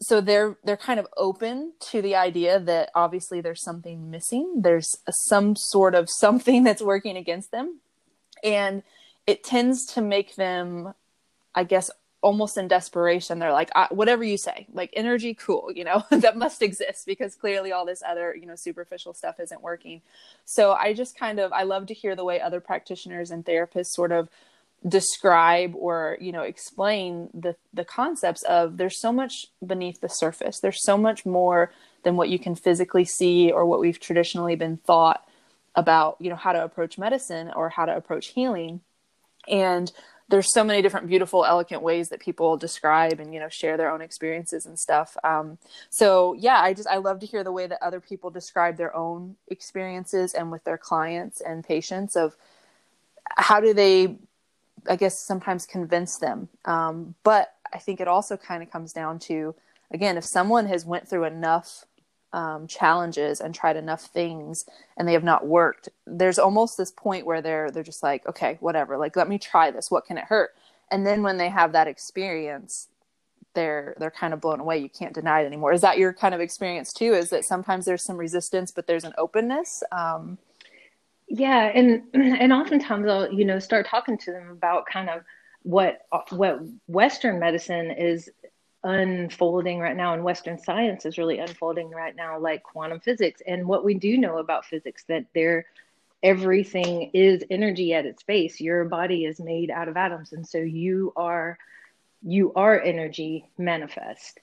so 0.00 0.20
they're 0.20 0.56
they're 0.64 0.76
kind 0.76 1.00
of 1.00 1.06
open 1.16 1.72
to 1.90 2.02
the 2.02 2.16
idea 2.16 2.58
that 2.60 2.90
obviously 2.94 3.40
there's 3.40 3.62
something 3.62 4.10
missing. 4.10 4.60
There's 4.62 4.96
some 5.08 5.56
sort 5.56 5.94
of 5.94 6.08
something 6.10 6.64
that's 6.64 6.82
working 6.82 7.16
against 7.16 7.50
them. 7.50 7.80
And 8.42 8.82
it 9.26 9.44
tends 9.44 9.86
to 9.94 10.00
make 10.00 10.36
them 10.36 10.94
I 11.54 11.64
guess 11.64 11.90
almost 12.24 12.56
in 12.56 12.66
desperation 12.66 13.38
they're 13.38 13.52
like 13.52 13.70
whatever 13.90 14.24
you 14.24 14.38
say 14.38 14.66
like 14.72 14.88
energy 14.94 15.34
cool 15.34 15.70
you 15.74 15.84
know 15.84 16.02
that 16.10 16.38
must 16.38 16.62
exist 16.62 17.04
because 17.04 17.34
clearly 17.34 17.70
all 17.70 17.84
this 17.84 18.02
other 18.02 18.34
you 18.34 18.46
know 18.46 18.56
superficial 18.56 19.12
stuff 19.12 19.38
isn't 19.38 19.60
working 19.60 20.00
so 20.46 20.72
i 20.72 20.94
just 20.94 21.18
kind 21.18 21.38
of 21.38 21.52
i 21.52 21.64
love 21.64 21.84
to 21.84 21.92
hear 21.92 22.16
the 22.16 22.24
way 22.24 22.40
other 22.40 22.60
practitioners 22.60 23.30
and 23.30 23.44
therapists 23.44 23.88
sort 23.88 24.10
of 24.10 24.30
describe 24.86 25.74
or 25.76 26.18
you 26.20 26.30
know 26.30 26.42
explain 26.42 27.30
the 27.32 27.56
the 27.72 27.84
concepts 27.84 28.42
of 28.42 28.76
there's 28.76 29.00
so 29.00 29.12
much 29.12 29.46
beneath 29.64 30.00
the 30.00 30.08
surface. 30.08 30.60
There's 30.60 30.82
so 30.82 30.98
much 30.98 31.24
more 31.24 31.72
than 32.02 32.16
what 32.16 32.28
you 32.28 32.38
can 32.38 32.54
physically 32.54 33.04
see 33.04 33.50
or 33.50 33.64
what 33.64 33.80
we've 33.80 33.98
traditionally 33.98 34.56
been 34.56 34.76
thought 34.76 35.26
about 35.74 36.16
you 36.20 36.28
know 36.28 36.36
how 36.36 36.52
to 36.52 36.62
approach 36.62 36.98
medicine 36.98 37.50
or 37.56 37.70
how 37.70 37.86
to 37.86 37.96
approach 37.96 38.28
healing. 38.28 38.80
And 39.48 39.90
there's 40.28 40.52
so 40.52 40.64
many 40.64 40.80
different 40.80 41.06
beautiful 41.06 41.44
elegant 41.44 41.82
ways 41.82 42.08
that 42.08 42.20
people 42.20 42.56
describe 42.56 43.20
and 43.20 43.32
you 43.32 43.40
know 43.40 43.48
share 43.48 43.78
their 43.78 43.90
own 43.90 44.02
experiences 44.02 44.66
and 44.66 44.78
stuff. 44.78 45.16
Um, 45.24 45.56
so 45.88 46.34
yeah 46.34 46.60
i 46.60 46.74
just 46.74 46.88
i 46.88 46.96
love 46.96 47.20
to 47.20 47.26
hear 47.26 47.42
the 47.42 47.52
way 47.52 47.66
that 47.66 47.82
other 47.82 48.00
people 48.00 48.30
describe 48.30 48.76
their 48.76 48.94
own 48.94 49.36
experiences 49.48 50.34
and 50.34 50.50
with 50.50 50.64
their 50.64 50.78
clients 50.78 51.40
and 51.40 51.64
patients 51.64 52.16
of 52.16 52.36
how 53.36 53.60
do 53.60 53.72
they 53.72 54.16
i 54.88 54.96
guess 54.96 55.18
sometimes 55.18 55.66
convince 55.66 56.18
them. 56.18 56.48
Um, 56.64 57.14
but 57.24 57.54
i 57.72 57.78
think 57.78 58.00
it 58.00 58.08
also 58.08 58.36
kind 58.36 58.62
of 58.62 58.70
comes 58.70 58.92
down 58.92 59.18
to 59.18 59.54
again 59.90 60.16
if 60.16 60.24
someone 60.24 60.66
has 60.66 60.84
went 60.86 61.08
through 61.08 61.24
enough 61.24 61.84
um, 62.32 62.66
challenges 62.66 63.40
and 63.40 63.54
tried 63.54 63.76
enough 63.76 64.02
things 64.06 64.64
and 64.96 65.06
they 65.06 65.12
have 65.12 65.22
not 65.24 65.46
worked 65.46 65.88
there's 66.06 66.38
almost 66.38 66.76
this 66.76 66.90
point 66.90 67.26
where 67.26 67.40
they're 67.40 67.70
they're 67.70 67.82
just 67.84 68.02
like 68.02 68.26
okay 68.26 68.56
whatever. 68.60 68.96
Like 68.98 69.16
let 69.16 69.28
me 69.28 69.38
try 69.38 69.70
this. 69.70 69.90
What 69.90 70.06
can 70.06 70.18
it 70.18 70.24
hurt? 70.24 70.50
And 70.90 71.06
then 71.06 71.22
when 71.22 71.38
they 71.38 71.48
have 71.48 71.72
that 71.72 71.88
experience 71.88 72.88
they're 73.54 73.94
they're 73.98 74.10
kind 74.10 74.34
of 74.34 74.40
blown 74.40 74.60
away. 74.60 74.78
You 74.78 74.88
can't 74.88 75.14
deny 75.14 75.42
it 75.42 75.46
anymore. 75.46 75.72
Is 75.72 75.80
that 75.82 75.98
your 75.98 76.12
kind 76.12 76.34
of 76.34 76.40
experience 76.40 76.92
too? 76.92 77.14
Is 77.14 77.30
that 77.30 77.44
sometimes 77.44 77.84
there's 77.84 78.04
some 78.04 78.16
resistance 78.16 78.72
but 78.72 78.86
there's 78.86 79.04
an 79.04 79.14
openness? 79.16 79.82
Um, 79.92 80.38
yeah 81.28 81.70
and 81.74 82.02
and 82.14 82.52
oftentimes 82.52 83.06
i'll 83.08 83.32
you 83.32 83.44
know 83.44 83.58
start 83.58 83.86
talking 83.86 84.18
to 84.18 84.32
them 84.32 84.50
about 84.50 84.86
kind 84.86 85.08
of 85.08 85.22
what 85.62 86.06
what 86.30 86.60
western 86.86 87.38
medicine 87.38 87.90
is 87.90 88.30
unfolding 88.82 89.78
right 89.78 89.96
now 89.96 90.12
and 90.12 90.22
western 90.22 90.58
science 90.58 91.06
is 91.06 91.16
really 91.16 91.38
unfolding 91.38 91.90
right 91.90 92.16
now 92.16 92.38
like 92.38 92.62
quantum 92.62 93.00
physics 93.00 93.40
and 93.46 93.66
what 93.66 93.84
we 93.84 93.94
do 93.94 94.18
know 94.18 94.38
about 94.38 94.66
physics 94.66 95.04
that 95.08 95.24
there 95.34 95.64
everything 96.24 97.10
is 97.12 97.44
energy 97.50 97.92
at 97.92 98.06
its 98.06 98.22
base. 98.22 98.58
Your 98.60 98.86
body 98.86 99.26
is 99.26 99.38
made 99.38 99.70
out 99.70 99.88
of 99.88 99.96
atoms 99.96 100.32
and 100.32 100.44
so 100.44 100.58
you 100.58 101.12
are 101.14 101.58
you 102.26 102.52
are 102.54 102.80
energy 102.80 103.46
manifest. 103.58 104.40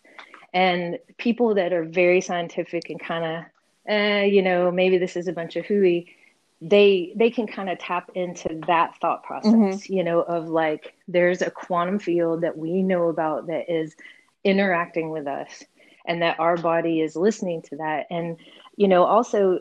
And 0.53 0.99
people 1.17 1.55
that 1.55 1.73
are 1.73 1.83
very 1.83 2.21
scientific 2.21 2.89
and 2.89 2.99
kind 2.99 3.25
of 3.25 3.43
eh, 3.91 4.25
you 4.25 4.43
know 4.43 4.71
maybe 4.71 4.99
this 4.99 5.17
is 5.17 5.27
a 5.27 5.33
bunch 5.33 5.55
of 5.55 5.65
hooey 5.65 6.15
they 6.61 7.11
they 7.15 7.31
can 7.31 7.47
kind 7.47 7.69
of 7.69 7.79
tap 7.79 8.11
into 8.13 8.61
that 8.67 8.95
thought 9.01 9.23
process 9.23 9.51
mm-hmm. 9.51 9.93
you 9.93 10.03
know 10.03 10.21
of 10.21 10.47
like 10.47 10.93
there's 11.07 11.41
a 11.41 11.49
quantum 11.49 11.97
field 11.97 12.41
that 12.41 12.55
we 12.55 12.83
know 12.83 13.09
about 13.09 13.47
that 13.47 13.69
is 13.69 13.95
interacting 14.43 15.09
with 15.09 15.25
us 15.25 15.63
and 16.05 16.21
that 16.21 16.39
our 16.39 16.57
body 16.57 17.01
is 17.01 17.15
listening 17.15 17.61
to 17.63 17.75
that 17.77 18.05
and 18.11 18.37
you 18.75 18.87
know 18.87 19.03
also 19.03 19.59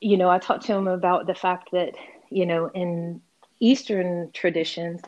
you 0.00 0.16
know 0.16 0.30
i 0.30 0.38
talked 0.38 0.64
to 0.64 0.72
him 0.72 0.88
about 0.88 1.26
the 1.26 1.34
fact 1.34 1.68
that 1.72 1.94
you 2.30 2.46
know 2.46 2.68
in 2.68 3.20
eastern 3.60 4.30
traditions 4.32 5.02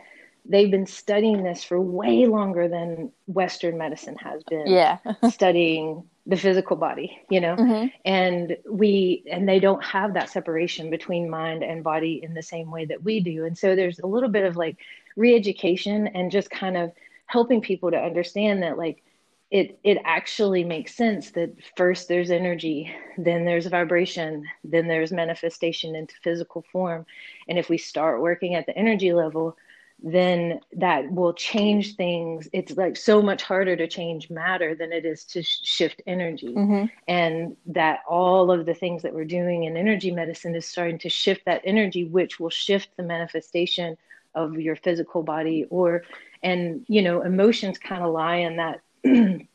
they've 0.45 0.71
been 0.71 0.87
studying 0.87 1.45
this 1.45 1.63
for 1.63 1.81
way 1.81 2.27
longer 2.27 2.69
than 2.69 3.13
western 3.27 3.79
medicine 3.79 4.17
has 4.17 4.43
been 4.45 4.67
yeah. 4.67 4.99
studying 5.31 6.05
the 6.27 6.37
physical 6.37 6.77
body 6.77 7.19
you 7.31 7.41
know? 7.41 7.57
Mm-hmm. 7.57 7.87
and 8.05 8.57
we 8.69 9.25
and 9.31 9.49
they 9.49 9.61
don't 9.61 9.83
have 9.85 10.15
that 10.15 10.31
separation 10.31 10.91
between 10.91 11.31
mind 11.31 11.63
and 11.63 11.83
body 11.83 12.21
in 12.23 12.35
the 12.35 12.43
same 12.43 12.71
way 12.71 12.85
that 12.87 13.03
we 13.03 13.21
do. 13.21 13.45
And 13.45 13.57
so 13.57 13.75
there's 13.75 13.99
a 14.01 14.07
little 14.07 14.29
bit 14.29 14.45
of 14.45 14.57
like 14.57 14.77
re-education 15.17 16.09
and 16.09 16.31
just 16.31 16.51
kind 16.51 16.77
of 16.77 16.93
helping 17.27 17.61
people 17.61 17.91
to 17.91 17.97
understand 17.97 18.63
that 18.63 18.79
like 18.79 19.03
it 19.51 19.79
it 19.85 19.99
actually 20.05 20.65
makes 20.65 20.95
sense 20.95 21.31
that 21.33 21.55
first 21.77 22.09
there's 22.09 22.31
energy 22.31 22.91
then 23.19 23.45
there's 23.45 23.67
vibration 23.67 24.45
then 24.65 24.89
there's 24.89 25.13
manifestation 25.13 25.95
into 25.95 26.15
physical 26.23 26.65
form. 26.73 27.07
And 27.49 27.59
if 27.59 27.69
we 27.69 27.79
start 27.79 28.21
working 28.21 28.55
at 28.55 28.67
the 28.67 28.77
energy 28.77 29.13
level 29.13 29.57
then 30.03 30.61
that 30.73 31.11
will 31.12 31.33
change 31.33 31.95
things 31.95 32.49
it's 32.53 32.77
like 32.77 32.97
so 32.97 33.23
much 33.23 33.43
harder 33.43 33.77
to 33.77 33.87
change 33.87 34.31
matter 34.31 34.75
than 34.75 34.93
it 34.93 35.05
is 35.05 35.25
to 35.25 35.43
sh- 35.43 35.61
shift 35.62 36.03
energy 36.07 36.49
mm-hmm. 36.49 36.87
and 37.07 37.57
that 37.67 38.01
all 38.09 38.51
of 38.51 38.67
the 38.67 38.75
things 38.75 39.03
that 39.03 39.15
we're 39.15 39.25
doing 39.25 39.65
in 39.65 39.77
energy 39.77 40.11
medicine 40.11 40.57
is 40.57 40.67
starting 40.67 40.99
to 40.99 41.09
shift 41.09 41.45
that 41.45 41.62
energy 41.65 42.05
which 42.05 42.41
will 42.41 42.51
shift 42.51 42.88
the 42.97 43.03
manifestation 43.03 43.97
of 44.35 44.59
your 44.59 44.75
physical 44.75 45.23
body 45.23 45.67
or 45.71 46.03
and 46.43 46.85
you 46.88 47.03
know 47.03 47.23
emotions 47.23 47.79
kind 47.79 48.03
of 48.03 48.12
lie 48.12 48.37
in 48.37 48.57
that 48.57 48.81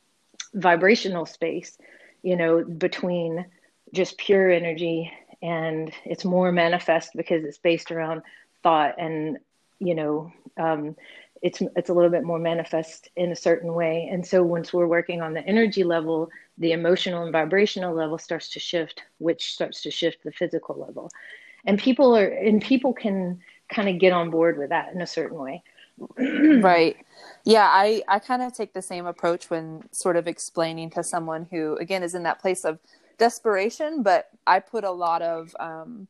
vibrational 0.53 1.25
space 1.25 1.77
you 2.23 2.37
know 2.37 2.63
between 2.63 3.45
just 3.93 4.17
pure 4.17 4.49
energy 4.49 5.11
and 5.41 5.91
it's 6.05 6.25
more 6.25 6.51
manifest 6.51 7.11
because 7.15 7.43
it's 7.43 7.57
based 7.57 7.91
around 7.91 8.21
thought 8.63 8.95
and 8.97 9.37
you 9.79 9.95
know 9.95 10.31
um, 10.57 10.95
it's 11.41 11.61
it's 11.75 11.89
a 11.89 11.93
little 11.93 12.09
bit 12.09 12.23
more 12.23 12.39
manifest 12.39 13.09
in 13.15 13.31
a 13.31 13.35
certain 13.35 13.73
way. 13.73 14.09
And 14.11 14.25
so 14.25 14.43
once 14.43 14.73
we're 14.73 14.87
working 14.87 15.21
on 15.21 15.33
the 15.33 15.45
energy 15.45 15.83
level 15.83 16.29
the 16.57 16.71
emotional 16.71 17.23
and 17.23 17.31
vibrational 17.31 17.93
level 17.93 18.17
starts 18.17 18.49
to 18.49 18.59
shift 18.59 19.03
which 19.19 19.53
starts 19.53 19.81
to 19.83 19.91
shift 19.91 20.23
the 20.23 20.31
physical 20.31 20.75
level. 20.75 21.11
And 21.65 21.79
people 21.79 22.15
are 22.15 22.27
and 22.27 22.61
people 22.61 22.93
can 22.93 23.39
kind 23.69 23.89
of 23.89 23.99
get 23.99 24.13
on 24.13 24.29
board 24.29 24.57
with 24.57 24.69
that 24.69 24.93
in 24.93 25.01
a 25.01 25.07
certain 25.07 25.37
way. 25.37 25.63
Right. 26.61 26.97
Yeah 27.43 27.67
i 27.71 28.03
i 28.07 28.19
kind 28.19 28.41
of 28.41 28.53
take 28.53 28.73
the 28.73 28.81
same 28.81 29.05
approach 29.05 29.49
when 29.49 29.83
sort 29.91 30.15
of 30.15 30.27
explaining 30.27 30.89
to 30.91 31.03
someone 31.03 31.47
who 31.49 31.75
again 31.77 32.03
is 32.03 32.15
in 32.15 32.23
that 32.23 32.39
place 32.39 32.65
of 32.65 32.79
desperation 33.17 34.03
but 34.03 34.29
i 34.45 34.59
put 34.59 34.83
a 34.83 34.91
lot 34.91 35.23
of 35.23 35.55
um 35.59 36.07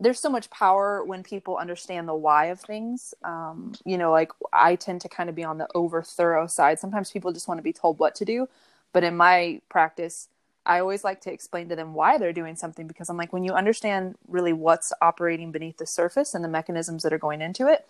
there's 0.00 0.18
so 0.18 0.30
much 0.30 0.48
power 0.50 1.04
when 1.04 1.22
people 1.22 1.56
understand 1.56 2.08
the 2.08 2.14
why 2.14 2.46
of 2.46 2.60
things 2.60 3.14
um 3.24 3.72
you 3.84 3.98
know 3.98 4.10
like 4.10 4.32
i 4.52 4.74
tend 4.74 5.00
to 5.00 5.08
kind 5.08 5.28
of 5.28 5.36
be 5.36 5.44
on 5.44 5.58
the 5.58 5.68
over 5.74 6.02
thorough 6.02 6.46
side 6.46 6.78
sometimes 6.78 7.10
people 7.10 7.32
just 7.32 7.46
want 7.46 7.58
to 7.58 7.62
be 7.62 7.72
told 7.72 7.98
what 7.98 8.14
to 8.14 8.24
do 8.24 8.48
but 8.92 9.04
in 9.04 9.16
my 9.16 9.60
practice 9.68 10.28
I 10.66 10.80
always 10.80 11.04
like 11.04 11.20
to 11.22 11.32
explain 11.32 11.68
to 11.70 11.76
them 11.76 11.94
why 11.94 12.18
they're 12.18 12.32
doing 12.32 12.54
something 12.54 12.86
because 12.86 13.08
I'm 13.08 13.16
like, 13.16 13.32
when 13.32 13.44
you 13.44 13.52
understand 13.52 14.16
really 14.28 14.52
what's 14.52 14.92
operating 15.00 15.52
beneath 15.52 15.78
the 15.78 15.86
surface 15.86 16.34
and 16.34 16.44
the 16.44 16.48
mechanisms 16.48 17.02
that 17.02 17.12
are 17.12 17.18
going 17.18 17.40
into 17.40 17.66
it, 17.66 17.86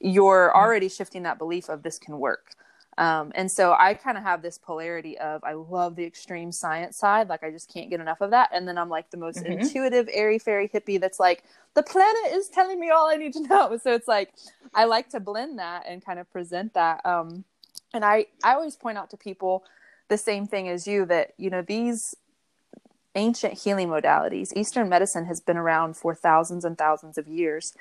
you're 0.00 0.48
mm-hmm. 0.48 0.58
already 0.58 0.88
shifting 0.88 1.22
that 1.24 1.38
belief 1.38 1.68
of 1.68 1.82
this 1.82 1.98
can 1.98 2.18
work. 2.18 2.54
Um, 2.96 3.32
and 3.34 3.50
so 3.50 3.74
I 3.78 3.94
kind 3.94 4.16
of 4.16 4.22
have 4.22 4.42
this 4.42 4.58
polarity 4.58 5.18
of 5.18 5.42
I 5.42 5.54
love 5.54 5.96
the 5.96 6.04
extreme 6.04 6.52
science 6.52 6.96
side, 6.96 7.28
like 7.28 7.42
I 7.42 7.50
just 7.50 7.72
can't 7.72 7.90
get 7.90 8.00
enough 8.00 8.20
of 8.20 8.30
that. 8.30 8.50
And 8.52 8.68
then 8.68 8.78
I'm 8.78 8.88
like 8.88 9.10
the 9.10 9.16
most 9.16 9.38
mm-hmm. 9.38 9.60
intuitive, 9.60 10.08
airy 10.12 10.38
fairy 10.38 10.68
hippie 10.68 11.00
that's 11.00 11.18
like, 11.18 11.42
the 11.74 11.82
planet 11.82 12.32
is 12.32 12.48
telling 12.48 12.78
me 12.78 12.90
all 12.90 13.10
I 13.10 13.16
need 13.16 13.32
to 13.34 13.40
know. 13.48 13.78
So 13.82 13.92
it's 13.94 14.08
like 14.08 14.32
I 14.74 14.84
like 14.84 15.10
to 15.10 15.20
blend 15.20 15.58
that 15.58 15.84
and 15.88 16.04
kind 16.04 16.18
of 16.18 16.30
present 16.32 16.74
that. 16.74 17.04
Um, 17.04 17.44
and 17.92 18.04
I, 18.04 18.26
I 18.42 18.54
always 18.54 18.76
point 18.76 18.98
out 18.98 19.10
to 19.10 19.16
people 19.16 19.64
the 20.08 20.18
same 20.18 20.46
thing 20.46 20.68
as 20.68 20.86
you 20.86 21.04
that, 21.06 21.32
you 21.36 21.50
know, 21.50 21.62
these 21.62 22.14
ancient 23.14 23.54
healing 23.54 23.88
modalities, 23.88 24.52
Eastern 24.56 24.88
medicine 24.88 25.26
has 25.26 25.40
been 25.40 25.56
around 25.56 25.96
for 25.96 26.14
thousands 26.14 26.64
and 26.64 26.76
thousands 26.76 27.16
of 27.18 27.28
years. 27.28 27.74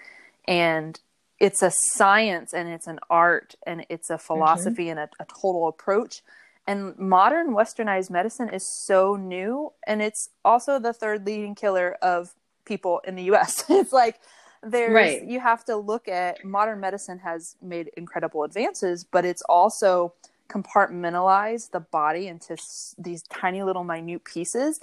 And 0.47 0.99
it's 1.43 1.61
a 1.61 1.71
science 1.71 2.53
and 2.53 2.69
it's 2.69 2.87
an 2.87 2.99
art 3.09 3.55
and 3.67 3.85
it's 3.89 4.09
a 4.09 4.17
philosophy 4.17 4.85
mm-hmm. 4.85 4.97
and 4.97 5.09
a, 5.19 5.23
a 5.23 5.25
total 5.25 5.67
approach. 5.67 6.23
And 6.65 6.97
modern 6.97 7.53
westernized 7.53 8.09
medicine 8.09 8.47
is 8.47 8.65
so 8.65 9.17
new. 9.17 9.73
And 9.85 10.01
it's 10.01 10.29
also 10.45 10.79
the 10.79 10.93
third 10.93 11.25
leading 11.25 11.53
killer 11.53 11.97
of 12.01 12.33
people 12.63 13.01
in 13.05 13.15
the 13.15 13.23
US. 13.33 13.65
it's 13.69 13.91
like, 13.91 14.21
there's 14.65 14.93
right. 14.93 15.25
you 15.25 15.41
have 15.41 15.65
to 15.65 15.75
look 15.75 16.07
at 16.07 16.45
modern 16.45 16.79
medicine 16.79 17.19
has 17.19 17.57
made 17.61 17.91
incredible 17.97 18.43
advances 18.43 19.03
but 19.03 19.25
it's 19.25 19.41
also 19.49 20.13
compartmentalized 20.47 21.71
the 21.71 21.81
body 21.81 22.27
into 22.27 22.53
s- 22.53 22.95
these 22.97 23.23
tiny 23.23 23.61
little 23.61 23.83
minute 23.83 24.23
pieces 24.23 24.79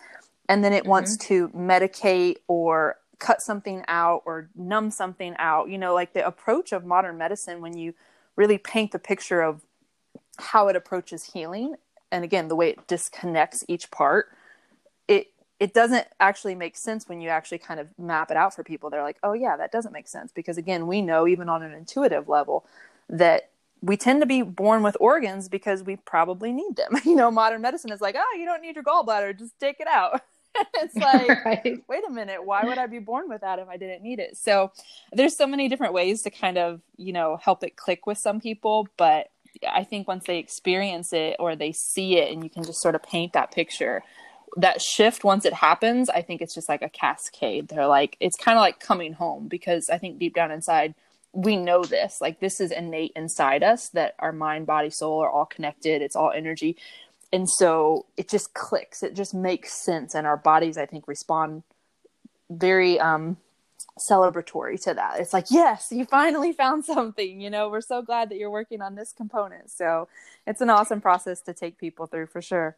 and 0.50 0.62
then 0.62 0.74
it 0.74 0.80
mm-hmm. 0.80 0.90
wants 0.90 1.16
to 1.16 1.48
medicate 1.50 2.36
or 2.46 2.98
cut 3.20 3.40
something 3.40 3.84
out 3.86 4.22
or 4.26 4.48
numb 4.56 4.90
something 4.90 5.34
out 5.38 5.68
you 5.68 5.78
know 5.78 5.94
like 5.94 6.12
the 6.12 6.26
approach 6.26 6.72
of 6.72 6.84
modern 6.84 7.16
medicine 7.16 7.60
when 7.60 7.76
you 7.76 7.94
really 8.36 8.58
paint 8.58 8.92
the 8.92 8.98
picture 8.98 9.42
of 9.42 9.62
how 10.38 10.68
it 10.68 10.74
approaches 10.74 11.32
healing 11.32 11.76
and 12.10 12.24
again 12.24 12.48
the 12.48 12.56
way 12.56 12.70
it 12.70 12.86
disconnects 12.88 13.64
each 13.68 13.90
part 13.90 14.28
it 15.06 15.28
it 15.60 15.74
doesn't 15.74 16.06
actually 16.18 16.54
make 16.54 16.76
sense 16.76 17.06
when 17.06 17.20
you 17.20 17.28
actually 17.28 17.58
kind 17.58 17.78
of 17.78 17.88
map 17.98 18.30
it 18.30 18.36
out 18.38 18.54
for 18.56 18.64
people. 18.64 18.88
They're 18.88 19.02
like, 19.02 19.18
oh, 19.22 19.34
yeah, 19.34 19.58
that 19.58 19.70
doesn't 19.70 19.92
make 19.92 20.08
sense. 20.08 20.32
Because 20.32 20.56
again, 20.56 20.86
we 20.86 21.02
know, 21.02 21.28
even 21.28 21.50
on 21.50 21.62
an 21.62 21.74
intuitive 21.74 22.30
level, 22.30 22.64
that 23.10 23.50
we 23.82 23.96
tend 23.98 24.22
to 24.22 24.26
be 24.26 24.40
born 24.40 24.82
with 24.82 24.96
organs 25.00 25.48
because 25.48 25.82
we 25.82 25.96
probably 25.96 26.52
need 26.52 26.76
them. 26.76 26.96
You 27.04 27.14
know, 27.14 27.30
modern 27.30 27.60
medicine 27.60 27.92
is 27.92 28.00
like, 28.00 28.16
oh, 28.18 28.36
you 28.38 28.46
don't 28.46 28.62
need 28.62 28.74
your 28.74 28.84
gallbladder, 28.84 29.38
just 29.38 29.58
take 29.60 29.80
it 29.80 29.86
out. 29.86 30.22
it's 30.74 30.94
like, 30.96 31.44
right. 31.44 31.84
wait 31.88 32.02
a 32.06 32.10
minute, 32.10 32.44
why 32.44 32.64
would 32.64 32.78
I 32.78 32.86
be 32.86 32.98
born 32.98 33.28
with 33.28 33.42
that 33.42 33.58
if 33.58 33.68
I 33.68 33.76
didn't 33.76 34.02
need 34.02 34.18
it? 34.18 34.36
So 34.36 34.72
there's 35.12 35.36
so 35.36 35.46
many 35.46 35.68
different 35.68 35.92
ways 35.92 36.22
to 36.22 36.30
kind 36.30 36.58
of, 36.58 36.80
you 36.96 37.12
know, 37.12 37.38
help 37.42 37.62
it 37.64 37.76
click 37.76 38.06
with 38.06 38.18
some 38.18 38.40
people. 38.40 38.88
But 38.96 39.30
I 39.68 39.84
think 39.84 40.08
once 40.08 40.24
they 40.26 40.38
experience 40.38 41.12
it 41.12 41.36
or 41.38 41.56
they 41.56 41.72
see 41.72 42.18
it 42.18 42.32
and 42.32 42.42
you 42.42 42.50
can 42.50 42.64
just 42.64 42.80
sort 42.80 42.94
of 42.94 43.02
paint 43.02 43.32
that 43.32 43.52
picture, 43.52 44.02
that 44.56 44.82
shift 44.82 45.22
once 45.22 45.44
it 45.44 45.52
happens 45.52 46.10
i 46.10 46.20
think 46.20 46.42
it's 46.42 46.54
just 46.54 46.68
like 46.68 46.82
a 46.82 46.88
cascade 46.88 47.68
they're 47.68 47.86
like 47.86 48.16
it's 48.20 48.36
kind 48.36 48.58
of 48.58 48.60
like 48.60 48.80
coming 48.80 49.12
home 49.12 49.46
because 49.46 49.88
i 49.88 49.98
think 49.98 50.18
deep 50.18 50.34
down 50.34 50.50
inside 50.50 50.94
we 51.32 51.56
know 51.56 51.84
this 51.84 52.20
like 52.20 52.40
this 52.40 52.60
is 52.60 52.72
innate 52.72 53.12
inside 53.14 53.62
us 53.62 53.90
that 53.90 54.14
our 54.18 54.32
mind 54.32 54.66
body 54.66 54.90
soul 54.90 55.20
are 55.22 55.30
all 55.30 55.46
connected 55.46 56.02
it's 56.02 56.16
all 56.16 56.32
energy 56.32 56.76
and 57.32 57.48
so 57.48 58.06
it 58.16 58.28
just 58.28 58.54
clicks 58.54 59.02
it 59.02 59.14
just 59.14 59.34
makes 59.34 59.72
sense 59.72 60.14
and 60.14 60.26
our 60.26 60.36
bodies 60.36 60.76
i 60.76 60.86
think 60.86 61.06
respond 61.08 61.62
very 62.50 62.98
um 63.00 63.36
celebratory 63.98 64.82
to 64.82 64.94
that 64.94 65.20
it's 65.20 65.32
like 65.32 65.46
yes 65.50 65.88
you 65.90 66.04
finally 66.04 66.52
found 66.52 66.84
something 66.84 67.40
you 67.40 67.50
know 67.50 67.68
we're 67.68 67.80
so 67.80 68.02
glad 68.02 68.30
that 68.30 68.38
you're 68.38 68.50
working 68.50 68.80
on 68.80 68.94
this 68.94 69.12
component 69.12 69.70
so 69.70 70.08
it's 70.46 70.60
an 70.60 70.70
awesome 70.70 71.00
process 71.00 71.40
to 71.40 71.52
take 71.52 71.78
people 71.78 72.06
through 72.06 72.26
for 72.26 72.40
sure 72.40 72.76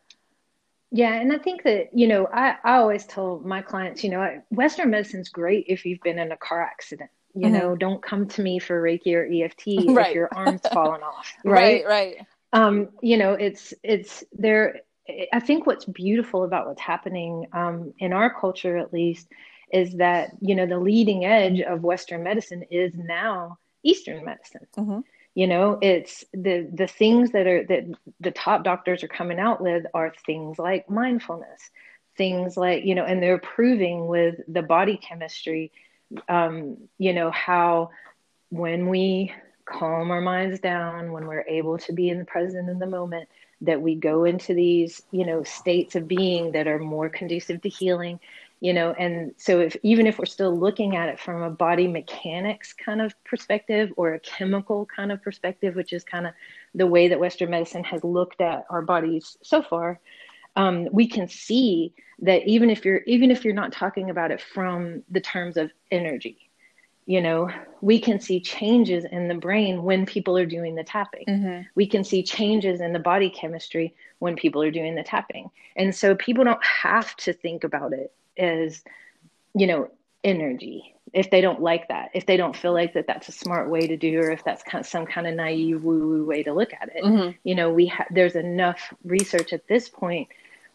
yeah, 0.95 1.15
and 1.15 1.33
I 1.33 1.39
think 1.39 1.63
that, 1.63 1.89
you 1.95 2.07
know, 2.07 2.29
I, 2.35 2.57
I 2.65 2.77
always 2.77 3.07
tell 3.07 3.41
my 3.43 3.63
clients, 3.63 4.05
you 4.05 4.11
know, 4.11 4.43
Western 4.51 4.91
medicine's 4.91 5.31
great 5.31 5.65
if 5.67 5.87
you've 5.87 6.03
been 6.03 6.19
in 6.19 6.31
a 6.33 6.37
car 6.37 6.61
accident. 6.61 7.09
You 7.35 7.47
mm-hmm. 7.47 7.55
know, 7.55 7.77
don't 7.77 8.03
come 8.03 8.29
to 8.29 8.43
me 8.43 8.59
for 8.59 8.81
Reiki 8.81 9.15
or 9.15 9.25
EFT 9.25 9.89
right. 9.97 10.09
if 10.09 10.15
your 10.15 10.29
arm's 10.35 10.61
fallen 10.73 11.03
off. 11.03 11.33
Right, 11.45 11.83
right. 11.87 12.17
right. 12.19 12.27
Um, 12.53 12.91
you 13.01 13.17
know, 13.17 13.33
it's 13.33 13.75
it's 13.83 14.25
there 14.33 14.81
I 15.33 15.41
think 15.41 15.67
what's 15.67 15.85
beautiful 15.85 16.45
about 16.45 16.67
what's 16.67 16.81
happening 16.81 17.47
um, 17.53 17.93
in 17.99 18.13
our 18.13 18.33
culture 18.33 18.77
at 18.77 18.93
least 18.93 19.29
is 19.73 19.97
that, 19.97 20.31
you 20.41 20.55
know, 20.55 20.67
the 20.67 20.79
leading 20.79 21.25
edge 21.25 21.61
of 21.61 21.83
Western 21.83 22.23
medicine 22.23 22.65
is 22.71 22.93
now 22.95 23.59
Eastern 23.83 24.25
medicine. 24.25 24.67
Mm-hmm 24.77 25.01
you 25.35 25.47
know 25.47 25.79
it's 25.81 26.25
the 26.33 26.69
the 26.73 26.87
things 26.87 27.31
that 27.33 27.47
are 27.47 27.65
that 27.65 27.85
the 28.21 28.31
top 28.31 28.65
doctors 28.65 29.03
are 29.03 29.09
coming 29.09 29.39
out 29.39 29.61
with 29.61 29.85
are 29.95 30.13
things 30.27 30.59
like 30.59 30.89
mindfulness 30.91 31.71
things 32.17 32.57
like 32.57 32.85
you 32.85 32.95
know 32.95 33.05
and 33.05 33.23
they're 33.23 33.39
proving 33.39 34.07
with 34.07 34.37
the 34.49 34.63
body 34.63 34.97
chemistry 34.97 35.73
um, 36.29 36.77
you 36.99 37.13
know 37.15 37.31
how 37.31 37.91
when 38.51 38.89
we 38.89 39.33
calm 39.65 40.11
our 40.11 40.21
minds 40.21 40.61
down 40.61 41.13
when 41.13 41.27
we're 41.27 41.45
able 41.49 41.79
to 41.79 41.93
be 41.93 42.09
in 42.09 42.19
the 42.19 42.25
present 42.25 42.69
in 42.69 42.79
the 42.79 42.87
moment 42.87 43.29
that 43.61 43.81
we 43.81 43.95
go 43.95 44.25
into 44.25 44.55
these 44.55 45.03
you 45.13 45.25
know 45.25 45.43
states 45.45 45.95
of 45.95 46.09
being 46.09 46.53
that 46.53 46.67
are 46.67 46.79
more 46.79 47.09
conducive 47.09 47.61
to 47.63 47.69
healing 47.69 48.19
you 48.61 48.73
know 48.73 48.93
and 48.93 49.35
so 49.37 49.61
if 49.61 49.77
even 49.83 50.07
if 50.07 50.19
we're 50.19 50.25
still 50.25 50.57
looking 50.57 50.97
at 50.97 51.09
it 51.09 51.19
from 51.19 51.43
a 51.43 51.51
body 51.51 51.87
mechanics 51.87 52.73
kind 52.73 53.01
of 53.01 53.15
perspective 53.25 53.93
or 53.97 54.15
a 54.15 54.21
chemical 54.21 54.87
kind 54.87 55.13
of 55.13 55.23
perspective 55.23 55.77
which 55.77 55.93
is 55.93 56.03
kind 56.03 56.27
of 56.27 56.33
the 56.75 56.87
way 56.87 57.09
that 57.09 57.21
western 57.21 57.51
medicine 57.51 57.85
has 57.85 58.03
looked 58.03 58.41
at 58.41 58.65
our 58.69 58.83
bodies 58.83 59.37
so 59.43 59.63
far 59.63 60.01
um, 60.55 60.87
we 60.93 61.07
can 61.07 61.29
see 61.29 61.95
that 62.21 62.47
even 62.47 62.69
if 62.69 62.85
you're 62.85 63.01
even 63.07 63.31
if 63.31 63.45
you're 63.45 63.55
not 63.55 63.73
talking 63.73 64.11
about 64.11 64.31
it 64.31 64.41
from 64.41 65.03
the 65.11 65.21
terms 65.21 65.57
of 65.57 65.71
energy 65.91 66.51
you 67.07 67.21
know 67.21 67.51
we 67.81 67.99
can 67.99 68.21
see 68.21 68.41
changes 68.41 69.05
in 69.05 69.29
the 69.29 69.35
brain 69.35 69.83
when 69.83 70.07
people 70.07 70.37
are 70.37 70.47
doing 70.47 70.75
the 70.75 70.85
tapping 70.85 71.25
mm-hmm. 71.27 71.63
we 71.75 71.87
can 71.87 72.05
see 72.05 72.23
changes 72.23 72.81
in 72.81 72.93
the 72.93 72.99
body 72.99 73.31
chemistry 73.31 73.95
when 74.19 74.37
people 74.37 74.63
are 74.63 74.71
doing 74.71 74.95
the 74.95 75.03
tapping 75.03 75.51
and 75.77 75.95
so 75.95 76.15
people 76.15 76.45
don't 76.45 76.65
have 76.65 77.15
to 77.17 77.33
think 77.33 77.65
about 77.65 77.93
it 77.93 78.13
as 78.39 78.83
you 79.55 79.67
know 79.67 79.91
energy 80.25 80.95
if 81.13 81.31
they 81.31 81.41
don't 81.41 81.61
like 81.61 81.89
that 81.89 82.11
if 82.15 82.27
they 82.27 82.37
don't 82.37 82.55
feel 82.55 82.73
like 82.73 82.95
that 82.95 83.07
that's 83.07 83.29
a 83.29 83.33
smart 83.33 83.69
way 83.69 83.87
to 83.87 83.97
do 83.97 84.21
or 84.21 84.31
if 84.31 84.45
that's 84.45 84.63
kind 84.63 84.81
of 84.81 84.89
some 84.89 85.05
kind 85.05 85.27
of 85.27 85.35
naive 85.35 85.83
woo 85.83 86.09
woo 86.09 86.25
way 86.25 86.43
to 86.43 86.53
look 86.53 86.73
at 86.73 86.89
it 86.95 87.03
mm-hmm. 87.03 87.31
you 87.43 87.55
know 87.55 87.73
we 87.73 87.87
ha- 87.87 88.07
there's 88.11 88.37
enough 88.37 88.95
research 89.05 89.53
at 89.53 89.67
this 89.67 89.89
point 89.89 90.29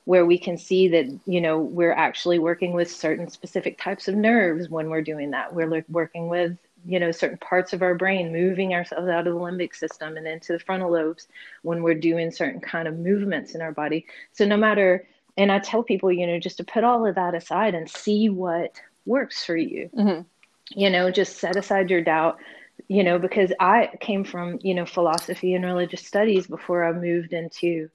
where 0.08 0.26
we 0.26 0.38
can 0.38 0.58
see 0.58 0.88
that 0.88 1.06
you 1.26 1.42
know 1.42 1.60
we're 1.60 1.94
actually 1.94 2.40
working 2.40 2.74
with 2.74 2.90
certain 2.90 3.30
specific 3.30 3.78
types 3.78 4.08
of 4.08 4.16
nerves 4.16 4.70
when 4.70 4.90
we're 4.90 5.02
doing 5.02 5.32
that 5.32 5.54
we're 5.54 5.84
working 5.90 6.30
with 6.30 6.58
you 6.86 7.00
know 7.00 7.12
certain 7.12 7.38
parts 7.38 7.74
of 7.74 7.82
our 7.82 7.96
brain 7.96 8.32
moving 8.32 8.74
ourselves 8.74 9.10
out 9.10 9.28
of 9.28 9.34
the 9.34 9.40
limbic 9.40 9.76
system 9.76 10.16
and 10.16 10.28
into 10.28 10.54
the 10.54 10.60
frontal 10.60 10.92
lobes 10.92 11.28
when 11.62 11.84
we're 11.84 11.94
doing 11.94 12.32
certain 12.32 12.62
kind 12.62 12.88
of 12.88 12.98
movements 12.98 13.56
in 13.56 13.62
our 13.62 13.72
body 13.72 14.06
so 14.32 14.46
no 14.46 14.58
matter 14.58 15.06
and 15.38 15.52
I 15.52 15.60
tell 15.60 15.84
people, 15.84 16.12
you 16.12 16.26
know, 16.26 16.40
just 16.40 16.58
to 16.58 16.64
put 16.64 16.84
all 16.84 17.06
of 17.06 17.16
that 17.16 17.36
aside 17.36 17.76
and 17.76 17.90
see 17.90 18.28
what 18.28 18.82
works 19.06 19.46
for 19.46 19.56
you. 19.56 19.90
Mm-hmm. 19.96 20.22
You 20.70 20.90
know, 20.90 21.12
just 21.12 21.38
set 21.38 21.56
aside 21.56 21.90
your 21.90 22.02
doubt, 22.02 22.40
you 22.88 23.04
know, 23.04 23.20
because 23.20 23.54
I 23.60 23.92
came 24.02 24.24
from, 24.24 24.60
you 24.64 24.74
know, 24.74 24.86
philosophy 24.86 25.54
and 25.54 25.64
religious 25.64 26.06
studies 26.06 26.48
before 26.48 26.84
I 26.84 26.92
moved 26.92 27.34
into, 27.34 27.90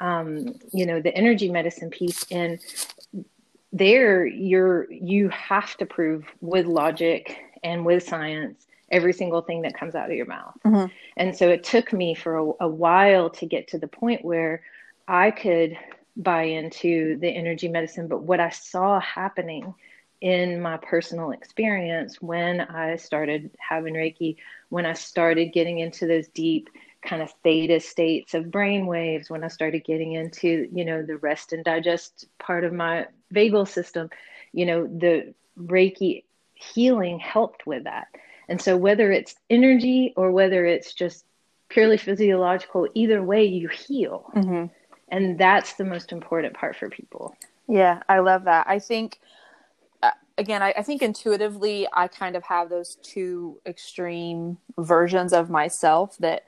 um, 0.00 0.54
you 0.72 0.86
know, 0.86 1.00
the 1.00 1.14
energy 1.14 1.50
medicine 1.50 1.90
piece. 1.90 2.24
And 2.30 2.58
there 3.72 4.26
you're, 4.26 4.90
you 4.92 5.28
have 5.30 5.76
to 5.78 5.86
prove 5.86 6.24
with 6.40 6.66
logic 6.66 7.38
and 7.62 7.84
with 7.84 8.02
science 8.02 8.66
every 8.90 9.12
single 9.12 9.42
thing 9.42 9.62
that 9.62 9.76
comes 9.76 9.94
out 9.94 10.10
of 10.10 10.16
your 10.16 10.26
mouth. 10.26 10.56
Mm-hmm. 10.64 10.86
And 11.16 11.36
so 11.36 11.48
it 11.48 11.64
took 11.64 11.92
me 11.92 12.14
for 12.14 12.36
a, 12.38 12.52
a 12.60 12.68
while 12.68 13.30
to 13.30 13.46
get 13.46 13.68
to 13.68 13.78
the 13.78 13.88
point 13.88 14.24
where 14.24 14.62
I 15.08 15.30
could 15.30 15.76
buy 16.16 16.44
into 16.44 17.18
the 17.18 17.28
energy 17.28 17.68
medicine, 17.68 18.08
but 18.08 18.22
what 18.22 18.40
I 18.40 18.50
saw 18.50 19.00
happening 19.00 19.74
in 20.20 20.60
my 20.60 20.78
personal 20.78 21.32
experience 21.32 22.22
when 22.22 22.60
I 22.60 22.96
started 22.96 23.50
having 23.58 23.94
Reiki, 23.94 24.36
when 24.70 24.86
I 24.86 24.94
started 24.94 25.52
getting 25.52 25.78
into 25.78 26.06
those 26.06 26.28
deep 26.28 26.70
kind 27.06 27.22
of 27.22 27.32
theta 27.42 27.80
states 27.80 28.34
of 28.34 28.50
brain 28.50 28.86
waves, 28.86 29.30
when 29.30 29.44
I 29.44 29.48
started 29.48 29.84
getting 29.84 30.12
into, 30.12 30.68
you 30.72 30.84
know, 30.84 31.02
the 31.02 31.16
rest 31.18 31.52
and 31.52 31.64
digest 31.64 32.26
part 32.38 32.64
of 32.64 32.72
my 32.72 33.06
vagal 33.34 33.68
system, 33.68 34.10
you 34.52 34.66
know, 34.66 34.86
the 34.86 35.34
Reiki 35.58 36.24
healing 36.54 37.18
helped 37.18 37.66
with 37.66 37.84
that. 37.84 38.08
And 38.48 38.60
so 38.60 38.76
whether 38.76 39.10
it's 39.10 39.34
energy 39.50 40.12
or 40.16 40.30
whether 40.30 40.66
it's 40.66 40.92
just 40.92 41.24
purely 41.68 41.96
physiological, 41.96 42.88
either 42.94 43.22
way 43.22 43.44
you 43.44 43.68
heal. 43.68 44.30
Mm-hmm 44.34 44.66
and 45.08 45.38
that's 45.38 45.74
the 45.74 45.84
most 45.84 46.12
important 46.12 46.54
part 46.54 46.76
for 46.76 46.88
people 46.88 47.34
yeah 47.68 48.00
i 48.08 48.18
love 48.18 48.44
that 48.44 48.66
i 48.68 48.78
think 48.78 49.20
uh, 50.02 50.10
again 50.38 50.62
I, 50.62 50.74
I, 50.76 50.82
think 50.82 51.02
intuitively 51.02 51.86
i 51.92 52.08
kind 52.08 52.36
of 52.36 52.42
have 52.44 52.68
those 52.68 52.96
two 53.02 53.60
extreme 53.66 54.58
versions 54.78 55.32
of 55.32 55.50
myself 55.50 56.16
that 56.18 56.44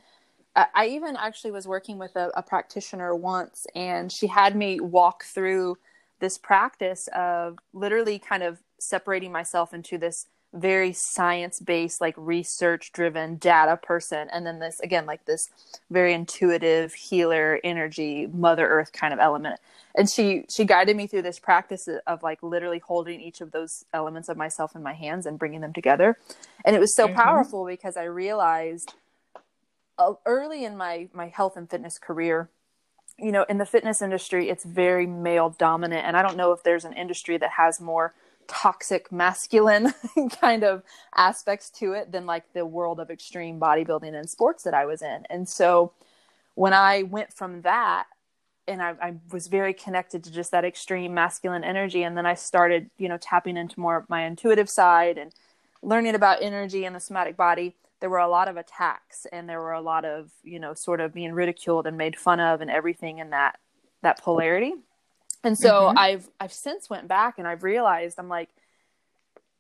I, 0.57 0.89
even 0.89 1.17
actually 1.17 1.53
was 1.53 1.69
working 1.69 1.99
with 1.99 2.17
a, 2.17 2.31
a 2.35 2.43
practitioner 2.43 3.15
once 3.15 3.67
and 3.75 4.11
she 4.11 4.27
had 4.27 4.57
me 4.57 4.81
walk 4.81 5.25
through 5.25 5.79
this 6.21 6.37
practice 6.37 7.09
of 7.15 7.59
literally 7.73 8.19
kind 8.19 8.43
of 8.43 8.59
separating 8.81 9.31
myself 9.31 9.73
into 9.73 9.99
this 9.99 10.27
very 10.55 10.93
science 10.93 11.61
based, 11.61 12.01
like 12.01 12.15
research 12.17 12.91
driven 12.93 13.37
data 13.37 13.77
person. 13.77 14.29
And 14.33 14.47
then 14.47 14.59
this, 14.59 14.81
again, 14.81 15.05
like 15.05 15.27
this 15.27 15.49
very 15.91 16.15
intuitive 16.15 16.95
healer 16.95 17.61
energy, 17.63 18.27
Mother 18.27 18.67
Earth 18.67 18.93
kind 18.93 19.13
of 19.13 19.21
element. 19.21 19.61
And 19.95 20.09
she, 20.11 20.45
she 20.49 20.65
guided 20.65 20.97
me 20.97 21.07
through 21.07 21.23
this 21.23 21.39
practice 21.39 21.89
of 22.07 22.23
like 22.23 22.43
literally 22.43 22.79
holding 22.79 23.21
each 23.21 23.41
of 23.41 23.51
those 23.51 23.85
elements 23.93 24.29
of 24.29 24.37
myself 24.37 24.75
in 24.75 24.83
my 24.83 24.95
hands 24.95 25.27
and 25.27 25.39
bringing 25.39 25.61
them 25.61 25.73
together. 25.73 26.17
And 26.65 26.75
it 26.75 26.79
was 26.79 26.97
so 26.97 27.07
mm-hmm. 27.07 27.17
powerful 27.17 27.67
because 27.67 27.97
I 27.97 28.05
realized 28.05 28.95
Uh, 29.99 30.15
early 30.27 30.65
in 30.65 30.77
my, 30.77 31.09
my 31.13 31.29
health 31.29 31.57
and 31.57 31.69
fitness 31.69 31.99
career, 31.99 32.51
you 33.19 33.33
know, 33.33 33.45
in 33.49 33.59
the 33.59 33.67
fitness 33.67 34.01
industry, 34.01 34.49
it's 34.49 34.65
very 34.65 35.07
male 35.07 35.51
dominant. 35.51 36.07
And 36.07 36.17
I 36.17 36.23
don't 36.23 36.37
know 36.37 36.53
if 36.53 36.63
there's 36.63 36.85
an 36.85 36.93
industry 36.93 37.37
that 37.39 37.51
has 37.51 37.81
more 37.81 38.15
toxic 38.47 39.13
masculine 39.13 39.93
kind 40.41 40.65
of 40.65 40.83
aspects 41.15 41.69
to 41.71 41.93
it 41.93 42.13
than 42.13 42.27
like 42.27 42.53
the 42.53 42.65
world 42.65 43.01
of 43.01 43.11
extreme 43.11 43.61
bodybuilding 43.61 44.15
and 44.15 44.31
sports 44.31 44.63
that 44.63 44.75
I 44.75 44.87
was 44.87 45.03
in. 45.03 45.25
And 45.29 45.49
so 45.49 45.93
when 46.55 46.73
I 46.73 47.03
went 47.03 47.33
from 47.33 47.63
that 47.63 48.07
and 48.69 48.83
I, 48.83 48.95
I, 49.01 49.15
was 49.33 49.47
very 49.47 49.73
connected 49.73 50.23
to 50.25 50.31
just 50.31 50.51
that 50.51 50.65
extreme 50.65 51.15
masculine 51.15 51.65
energy 51.65 52.03
and 52.03 52.17
then 52.17 52.27
i 52.27 52.35
started 52.35 52.91
you 52.99 53.09
know 53.09 53.17
tapping 53.17 53.57
into 53.57 53.81
more 53.81 53.97
of 53.97 54.11
my 54.11 54.27
intuitive 54.27 54.69
side 54.69 55.17
and 55.17 55.33
learning 55.83 56.15
about 56.15 56.43
energy 56.43 56.85
and 56.85 56.95
the 56.95 57.01
somatic 57.01 57.37
body 57.37 57.77
there 58.01 58.11
were 58.11 58.19
a 58.19 58.29
lot 58.29 58.49
of 58.49 58.57
attacks 58.57 59.27
and 59.33 59.49
there 59.49 59.61
were 59.61 59.73
a 59.73 59.81
lot 59.81 60.05
of 60.05 60.31
you 60.43 60.59
know 60.59 60.75
sort 60.75 61.01
of 61.01 61.13
being 61.13 61.33
ridiculed 61.33 61.87
and 61.87 61.97
made 61.97 62.17
fun 62.17 62.41
of 62.41 62.61
and 62.61 62.71
everything 62.71 63.19
in 63.19 63.31
that 63.31 63.59
that 64.03 64.23
polarity. 64.23 64.75
And 65.45 65.57
so 65.57 65.71
mm-hmm. 65.71 65.99
i've 65.99 66.29
i've 66.41 66.53
since 66.53 66.91
went 66.91 67.07
back 67.07 67.39
and 67.39 67.47
i've 67.47 67.63
realized 67.63 68.19
i'm 68.19 68.29
like 68.29 68.49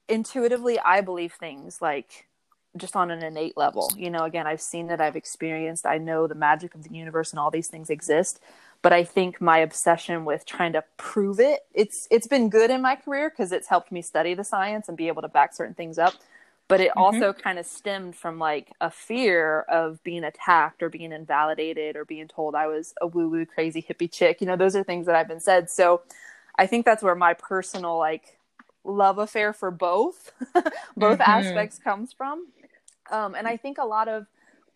intuitively 0.09 0.78
i 0.80 1.01
believe 1.01 1.32
things 1.34 1.80
like 1.80 2.26
just 2.76 2.97
on 2.97 3.11
an 3.11 3.22
innate 3.22 3.57
level. 3.57 3.91
You 3.97 4.11
know 4.11 4.24
again 4.24 4.47
i've 4.47 4.61
seen 4.61 4.91
it 4.91 5.01
i've 5.01 5.16
experienced 5.16 5.86
i 5.86 5.99
know 5.99 6.26
the 6.26 6.34
magic 6.34 6.74
of 6.74 6.82
the 6.82 6.95
universe 6.95 7.30
and 7.30 7.39
all 7.39 7.51
these 7.51 7.68
things 7.68 7.91
exist 7.91 8.41
but 8.82 8.93
i 8.93 9.05
think 9.05 9.41
my 9.41 9.59
obsession 9.59 10.24
with 10.24 10.45
trying 10.47 10.72
to 10.72 10.82
prove 10.97 11.39
it 11.41 11.61
it's 11.74 12.09
it's 12.11 12.26
been 12.26 12.51
good 12.51 12.70
in 12.70 12.82
my 12.82 12.97
career 12.97 13.30
because 13.30 13.53
it's 13.53 13.68
helped 13.68 13.93
me 13.93 14.03
study 14.03 14.34
the 14.34 14.45
science 14.45 14.89
and 14.89 14.97
be 14.97 15.09
able 15.09 15.22
to 15.22 15.28
back 15.28 15.55
certain 15.55 15.74
things 15.74 15.99
up 15.99 16.14
but 16.68 16.80
it 16.80 16.90
mm-hmm. 16.90 17.00
also 17.00 17.32
kind 17.32 17.58
of 17.58 17.66
stemmed 17.66 18.14
from 18.14 18.38
like 18.38 18.70
a 18.80 18.90
fear 18.90 19.62
of 19.62 20.02
being 20.04 20.22
attacked 20.22 20.82
or 20.82 20.90
being 20.90 21.12
invalidated 21.12 21.96
or 21.96 22.04
being 22.04 22.28
told 22.28 22.54
I 22.54 22.66
was 22.66 22.94
a 23.00 23.06
woo 23.06 23.28
woo 23.28 23.46
crazy 23.46 23.82
hippie 23.82 24.12
chick. 24.12 24.40
You 24.40 24.46
know, 24.46 24.56
those 24.56 24.76
are 24.76 24.84
things 24.84 25.06
that 25.06 25.16
I've 25.16 25.28
been 25.28 25.40
said. 25.40 25.70
So 25.70 26.02
I 26.56 26.66
think 26.66 26.84
that's 26.84 27.02
where 27.02 27.14
my 27.14 27.34
personal 27.34 27.96
like 27.96 28.38
love 28.84 29.18
affair 29.18 29.52
for 29.52 29.70
both 29.70 30.32
both 30.96 31.18
mm-hmm. 31.18 31.22
aspects 31.22 31.78
comes 31.78 32.12
from. 32.12 32.46
Um, 33.10 33.34
and 33.34 33.48
I 33.48 33.56
think 33.56 33.78
a 33.78 33.86
lot 33.86 34.08
of 34.08 34.26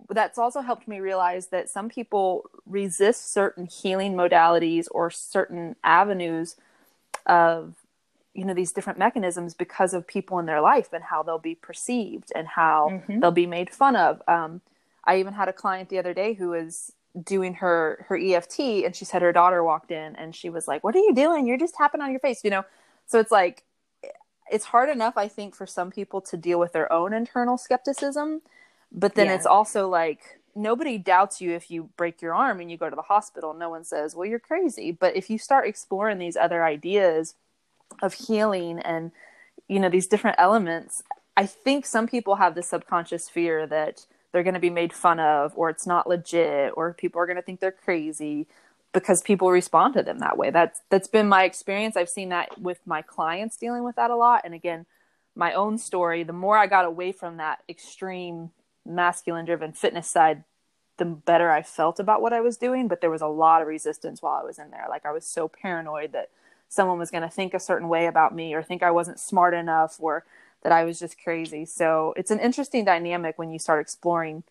that's 0.08 0.38
also 0.38 0.62
helped 0.62 0.88
me 0.88 0.98
realize 1.00 1.48
that 1.48 1.68
some 1.68 1.88
people 1.88 2.50
resist 2.66 3.32
certain 3.32 3.66
healing 3.66 4.14
modalities 4.14 4.88
or 4.90 5.10
certain 5.10 5.76
avenues 5.84 6.56
of 7.26 7.74
you 8.34 8.44
know 8.44 8.54
these 8.54 8.72
different 8.72 8.98
mechanisms 8.98 9.54
because 9.54 9.94
of 9.94 10.06
people 10.06 10.38
in 10.38 10.46
their 10.46 10.60
life 10.60 10.92
and 10.92 11.04
how 11.04 11.22
they'll 11.22 11.38
be 11.38 11.54
perceived 11.54 12.32
and 12.34 12.48
how 12.48 12.88
mm-hmm. 12.90 13.20
they'll 13.20 13.30
be 13.30 13.46
made 13.46 13.70
fun 13.70 13.96
of. 13.96 14.22
Um, 14.28 14.60
i 15.04 15.18
even 15.18 15.32
had 15.32 15.48
a 15.48 15.52
client 15.52 15.88
the 15.88 15.98
other 15.98 16.14
day 16.14 16.32
who 16.34 16.50
was 16.50 16.92
doing 17.20 17.54
her 17.54 18.06
her 18.08 18.16
eft 18.16 18.58
and 18.58 18.94
she 18.94 19.04
said 19.04 19.20
her 19.20 19.32
daughter 19.32 19.64
walked 19.64 19.90
in 19.90 20.14
and 20.16 20.34
she 20.34 20.48
was 20.48 20.68
like 20.68 20.82
what 20.84 20.94
are 20.94 21.00
you 21.00 21.14
doing? 21.14 21.46
You're 21.46 21.58
just 21.58 21.74
tapping 21.74 22.00
on 22.00 22.10
your 22.10 22.20
face 22.20 22.42
you 22.44 22.50
know? 22.50 22.64
So 23.06 23.18
it's 23.18 23.32
like 23.32 23.64
it's 24.50 24.66
hard 24.66 24.90
enough 24.90 25.16
i 25.16 25.28
think 25.28 25.54
for 25.54 25.66
some 25.66 25.90
people 25.90 26.20
to 26.20 26.36
deal 26.36 26.58
with 26.58 26.72
their 26.72 26.92
own 26.92 27.12
internal 27.12 27.56
skepticism 27.56 28.42
but 28.92 29.14
then 29.14 29.26
yeah. 29.26 29.34
it's 29.34 29.46
also 29.46 29.88
like 29.88 30.40
nobody 30.54 30.98
doubts 30.98 31.40
you 31.40 31.52
if 31.52 31.70
you 31.70 31.88
break 31.96 32.20
your 32.20 32.34
arm 32.34 32.60
and 32.60 32.70
you 32.70 32.76
go 32.76 32.90
to 32.90 32.96
the 32.96 33.02
hospital. 33.02 33.54
No 33.54 33.70
one 33.70 33.84
says 33.84 34.14
well 34.14 34.26
you're 34.26 34.38
crazy. 34.38 34.92
But 34.92 35.16
if 35.16 35.30
you 35.30 35.38
start 35.38 35.66
exploring 35.66 36.18
these 36.18 36.36
other 36.36 36.64
ideas 36.64 37.34
of 38.00 38.14
healing 38.14 38.78
and 38.80 39.12
you 39.68 39.78
know 39.78 39.88
these 39.88 40.06
different 40.06 40.36
elements 40.38 41.02
i 41.36 41.46
think 41.46 41.84
some 41.86 42.06
people 42.06 42.36
have 42.36 42.54
this 42.54 42.68
subconscious 42.68 43.28
fear 43.28 43.66
that 43.66 44.06
they're 44.32 44.42
going 44.42 44.54
to 44.54 44.60
be 44.60 44.70
made 44.70 44.92
fun 44.92 45.20
of 45.20 45.52
or 45.56 45.68
it's 45.68 45.86
not 45.86 46.08
legit 46.08 46.72
or 46.76 46.94
people 46.94 47.20
are 47.20 47.26
going 47.26 47.36
to 47.36 47.42
think 47.42 47.60
they're 47.60 47.70
crazy 47.70 48.46
because 48.92 49.22
people 49.22 49.50
respond 49.50 49.94
to 49.94 50.02
them 50.02 50.18
that 50.18 50.36
way. 50.36 50.50
That's 50.50 50.82
that's 50.90 51.08
been 51.08 51.26
my 51.26 51.44
experience. 51.44 51.96
I've 51.96 52.10
seen 52.10 52.28
that 52.28 52.60
with 52.60 52.78
my 52.84 53.00
clients 53.00 53.56
dealing 53.56 53.84
with 53.84 53.96
that 53.96 54.10
a 54.10 54.16
lot. 54.16 54.42
And 54.44 54.52
again 54.54 54.86
my 55.34 55.52
own 55.52 55.78
story 55.78 56.22
the 56.22 56.32
more 56.32 56.58
i 56.58 56.66
got 56.66 56.84
away 56.84 57.12
from 57.12 57.36
that 57.38 57.60
extreme 57.68 58.50
masculine 58.84 59.44
driven 59.44 59.72
fitness 59.72 60.08
side 60.08 60.44
the 60.98 61.04
better 61.04 61.50
i 61.50 61.62
felt 61.62 61.98
about 61.98 62.20
what 62.20 62.32
i 62.32 62.40
was 62.40 62.56
doing 62.56 62.88
but 62.88 63.00
there 63.00 63.10
was 63.10 63.22
a 63.22 63.26
lot 63.26 63.62
of 63.62 63.68
resistance 63.68 64.20
while 64.20 64.40
i 64.40 64.44
was 64.44 64.58
in 64.58 64.70
there. 64.70 64.86
Like 64.88 65.06
i 65.06 65.12
was 65.12 65.24
so 65.24 65.48
paranoid 65.48 66.12
that 66.12 66.30
someone 66.72 66.98
was 66.98 67.10
going 67.10 67.22
to 67.22 67.28
think 67.28 67.52
a 67.52 67.60
certain 67.60 67.86
way 67.86 68.06
about 68.06 68.34
me 68.34 68.54
or 68.54 68.62
think 68.62 68.82
I 68.82 68.90
wasn't 68.90 69.20
smart 69.20 69.52
enough 69.52 69.96
or 69.98 70.24
that 70.62 70.72
I 70.72 70.84
was 70.84 70.98
just 70.98 71.22
crazy. 71.22 71.66
So 71.66 72.14
it's 72.16 72.30
an 72.30 72.40
interesting 72.40 72.82
dynamic 72.82 73.38
when 73.38 73.50
you 73.50 73.58
start 73.58 73.82
exploring 73.82 74.42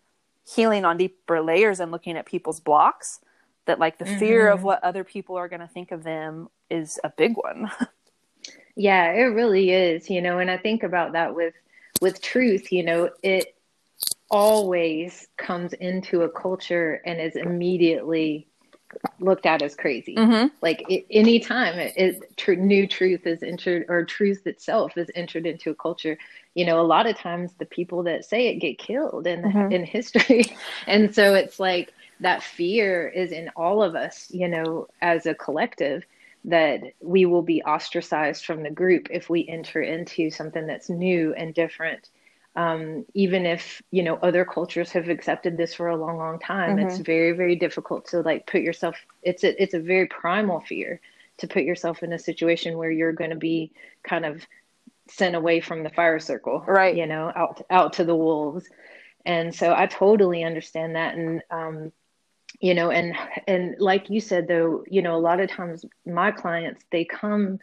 healing 0.48 0.84
on 0.84 0.98
deeper 0.98 1.40
layers 1.40 1.80
and 1.80 1.90
looking 1.90 2.16
at 2.16 2.24
people's 2.24 2.60
blocks 2.60 3.18
that 3.64 3.80
like 3.80 3.98
the 3.98 4.04
mm-hmm. 4.04 4.20
fear 4.20 4.48
of 4.48 4.58
mm-hmm. 4.58 4.66
what 4.66 4.84
other 4.84 5.02
people 5.02 5.36
are 5.36 5.48
going 5.48 5.60
to 5.60 5.66
think 5.66 5.90
of 5.90 6.04
them 6.04 6.48
is 6.70 7.00
a 7.02 7.10
big 7.10 7.36
one. 7.36 7.72
yeah, 8.76 9.10
it 9.10 9.34
really 9.34 9.70
is, 9.72 10.08
you 10.08 10.22
know, 10.22 10.38
and 10.38 10.48
I 10.48 10.58
think 10.58 10.84
about 10.84 11.12
that 11.12 11.34
with 11.34 11.54
with 12.00 12.22
truth, 12.22 12.70
you 12.70 12.84
know, 12.84 13.10
it 13.24 13.56
always 14.30 15.26
comes 15.36 15.72
into 15.72 16.22
a 16.22 16.28
culture 16.28 17.02
and 17.04 17.20
is 17.20 17.34
immediately 17.34 18.46
looked 19.20 19.46
at 19.46 19.62
as 19.62 19.74
crazy. 19.74 20.14
Mm-hmm. 20.14 20.48
Like 20.60 20.84
it, 20.88 21.06
anytime 21.10 21.78
it, 21.78 21.92
it 21.96 22.36
tr- 22.36 22.54
new 22.54 22.86
truth 22.86 23.26
is 23.26 23.42
entered 23.42 23.86
or 23.88 24.04
truth 24.04 24.46
itself 24.46 24.96
is 24.96 25.10
entered 25.14 25.46
into 25.46 25.70
a 25.70 25.74
culture, 25.74 26.18
you 26.54 26.64
know, 26.64 26.80
a 26.80 26.82
lot 26.82 27.06
of 27.06 27.16
times 27.16 27.52
the 27.58 27.66
people 27.66 28.02
that 28.04 28.24
say 28.24 28.48
it 28.48 28.56
get 28.56 28.78
killed 28.78 29.26
in 29.26 29.42
mm-hmm. 29.42 29.72
in 29.72 29.84
history, 29.96 30.44
and 30.86 31.14
so 31.14 31.34
it's 31.34 31.58
like 31.58 31.92
that 32.20 32.42
fear 32.42 33.08
is 33.08 33.32
in 33.32 33.50
all 33.56 33.82
of 33.82 33.94
us, 33.94 34.28
you 34.30 34.48
know, 34.48 34.86
as 35.00 35.26
a 35.26 35.34
collective 35.34 36.04
that 36.44 36.80
we 37.00 37.24
will 37.24 37.42
be 37.42 37.62
ostracized 37.62 38.44
from 38.44 38.62
the 38.62 38.70
group 38.70 39.08
if 39.10 39.30
we 39.30 39.46
enter 39.48 39.80
into 39.80 40.30
something 40.30 40.66
that's 40.66 40.88
new 40.88 41.32
and 41.34 41.54
different 41.54 42.08
um, 42.54 43.06
even 43.14 43.46
if 43.46 43.80
you 43.90 44.02
know 44.02 44.16
other 44.16 44.44
cultures 44.44 44.90
have 44.92 45.08
accepted 45.08 45.56
this 45.56 45.74
for 45.74 45.88
a 45.88 45.96
long 45.96 46.18
long 46.18 46.38
time 46.38 46.76
mm-hmm. 46.76 46.86
it's 46.86 46.98
very 46.98 47.32
very 47.32 47.56
difficult 47.56 48.06
to 48.06 48.20
like 48.20 48.46
put 48.46 48.60
yourself 48.60 48.96
it's 49.22 49.42
a 49.44 49.62
it's 49.62 49.74
a 49.74 49.80
very 49.80 50.06
primal 50.06 50.60
fear 50.60 51.00
to 51.38 51.46
put 51.48 51.62
yourself 51.62 52.02
in 52.02 52.12
a 52.12 52.18
situation 52.18 52.76
where 52.76 52.90
you're 52.90 53.12
going 53.12 53.30
to 53.30 53.36
be 53.36 53.72
kind 54.02 54.24
of 54.24 54.46
sent 55.08 55.34
away 55.34 55.60
from 55.60 55.82
the 55.82 55.90
fire 55.90 56.18
circle 56.18 56.62
right. 56.66 56.96
you 56.96 57.06
know 57.06 57.32
out 57.34 57.62
out 57.70 57.94
to 57.94 58.04
the 58.04 58.14
wolves. 58.14 58.68
And 59.24 59.54
so 59.54 59.72
i 59.74 59.86
totally 59.86 60.44
understand 60.44 60.96
that. 60.96 61.14
And 61.14 61.42
um 61.50 61.92
you 62.60 62.74
know 62.74 62.90
and 62.90 63.14
and 63.46 63.76
like 63.78 64.10
you 64.10 64.20
said 64.20 64.46
though 64.46 64.84
you 64.88 65.00
know 65.00 65.16
a 65.16 65.18
lot 65.18 65.40
of 65.40 65.50
times 65.50 65.84
my 66.06 66.30
clients 66.30 66.84
they 66.90 67.04
come 67.04 67.58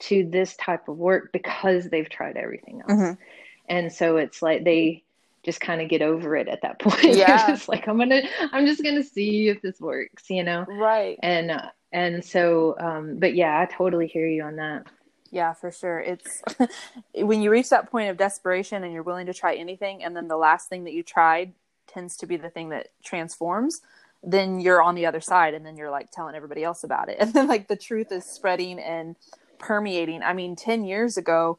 to 0.00 0.28
this 0.28 0.56
type 0.56 0.88
of 0.88 0.96
work 0.96 1.32
because 1.32 1.88
they've 1.88 2.08
tried 2.08 2.36
everything 2.36 2.82
else. 2.82 2.92
Mm-hmm 2.92 3.22
and 3.68 3.92
so 3.92 4.16
it's 4.16 4.42
like 4.42 4.64
they 4.64 5.02
just 5.44 5.60
kind 5.60 5.80
of 5.82 5.88
get 5.88 6.02
over 6.02 6.36
it 6.36 6.48
at 6.48 6.62
that 6.62 6.78
point. 6.80 7.16
Yeah. 7.16 7.48
just 7.48 7.68
like 7.68 7.86
i'm 7.88 7.98
gonna 7.98 8.22
i'm 8.52 8.66
just 8.66 8.82
gonna 8.82 9.04
see 9.04 9.48
if 9.48 9.62
this 9.62 9.80
works 9.80 10.24
you 10.28 10.42
know? 10.42 10.64
Right. 10.68 11.18
And 11.22 11.50
uh, 11.50 11.70
and 11.92 12.24
so 12.24 12.76
um 12.78 13.18
but 13.18 13.34
yeah 13.34 13.60
i 13.60 13.66
totally 13.72 14.06
hear 14.06 14.26
you 14.26 14.42
on 14.42 14.56
that. 14.56 14.86
Yeah 15.30 15.52
for 15.52 15.70
sure. 15.70 16.00
It's 16.00 16.42
when 17.14 17.42
you 17.42 17.50
reach 17.50 17.70
that 17.70 17.90
point 17.90 18.10
of 18.10 18.16
desperation 18.16 18.84
and 18.84 18.92
you're 18.92 19.02
willing 19.02 19.26
to 19.26 19.34
try 19.34 19.54
anything 19.54 20.02
and 20.02 20.16
then 20.16 20.28
the 20.28 20.36
last 20.36 20.68
thing 20.68 20.84
that 20.84 20.92
you 20.92 21.02
tried 21.02 21.52
tends 21.86 22.16
to 22.18 22.26
be 22.26 22.36
the 22.36 22.50
thing 22.50 22.70
that 22.70 22.88
transforms 23.04 23.80
then 24.26 24.58
you're 24.58 24.82
on 24.82 24.94
the 24.94 25.06
other 25.06 25.20
side 25.20 25.54
and 25.54 25.66
then 25.66 25.76
you're 25.76 25.90
like 25.90 26.10
telling 26.10 26.34
everybody 26.34 26.64
else 26.64 26.82
about 26.82 27.08
it. 27.08 27.18
And 27.20 27.32
then 27.32 27.46
like 27.46 27.68
the 27.68 27.76
truth 27.76 28.10
is 28.10 28.24
spreading 28.24 28.78
and 28.78 29.16
permeating. 29.58 30.22
I 30.22 30.32
mean 30.32 30.56
10 30.56 30.84
years 30.84 31.16
ago 31.16 31.58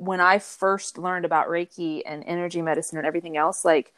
when 0.00 0.18
I 0.18 0.38
first 0.38 0.96
learned 0.96 1.26
about 1.26 1.48
Reiki 1.48 2.00
and 2.06 2.24
energy 2.26 2.62
medicine 2.62 2.96
and 2.96 3.06
everything 3.06 3.36
else, 3.36 3.66
like 3.66 3.92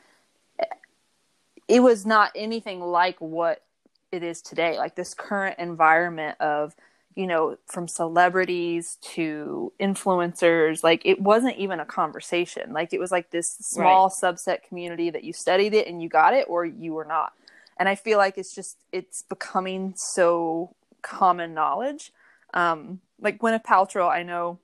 it 1.69 1.79
was 1.79 2.05
not 2.05 2.33
anything 2.35 2.81
like 2.81 3.21
what 3.21 3.63
it 4.11 4.25
is 4.25 4.43
today. 4.43 4.77
Like 4.77 4.97
this 4.97 5.15
current 5.15 5.61
environment 5.61 6.41
of, 6.41 6.75
you 7.15 7.29
know, 7.29 7.57
from 7.67 7.87
celebrities 7.87 8.99
to 9.15 9.73
influencers, 9.79 10.83
like 10.83 11.03
it 11.05 11.21
wasn't 11.21 11.57
even 11.57 11.79
a 11.79 11.85
conversation. 11.85 12.73
Like 12.73 12.93
it 12.93 12.99
was 12.99 13.13
like 13.13 13.31
this 13.31 13.49
small 13.61 14.09
right. 14.09 14.35
subset 14.35 14.65
community 14.65 15.09
that 15.09 15.23
you 15.23 15.33
studied 15.33 15.73
it 15.73 15.87
and 15.87 16.03
you 16.03 16.09
got 16.09 16.35
it 16.35 16.47
or 16.49 16.65
you 16.65 16.95
were 16.95 17.05
not. 17.05 17.33
And 17.77 17.89
I 17.89 17.95
feel 17.95 18.19
like 18.19 18.37
it's 18.39 18.53
just, 18.53 18.77
it's 18.91 19.23
becoming 19.23 19.95
so 19.97 20.75
common 21.01 21.55
knowledge. 21.55 22.13
Um, 22.55 23.03
like 23.21 23.39
Gwyneth 23.39 23.63
Paltrow, 23.63 24.09
I 24.11 24.25
know 24.25 24.59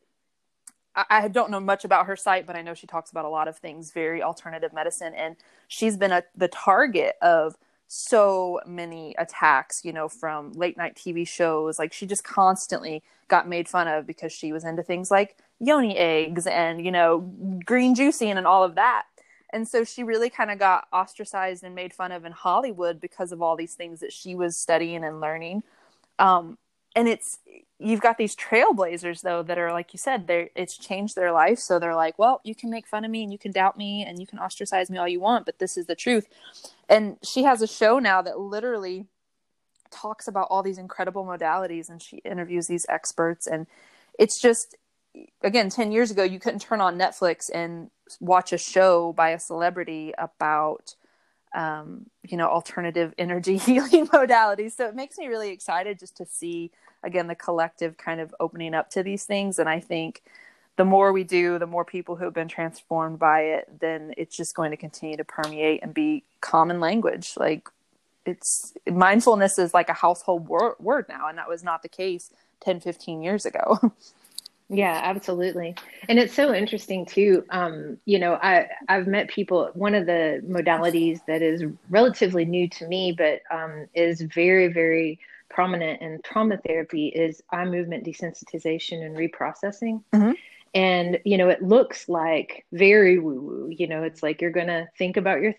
I 1.11 1.29
don't 1.29 1.51
know 1.51 1.61
much 1.61 1.85
about 1.85 2.07
her 2.07 2.17
site, 2.17 2.47
but 2.47 2.57
I 2.57 2.63
know 2.63 2.75
she 2.75 2.87
talks 2.87 3.11
about 3.11 3.25
a 3.25 3.29
lot 3.29 3.49
of 3.49 3.57
things, 3.57 3.93
very 3.93 4.23
alternative 4.23 4.73
medicine. 4.73 5.15
And 5.15 5.37
she's 5.67 5.97
been 5.97 6.13
a, 6.13 6.23
the 6.37 6.49
target 6.49 7.17
of 7.23 7.57
so 7.89 8.61
many 8.67 9.15
attacks, 9.19 9.85
you 9.85 9.93
know, 9.93 10.09
from 10.09 10.53
late 10.53 10.77
night 10.77 10.95
TV 10.95 11.27
shows. 11.27 11.79
Like 11.79 11.93
she 11.93 12.07
just 12.07 12.25
constantly 12.25 13.03
got 13.29 13.49
made 13.49 13.69
fun 13.69 13.89
of 13.89 14.07
because 14.07 14.33
she 14.33 14.53
was 14.53 14.65
into 14.65 14.83
things 14.83 15.11
like 15.11 15.37
yoni 15.61 15.97
eggs 15.97 16.47
and, 16.47 16.85
you 16.85 16.91
know, 16.91 17.21
green 17.65 17.95
juicing 17.95 18.37
and 18.37 18.47
all 18.47 18.65
of 18.65 18.75
that. 18.75 19.05
And 19.51 19.67
so 19.67 19.85
she 19.85 20.03
really 20.03 20.29
kind 20.29 20.51
of 20.51 20.59
got 20.59 20.89
ostracized 20.93 21.65
and 21.65 21.75
made 21.75 21.95
fun 21.95 22.13
of 22.13 22.25
in 22.25 22.33
Hollywood 22.33 23.01
because 23.01 23.33
of 23.33 23.41
all 23.41 23.57
these 23.57 23.75
things 23.75 24.01
that 24.01 24.13
she 24.13 24.35
was 24.35 24.57
studying 24.57 25.05
and 25.05 25.21
learning. 25.21 25.63
Um, 26.19 26.59
and 26.99 27.07
it's 27.07 27.39
you've 27.79 28.01
got 28.01 28.19
these 28.19 28.35
trailblazers 28.35 29.23
though 29.23 29.41
that 29.45 29.57
are 29.57 29.73
like 29.73 29.93
you 29.93 29.99
said 29.99 30.27
they 30.27 30.51
it's 30.57 30.77
changed 30.77 31.15
their 31.15 31.31
life. 31.31 31.61
So 31.61 31.79
they're 31.79 31.95
like 31.95 32.19
well 32.19 32.41
you 32.45 32.57
can 32.57 32.71
make 32.71 32.89
fun 32.89 33.05
of 33.05 33.11
me 33.11 33.23
and 33.23 33.33
you 33.33 33.39
can 33.39 33.53
doubt 33.53 33.79
me 33.79 34.05
and 34.05 34.19
you 34.19 34.27
can 34.27 34.41
ostracize 34.41 34.91
me 34.91 34.99
all 34.99 35.07
you 35.07 35.21
want 35.21 35.47
but 35.47 35.61
this 35.61 35.77
is 35.77 35.87
the 35.87 35.95
truth. 35.95 36.27
And 36.89 37.17
she 37.23 37.45
has 37.45 37.63
a 37.63 37.69
show 37.69 38.01
now 38.01 38.21
that 38.23 38.41
literally 38.41 39.07
talks 39.93 40.27
about 40.27 40.49
all 40.51 40.65
these 40.65 40.77
incredible 40.77 41.25
modalities 41.25 41.89
and 41.89 42.03
she 42.03 42.17
interviews 42.19 42.67
these 42.67 42.85
experts. 42.89 43.47
And 43.47 43.69
it's 44.19 44.41
just 44.41 44.77
again 45.45 45.71
10 45.71 45.93
years 45.93 46.11
ago 46.11 46.25
you 46.25 46.41
couldn't 46.41 46.61
turn 46.61 46.81
on 46.81 46.99
netflix 46.99 47.51
and 47.53 47.91
watch 48.21 48.53
a 48.53 48.59
show 48.59 49.13
by 49.13 49.31
a 49.31 49.39
celebrity 49.39 50.13
about 50.19 50.95
um, 51.55 52.07
you 52.27 52.37
know 52.37 52.49
alternative 52.49 53.15
energy 53.19 53.57
healing 53.69 54.07
modalities. 54.09 54.73
So 54.73 54.87
it 54.87 54.95
makes 54.95 55.19
me 55.19 55.27
really 55.27 55.51
excited 55.51 55.99
just 55.99 56.17
to 56.19 56.27
see 56.27 56.71
again 57.03 57.27
the 57.27 57.35
collective 57.35 57.97
kind 57.97 58.21
of 58.21 58.35
opening 58.41 58.75
up 58.75 58.91
to 58.91 59.03
these 59.03 59.25
things. 59.25 59.59
And 59.59 59.69
i 59.69 59.81
think 59.81 60.23
the 60.77 60.85
more 60.85 61.13
we 61.13 61.25
do 61.25 61.59
the 61.59 61.67
more 61.67 61.85
people 61.85 62.17
who 62.17 62.25
have 62.25 62.35
been 62.35 62.49
transformed 62.49 63.19
by 63.19 63.41
it 63.41 63.69
then 63.81 64.15
it's 64.17 64.37
just 64.37 64.55
going 64.55 64.71
to 64.71 64.77
continue 64.77 65.17
to 65.17 65.25
permeate 65.25 65.83
and 65.83 65.95
be 65.95 66.25
common 66.41 66.81
language. 66.81 67.35
Like 67.37 67.69
it's 68.27 68.75
mindfulness 68.91 69.59
is 69.59 69.75
like 69.75 69.89
a 69.89 69.95
household 69.95 70.49
wor- 70.49 70.77
word 70.79 71.07
now 71.09 71.29
and 71.29 71.39
that 71.39 71.49
was 71.49 71.65
not 71.65 71.83
the 71.83 71.89
case 71.89 72.31
10 72.61 72.81
15 72.81 73.23
years 73.23 73.47
ago 73.47 73.79
Yeah, 74.71 75.01
absolutely. 75.03 75.75
And 76.09 76.19
it's 76.19 76.35
so 76.35 76.53
interesting 76.53 77.07
too. 77.07 77.45
Um, 77.49 77.99
you 78.05 78.19
know, 78.19 78.35
I 78.35 78.69
I've 78.89 79.07
met 79.07 79.29
people. 79.29 79.71
One 79.73 79.95
of 79.95 80.05
the 80.07 80.43
modalities 80.47 81.21
that 81.27 81.41
is 81.41 81.65
relatively 81.89 82.45
new 82.45 82.69
to 82.71 82.87
me, 82.87 83.13
but 83.17 83.41
um, 83.51 83.87
is 83.95 84.21
very 84.21 84.69
very 84.69 85.19
prominent 85.49 86.03
in 86.03 86.21
trauma 86.23 86.59
therapy 86.59 87.09
is 87.09 87.43
eye 87.51 87.65
movement 87.65 88.05
desensitization 88.05 89.05
and 89.05 89.17
reprocessing. 89.17 90.03
Mm-hmm. 90.13 90.33
And 90.75 91.19
you 91.25 91.39
know, 91.39 91.49
it 91.49 91.63
looks 91.63 92.07
like 92.09 92.67
very 92.71 93.19
woo 93.19 93.41
woo. 93.41 93.69
You 93.71 93.87
know, 93.87 94.03
it's 94.03 94.23
like 94.23 94.43
you're 94.43 94.51
gonna 94.51 94.89
think 94.99 95.17
about 95.17 95.41
your 95.41 95.55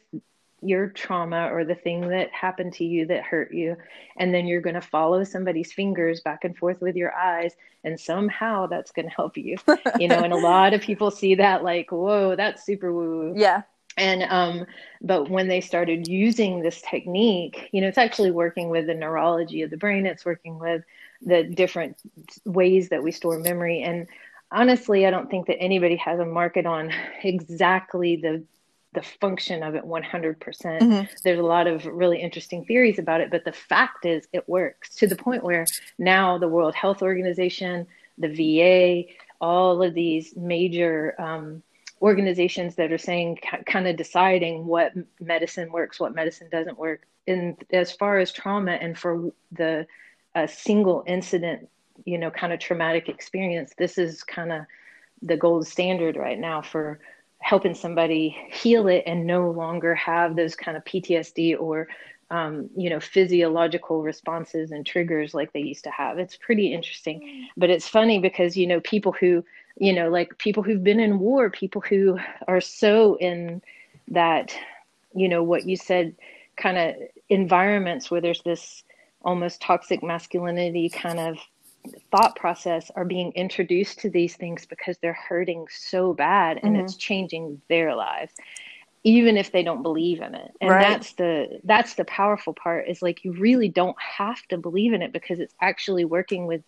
your 0.61 0.87
trauma 0.87 1.49
or 1.51 1.63
the 1.63 1.75
thing 1.75 2.07
that 2.09 2.29
happened 2.31 2.73
to 2.73 2.83
you 2.83 3.05
that 3.05 3.23
hurt 3.23 3.53
you 3.53 3.75
and 4.17 4.33
then 4.33 4.45
you're 4.45 4.61
going 4.61 4.75
to 4.75 4.81
follow 4.81 5.23
somebody's 5.23 5.71
fingers 5.71 6.21
back 6.21 6.43
and 6.43 6.57
forth 6.57 6.81
with 6.81 6.95
your 6.95 7.13
eyes 7.13 7.53
and 7.83 7.99
somehow 7.99 8.67
that's 8.67 8.91
going 8.91 9.07
to 9.07 9.15
help 9.15 9.37
you. 9.37 9.57
You 9.99 10.07
know 10.07 10.19
and 10.19 10.33
a 10.33 10.37
lot 10.51 10.73
of 10.73 10.81
people 10.81 11.11
see 11.11 11.35
that 11.35 11.63
like 11.63 11.91
whoa 11.91 12.35
that's 12.35 12.65
super 12.65 12.93
woo 12.93 13.33
yeah. 13.35 13.63
And 13.97 14.23
um 14.23 14.65
but 15.01 15.29
when 15.29 15.47
they 15.47 15.61
started 15.61 16.07
using 16.07 16.61
this 16.61 16.81
technique 16.81 17.69
you 17.71 17.81
know 17.81 17.87
it's 17.87 17.97
actually 17.97 18.31
working 18.31 18.69
with 18.69 18.87
the 18.87 18.95
neurology 18.95 19.61
of 19.61 19.69
the 19.69 19.77
brain. 19.77 20.05
It's 20.05 20.25
working 20.25 20.59
with 20.59 20.83
the 21.21 21.43
different 21.43 21.97
ways 22.45 22.89
that 22.89 23.03
we 23.03 23.11
store 23.11 23.39
memory. 23.39 23.81
And 23.81 24.07
honestly 24.51 25.05
i 25.05 25.11
don't 25.11 25.29
think 25.29 25.45
that 25.45 25.59
anybody 25.59 25.95
has 25.95 26.19
a 26.19 26.25
market 26.25 26.65
on 26.65 26.91
exactly 27.23 28.15
the 28.15 28.43
the 28.93 29.01
function 29.01 29.61
of 29.63 29.75
it 29.75 29.83
100%. 29.83 30.39
percent 30.39 30.83
mm 30.83 31.07
hmm 31.07 31.15
There's 31.23 31.39
a 31.39 31.43
lot 31.43 31.67
of 31.67 31.85
really 31.85 32.19
interesting 32.21 32.65
theories 32.65 32.99
about 32.99 33.21
it, 33.21 33.29
but 33.29 33.45
the 33.45 33.51
fact 33.51 34.05
is 34.05 34.27
it 34.33 34.47
works 34.49 34.95
to 34.95 35.07
the 35.07 35.15
point 35.15 35.43
where 35.43 35.65
now 35.97 36.37
the 36.37 36.47
World 36.47 36.75
Health 36.75 37.01
Organization, 37.01 37.87
the 38.17 38.29
VA, 38.29 39.11
all 39.39 39.81
of 39.83 39.93
these 39.93 40.35
major 40.35 41.15
um, 41.19 41.61
organizations 42.01 42.75
that 42.75 42.91
are 42.91 42.97
saying, 42.97 43.39
kind 43.65 43.87
of 43.87 43.95
deciding 43.95 44.65
what 44.65 44.93
medicine 45.19 45.71
works, 45.71 45.99
what 45.99 46.15
medicine 46.15 46.47
doesn't 46.51 46.77
work. 46.77 47.05
And 47.27 47.63
as 47.71 47.91
far 47.91 48.17
as 48.17 48.31
trauma 48.31 48.71
and 48.71 48.97
for 48.97 49.31
the 49.51 49.85
a 50.35 50.47
single 50.47 51.03
incident, 51.07 51.67
you 52.05 52.17
know, 52.17 52.31
kind 52.31 52.53
of 52.53 52.59
traumatic 52.59 53.09
experience, 53.09 53.73
this 53.77 53.97
is 53.97 54.23
kind 54.23 54.51
of 54.51 54.61
the 55.21 55.37
gold 55.37 55.67
standard 55.67 56.15
right 56.15 56.39
now 56.39 56.61
for 56.61 56.99
helping 57.39 57.73
somebody 57.73 58.35
heal 58.51 58.87
it 58.87 59.03
and 59.05 59.25
no 59.25 59.49
longer 59.49 59.95
have 59.95 60.35
those 60.35 60.55
kind 60.55 60.77
of 60.77 60.83
PTSD 60.85 61.59
or 61.59 61.87
um, 62.31 62.69
you 62.75 62.89
know 62.89 62.99
physiological 62.99 64.03
responses 64.03 64.71
and 64.71 64.85
triggers 64.85 65.33
like 65.33 65.51
they 65.53 65.61
used 65.61 65.83
to 65.85 65.91
have. 65.91 66.19
It's 66.19 66.35
pretty 66.35 66.73
interesting, 66.73 67.47
but 67.57 67.69
it's 67.69 67.87
funny 67.87 68.19
because 68.19 68.55
you 68.55 68.67
know 68.67 68.79
people 68.81 69.13
who 69.13 69.43
you 69.77 69.93
know 69.93 70.09
like 70.09 70.37
people 70.37 70.61
who've 70.61 70.83
been 70.83 70.99
in 70.99 71.19
war, 71.19 71.49
people 71.49 71.81
who 71.81 72.19
are 72.47 72.61
so 72.61 73.15
in 73.15 73.61
that 74.09 74.53
you 75.15 75.27
know 75.27 75.41
what 75.41 75.65
you 75.65 75.75
said 75.75 76.15
kind 76.55 76.77
of 76.77 76.95
environments 77.29 78.11
where 78.11 78.21
there's 78.21 78.43
this 78.43 78.83
almost 79.23 79.61
toxic 79.61 80.03
masculinity 80.03 80.89
kind 80.89 81.19
of 81.19 81.37
thought 82.11 82.35
process 82.35 82.91
are 82.95 83.05
being 83.05 83.31
introduced 83.33 83.99
to 83.99 84.09
these 84.09 84.35
things 84.35 84.65
because 84.65 84.97
they're 84.97 85.13
hurting 85.13 85.65
so 85.69 86.13
bad 86.13 86.59
and 86.61 86.75
mm-hmm. 86.75 86.85
it's 86.85 86.95
changing 86.95 87.61
their 87.69 87.95
lives 87.95 88.33
even 89.03 89.37
if 89.37 89.51
they 89.51 89.63
don't 89.63 89.81
believe 89.81 90.21
in 90.21 90.35
it. 90.35 90.51
And 90.59 90.69
right. 90.69 90.81
that's 90.81 91.13
the 91.13 91.59
that's 91.63 91.93
the 91.95 92.05
powerful 92.05 92.53
part 92.53 92.87
is 92.87 93.01
like 93.01 93.23
you 93.23 93.33
really 93.33 93.69
don't 93.69 93.99
have 93.99 94.41
to 94.49 94.57
believe 94.57 94.93
in 94.93 95.01
it 95.01 95.13
because 95.13 95.39
it's 95.39 95.53
actually 95.61 96.05
working 96.05 96.47
with 96.47 96.61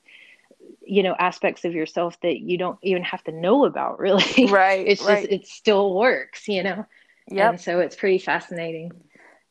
you 0.86 1.04
know 1.04 1.16
aspects 1.20 1.66
of 1.66 1.74
yourself 1.74 2.20
that 2.22 2.40
you 2.40 2.58
don't 2.58 2.80
even 2.82 3.04
have 3.04 3.24
to 3.26 3.32
know 3.32 3.66
about 3.66 4.00
really. 4.06 4.46
Right 4.48 4.88
it's 4.88 5.06
just 5.06 5.28
it 5.28 5.48
still 5.48 5.94
works 5.94 6.48
you 6.48 6.64
know? 6.64 6.86
Yeah 7.28 7.50
and 7.50 7.62
so 7.62 7.80
it's 7.80 7.96
pretty 7.96 8.20
fascinating. 8.20 8.92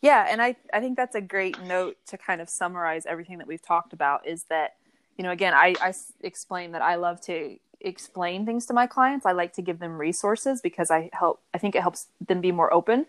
Yeah 0.00 0.26
and 0.30 0.40
i 0.40 0.56
i 0.72 0.80
think 0.80 0.96
that's 0.96 1.14
a 1.14 1.20
great 1.20 1.60
note 1.62 1.98
to 2.06 2.16
kind 2.16 2.40
of 2.40 2.48
summarize 2.48 3.04
everything 3.04 3.38
that 3.38 3.46
we've 3.46 3.62
talked 3.62 3.92
about 3.92 4.26
is 4.26 4.44
that 4.44 4.76
you 5.20 5.24
know, 5.24 5.32
again, 5.32 5.52
I, 5.52 5.74
I 5.82 5.92
explain 6.22 6.72
that 6.72 6.80
I 6.80 6.94
love 6.94 7.20
to 7.26 7.58
explain 7.82 8.46
things 8.46 8.64
to 8.64 8.72
my 8.72 8.86
clients. 8.86 9.26
I 9.26 9.32
like 9.32 9.52
to 9.52 9.60
give 9.60 9.78
them 9.78 9.98
resources 9.98 10.62
because 10.62 10.90
I 10.90 11.10
help. 11.12 11.42
I 11.52 11.58
think 11.58 11.74
it 11.74 11.82
helps 11.82 12.06
them 12.26 12.40
be 12.40 12.52
more 12.52 12.72
open. 12.72 13.04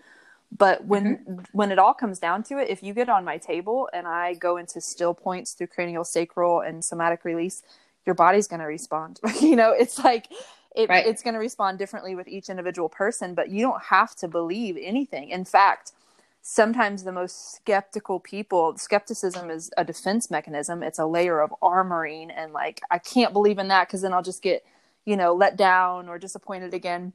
But 0.58 0.84
when 0.84 1.20
mm-hmm. 1.20 1.40
when 1.54 1.72
it 1.72 1.80
all 1.80 1.94
comes 1.94 2.20
down 2.20 2.44
to 2.50 2.58
it, 2.58 2.70
if 2.70 2.84
you 2.84 2.94
get 2.94 3.08
on 3.08 3.24
my 3.24 3.38
table 3.38 3.88
and 3.94 4.06
I 4.10 4.34
go 4.34 4.58
into 4.58 4.82
still 4.82 5.14
points 5.14 5.54
through 5.54 5.68
cranial 5.68 6.04
sacral 6.04 6.60
and 6.60 6.84
somatic 6.84 7.24
release, 7.24 7.64
your 8.06 8.14
body's 8.14 8.46
going 8.46 8.60
to 8.60 8.66
respond. 8.66 9.22
you 9.42 9.56
know, 9.56 9.72
it's 9.72 9.98
like 9.98 10.28
it, 10.76 10.90
right. 10.90 11.08
it's 11.08 11.24
going 11.24 11.36
to 11.36 11.40
respond 11.40 11.80
differently 11.80 12.14
with 12.16 12.28
each 12.28 12.50
individual 12.50 12.90
person. 12.90 13.36
But 13.36 13.48
you 13.52 13.62
don't 13.62 13.82
have 13.84 14.18
to 14.18 14.28
believe 14.28 14.78
anything. 14.82 15.30
In 15.30 15.46
fact, 15.46 15.94
sometimes 16.42 17.04
the 17.04 17.12
most 17.12 17.56
skeptical 17.56 18.20
people 18.20 18.76
skepticism 18.78 19.50
is 19.50 19.72
a 19.78 19.86
defense 19.86 20.32
mechanism. 20.32 20.82
It's 20.84 21.00
a 21.00 21.06
layer 21.06 21.40
of 21.40 21.54
armoring 21.62 22.32
and 22.36 22.52
like 22.52 22.82
i 22.90 22.98
can't 22.98 23.34
believe 23.34 23.60
in 23.60 23.68
that 23.68 23.88
because 23.88 24.02
then 24.02 24.14
i'll 24.14 24.24
just 24.24 24.42
get 24.42 24.66
you 25.06 25.16
know 25.16 25.34
let 25.34 25.56
down 25.56 26.10
or 26.10 26.18
disappointed 26.18 26.74
again. 26.74 27.14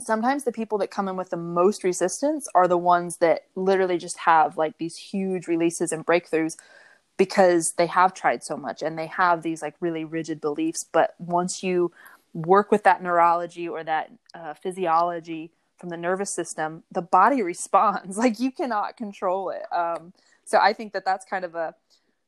Sometimes 0.00 0.42
the 0.42 0.50
people 0.50 0.78
that 0.78 0.90
come 0.90 1.06
in 1.06 1.16
with 1.16 1.30
the 1.30 1.36
most 1.36 1.84
resistance 1.84 2.48
are 2.52 2.66
the 2.66 2.76
ones 2.76 3.18
that 3.18 3.42
literally 3.54 3.96
just 3.96 4.18
have 4.18 4.56
like 4.56 4.76
these 4.78 4.96
huge 4.96 5.46
releases 5.46 5.92
and 5.92 6.04
breakthroughs 6.04 6.56
because 7.16 7.72
they 7.72 7.86
have 7.86 8.12
tried 8.12 8.42
so 8.42 8.56
much 8.56 8.82
and 8.82 8.98
they 8.98 9.06
have 9.06 9.42
these 9.42 9.62
like 9.62 9.76
really 9.78 10.04
rigid 10.04 10.40
beliefs. 10.40 10.84
But 10.90 11.14
once 11.18 11.62
you 11.62 11.92
work 12.32 12.72
with 12.72 12.82
that 12.82 13.04
neurology 13.04 13.68
or 13.68 13.84
that 13.84 14.10
uh, 14.34 14.54
physiology 14.54 15.52
from 15.84 15.90
the 15.90 15.96
nervous 15.98 16.30
system, 16.30 16.82
the 16.90 17.02
body 17.02 17.42
responds. 17.52 18.16
Like 18.16 18.40
you 18.40 18.50
cannot 18.50 18.96
control 18.96 19.50
it. 19.50 19.70
Um, 19.70 20.14
so 20.46 20.58
I 20.58 20.72
think 20.72 20.94
that 20.94 21.04
that's 21.04 21.26
kind 21.26 21.44
of 21.44 21.54
a 21.54 21.74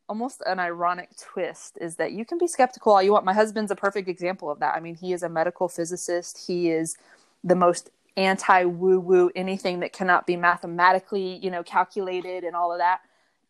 almost 0.09 0.42
an 0.46 0.61
ironic 0.61 1.09
twist 1.18 1.78
is 1.80 1.96
that 1.96 2.12
you 2.12 2.24
can 2.24 2.38
be 2.38 2.46
skeptical 2.46 2.92
all 2.92 3.02
you 3.02 3.12
want. 3.12 3.24
My 3.24 3.32
husband's 3.32 3.72
a 3.72 3.76
perfect 3.76 4.09
example 4.09 4.50
of 4.50 4.61
that. 4.61 4.76
I 4.76 4.80
mean, 4.80 4.94
he 4.94 5.12
is 5.12 5.22
a 5.22 5.28
medical 5.28 5.68
physicist. 5.68 6.46
He 6.46 6.70
is 6.70 6.96
the 7.42 7.57
most 7.57 7.90
anti 8.16 8.64
woo 8.64 9.00
woo 9.00 9.30
anything 9.34 9.80
that 9.80 9.94
cannot 9.94 10.26
be 10.26 10.36
mathematically, 10.36 11.36
you 11.42 11.50
know, 11.50 11.62
calculated 11.62 12.44
and 12.44 12.54
all 12.54 12.72
of 12.72 12.78
that. 12.78 13.00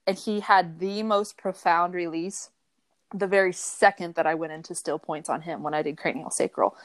And 0.07 0.17
he 0.17 0.39
had 0.39 0.79
the 0.79 1.03
most 1.03 1.37
profound 1.37 1.95
release 1.95 2.51
the 3.13 3.27
very 3.27 3.53
second 3.53 4.15
that 4.15 4.27
I 4.27 4.35
went 4.35 4.53
into 4.53 4.75
still 4.75 4.99
points 4.99 5.29
on 5.29 5.43
him 5.43 5.63
when 5.65 5.75
I 5.75 5.83
did 5.83 5.97
cranial 5.97 6.31
sacral 6.31 6.77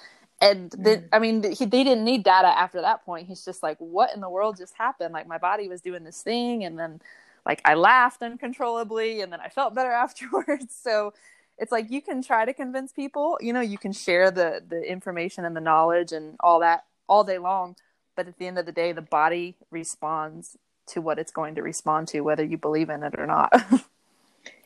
and 0.41 0.71
the, 0.71 0.97
mm. 0.97 1.07
I 1.13 1.19
mean, 1.19 1.43
he, 1.51 1.65
they 1.65 1.83
didn't 1.83 2.03
need 2.03 2.23
data 2.23 2.47
after 2.47 2.81
that 2.81 3.05
point. 3.05 3.27
He's 3.27 3.45
just 3.45 3.63
like, 3.63 3.77
what 3.77 4.13
in 4.13 4.21
the 4.21 4.29
world 4.29 4.57
just 4.57 4.73
happened? 4.75 5.13
Like 5.13 5.27
my 5.27 5.37
body 5.37 5.67
was 5.67 5.81
doing 5.81 6.03
this 6.03 6.21
thing, 6.23 6.63
and 6.63 6.79
then 6.79 7.01
like 7.45 7.61
I 7.65 7.75
laughed 7.75 8.21
uncontrollably, 8.23 9.21
and 9.21 9.31
then 9.31 9.39
I 9.39 9.49
felt 9.49 9.75
better 9.75 9.91
afterwards. 9.93 10.75
So 10.75 11.13
it's 11.57 11.71
like 11.71 11.91
you 11.91 12.01
can 12.01 12.23
try 12.23 12.45
to 12.45 12.53
convince 12.53 12.91
people, 12.91 13.37
you 13.41 13.53
know, 13.53 13.61
you 13.61 13.77
can 13.77 13.93
share 13.93 14.31
the 14.31 14.63
the 14.67 14.81
information 14.81 15.45
and 15.45 15.55
the 15.55 15.61
knowledge 15.61 16.11
and 16.11 16.35
all 16.41 16.59
that 16.61 16.85
all 17.07 17.23
day 17.23 17.37
long, 17.37 17.75
but 18.15 18.27
at 18.27 18.37
the 18.39 18.47
end 18.47 18.57
of 18.57 18.65
the 18.65 18.71
day 18.71 18.91
the 18.93 19.01
body 19.01 19.55
responds 19.69 20.57
to 20.87 21.01
what 21.01 21.19
it's 21.19 21.31
going 21.31 21.55
to 21.55 21.61
respond 21.61 22.07
to 22.09 22.21
whether 22.21 22.43
you 22.43 22.57
believe 22.57 22.89
in 22.89 23.03
it 23.03 23.13
or 23.17 23.27
not. 23.27 23.53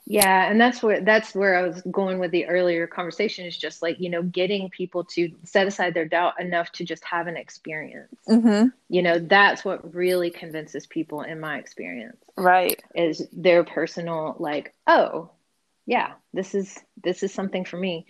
Yeah, 0.07 0.49
and 0.49 0.61
that's 0.61 0.83
where 0.83 1.01
that's 1.01 1.33
where 1.33 1.57
I 1.57 1.63
was 1.63 1.81
going 1.89 2.19
with 2.19 2.29
the 2.29 2.45
earlier 2.45 2.85
conversation 2.85 3.45
is 3.47 3.57
just 3.57 3.81
like, 3.81 3.99
you 3.99 4.09
know, 4.09 4.21
getting 4.21 4.69
people 4.69 5.03
to 5.05 5.31
set 5.43 5.65
aside 5.65 5.95
their 5.95 6.05
doubt 6.05 6.39
enough 6.39 6.71
to 6.73 6.85
just 6.85 7.03
have 7.05 7.25
an 7.25 7.37
experience. 7.37 8.13
Mm-hmm. 8.29 8.67
You 8.87 9.01
know, 9.01 9.17
that's 9.17 9.65
what 9.65 9.95
really 9.95 10.29
convinces 10.29 10.85
people 10.85 11.21
in 11.21 11.39
my 11.39 11.57
experience. 11.57 12.17
Right. 12.37 12.81
Is 12.93 13.27
their 13.33 13.63
personal 13.63 14.35
like, 14.37 14.75
oh, 14.85 15.31
yeah, 15.87 16.13
this 16.33 16.53
is 16.53 16.77
this 17.03 17.23
is 17.23 17.33
something 17.33 17.65
for 17.65 17.77
me. 17.77 18.05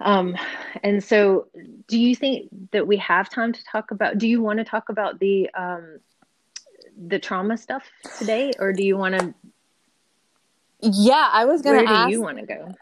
Um 0.00 0.36
and 0.82 1.02
so 1.02 1.46
do 1.86 1.96
you 1.96 2.16
think 2.16 2.48
that 2.72 2.88
we 2.88 2.96
have 2.96 3.30
time 3.30 3.52
to 3.52 3.64
talk 3.64 3.92
about 3.92 4.18
do 4.18 4.26
you 4.26 4.42
want 4.42 4.58
to 4.58 4.64
talk 4.64 4.88
about 4.88 5.20
the 5.20 5.48
um 5.54 5.98
the 6.96 7.18
trauma 7.18 7.56
stuff 7.56 7.84
today 8.18 8.52
or 8.58 8.72
do 8.72 8.84
you 8.84 8.96
want 8.96 9.18
to 9.18 9.34
yeah, 10.92 11.30
I 11.32 11.44
was 11.44 11.62
gonna. 11.62 11.78
Where 11.78 11.86
do 11.86 11.92
ask, 11.92 12.10
you 12.10 12.20
want 12.20 12.38
to 12.38 12.46
go? 12.46 12.74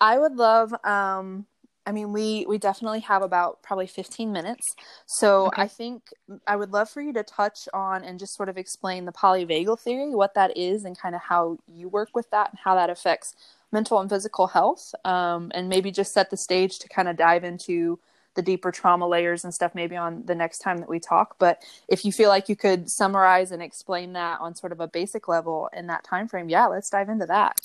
I 0.00 0.18
would 0.18 0.36
love. 0.36 0.72
Um, 0.84 1.46
I 1.86 1.92
mean, 1.92 2.12
we 2.12 2.46
we 2.48 2.58
definitely 2.58 3.00
have 3.00 3.22
about 3.22 3.62
probably 3.62 3.86
fifteen 3.86 4.32
minutes, 4.32 4.74
so 5.06 5.46
okay. 5.46 5.62
I 5.62 5.68
think 5.68 6.10
I 6.46 6.56
would 6.56 6.72
love 6.72 6.88
for 6.88 7.00
you 7.00 7.12
to 7.14 7.22
touch 7.22 7.68
on 7.72 8.04
and 8.04 8.18
just 8.18 8.34
sort 8.34 8.48
of 8.48 8.56
explain 8.56 9.04
the 9.04 9.12
polyvagal 9.12 9.80
theory, 9.80 10.14
what 10.14 10.34
that 10.34 10.56
is, 10.56 10.84
and 10.84 10.98
kind 10.98 11.14
of 11.14 11.22
how 11.22 11.58
you 11.66 11.88
work 11.88 12.10
with 12.14 12.30
that, 12.30 12.50
and 12.50 12.58
how 12.62 12.74
that 12.74 12.90
affects 12.90 13.34
mental 13.72 14.00
and 14.00 14.10
physical 14.10 14.48
health, 14.48 14.94
um, 15.04 15.50
and 15.54 15.68
maybe 15.68 15.90
just 15.90 16.12
set 16.12 16.30
the 16.30 16.36
stage 16.36 16.78
to 16.80 16.88
kind 16.88 17.08
of 17.08 17.16
dive 17.16 17.44
into 17.44 17.98
the 18.34 18.42
deeper 18.42 18.70
trauma 18.70 19.06
layers 19.06 19.44
and 19.44 19.52
stuff 19.52 19.74
maybe 19.74 19.96
on 19.96 20.24
the 20.26 20.34
next 20.34 20.58
time 20.58 20.78
that 20.78 20.88
we 20.88 21.00
talk. 21.00 21.36
But 21.38 21.62
if 21.88 22.04
you 22.04 22.12
feel 22.12 22.28
like 22.28 22.48
you 22.48 22.56
could 22.56 22.90
summarize 22.90 23.52
and 23.52 23.62
explain 23.62 24.12
that 24.14 24.40
on 24.40 24.54
sort 24.54 24.72
of 24.72 24.80
a 24.80 24.88
basic 24.88 25.28
level 25.28 25.68
in 25.72 25.88
that 25.88 26.04
time 26.04 26.28
frame 26.28 26.48
yeah 26.48 26.66
let's 26.66 26.90
dive 26.90 27.08
into 27.08 27.26
that. 27.26 27.60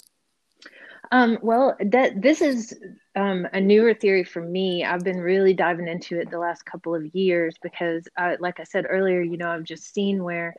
Um, 1.11 1.37
well 1.41 1.75
that 1.79 2.21
this 2.21 2.41
is 2.41 2.73
um, 3.15 3.47
a 3.53 3.61
newer 3.61 3.93
theory 3.93 4.23
for 4.23 4.41
me. 4.41 4.83
I've 4.83 5.03
been 5.03 5.19
really 5.19 5.53
diving 5.53 5.87
into 5.87 6.19
it 6.19 6.31
the 6.31 6.39
last 6.39 6.65
couple 6.65 6.95
of 6.95 7.13
years 7.13 7.55
because 7.61 8.07
uh, 8.17 8.35
like 8.39 8.59
i 8.59 8.63
said 8.63 8.85
earlier 8.89 9.21
you 9.21 9.37
know 9.37 9.49
i've 9.49 9.63
just 9.63 9.93
seen 9.93 10.23
where 10.23 10.55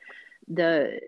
the 0.48 1.00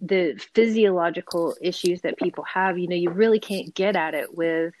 the 0.00 0.40
physiological 0.54 1.56
issues 1.60 2.00
that 2.02 2.16
people 2.18 2.44
have 2.44 2.78
you 2.78 2.88
know 2.88 2.96
you 2.96 3.10
really 3.10 3.40
can't 3.40 3.74
get 3.74 3.96
at 3.96 4.14
it 4.14 4.36
with 4.36 4.74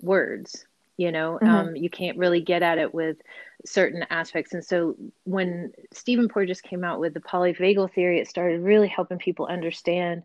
words 0.00 0.66
you 1.02 1.10
know 1.10 1.38
mm-hmm. 1.42 1.48
um, 1.48 1.76
you 1.76 1.90
can't 1.90 2.16
really 2.16 2.40
get 2.40 2.62
at 2.62 2.78
it 2.78 2.94
with 2.94 3.16
certain 3.64 4.04
aspects 4.10 4.54
and 4.54 4.64
so 4.64 4.96
when 5.24 5.72
stephen 5.92 6.28
porges 6.28 6.60
came 6.60 6.84
out 6.84 7.00
with 7.00 7.12
the 7.14 7.20
polyvagal 7.20 7.92
theory 7.92 8.20
it 8.20 8.28
started 8.28 8.60
really 8.60 8.88
helping 8.88 9.18
people 9.18 9.46
understand 9.46 10.22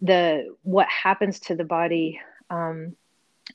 the 0.00 0.54
what 0.62 0.86
happens 0.88 1.40
to 1.40 1.54
the 1.54 1.64
body 1.64 2.20
um, 2.50 2.94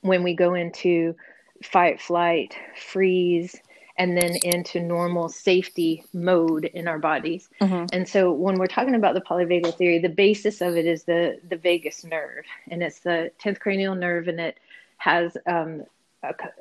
when 0.02 0.24
we 0.24 0.34
go 0.34 0.54
into 0.54 1.16
fight 1.64 2.02
flight 2.02 2.56
freeze 2.76 3.56
and 3.98 4.16
then 4.16 4.36
into 4.44 4.80
normal 4.80 5.28
safety 5.28 6.04
mode 6.14 6.66
in 6.66 6.88
our 6.88 7.00
bodies. 7.00 7.50
Mm-hmm. 7.60 7.86
And 7.92 8.08
so 8.08 8.32
when 8.32 8.60
we're 8.60 8.68
talking 8.68 8.96
about 8.96 9.16
the 9.16 9.22
polyvagal 9.22 9.76
theory, 9.76 10.00
the 10.00 10.10
basis 10.10 10.62
of 10.62 10.78
it 10.78 10.86
is 10.86 11.04
the 11.04 11.40
the 11.50 11.58
vagus 11.58 12.04
nerve, 12.04 12.46
and 12.70 12.84
it's 12.84 13.00
the 13.00 13.32
tenth 13.40 13.60
cranial 13.60 13.96
nerve, 13.96 14.28
and 14.28 14.40
it 14.40 14.60
has 14.98 15.36
um, 15.46 15.84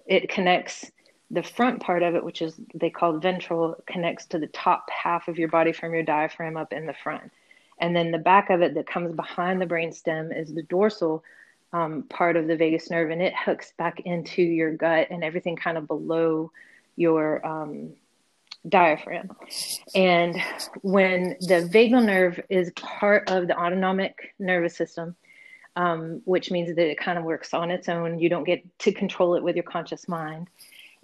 it 0.06 0.28
connects 0.28 0.90
the 1.30 1.42
front 1.42 1.80
part 1.80 2.02
of 2.02 2.14
it, 2.14 2.24
which 2.24 2.40
is 2.40 2.54
they 2.74 2.90
call 2.90 3.18
ventral, 3.18 3.76
connects 3.86 4.26
to 4.26 4.38
the 4.38 4.46
top 4.48 4.86
half 4.90 5.28
of 5.28 5.38
your 5.38 5.48
body 5.48 5.72
from 5.72 5.92
your 5.92 6.04
diaphragm 6.04 6.56
up 6.56 6.72
in 6.72 6.86
the 6.86 6.94
front. 6.94 7.32
And 7.78 7.94
then 7.94 8.10
the 8.10 8.18
back 8.18 8.50
of 8.50 8.62
it 8.62 8.74
that 8.74 8.86
comes 8.86 9.12
behind 9.12 9.60
the 9.60 9.66
brainstem 9.66 10.36
is 10.38 10.54
the 10.54 10.62
dorsal 10.62 11.24
um, 11.72 12.04
part 12.04 12.36
of 12.36 12.46
the 12.46 12.56
vagus 12.56 12.90
nerve, 12.90 13.10
and 13.10 13.20
it 13.20 13.34
hooks 13.34 13.72
back 13.76 14.00
into 14.00 14.40
your 14.42 14.72
gut 14.72 15.08
and 15.10 15.24
everything 15.24 15.56
kind 15.56 15.76
of 15.76 15.86
below 15.86 16.50
your 16.94 17.44
um, 17.46 17.90
diaphragm. 18.68 19.30
And 19.94 20.40
when 20.82 21.36
the 21.40 21.68
vagal 21.70 22.04
nerve 22.04 22.40
is 22.48 22.70
part 22.72 23.28
of 23.28 23.48
the 23.48 23.58
autonomic 23.58 24.34
nervous 24.38 24.76
system, 24.76 25.16
um, 25.76 26.22
which 26.24 26.50
means 26.50 26.74
that 26.74 26.90
it 26.90 26.98
kind 26.98 27.18
of 27.18 27.24
works 27.24 27.54
on 27.54 27.70
its 27.70 27.88
own. 27.88 28.18
You 28.18 28.28
don't 28.28 28.44
get 28.44 28.64
to 28.80 28.92
control 28.92 29.36
it 29.36 29.42
with 29.42 29.56
your 29.56 29.62
conscious 29.62 30.08
mind. 30.08 30.48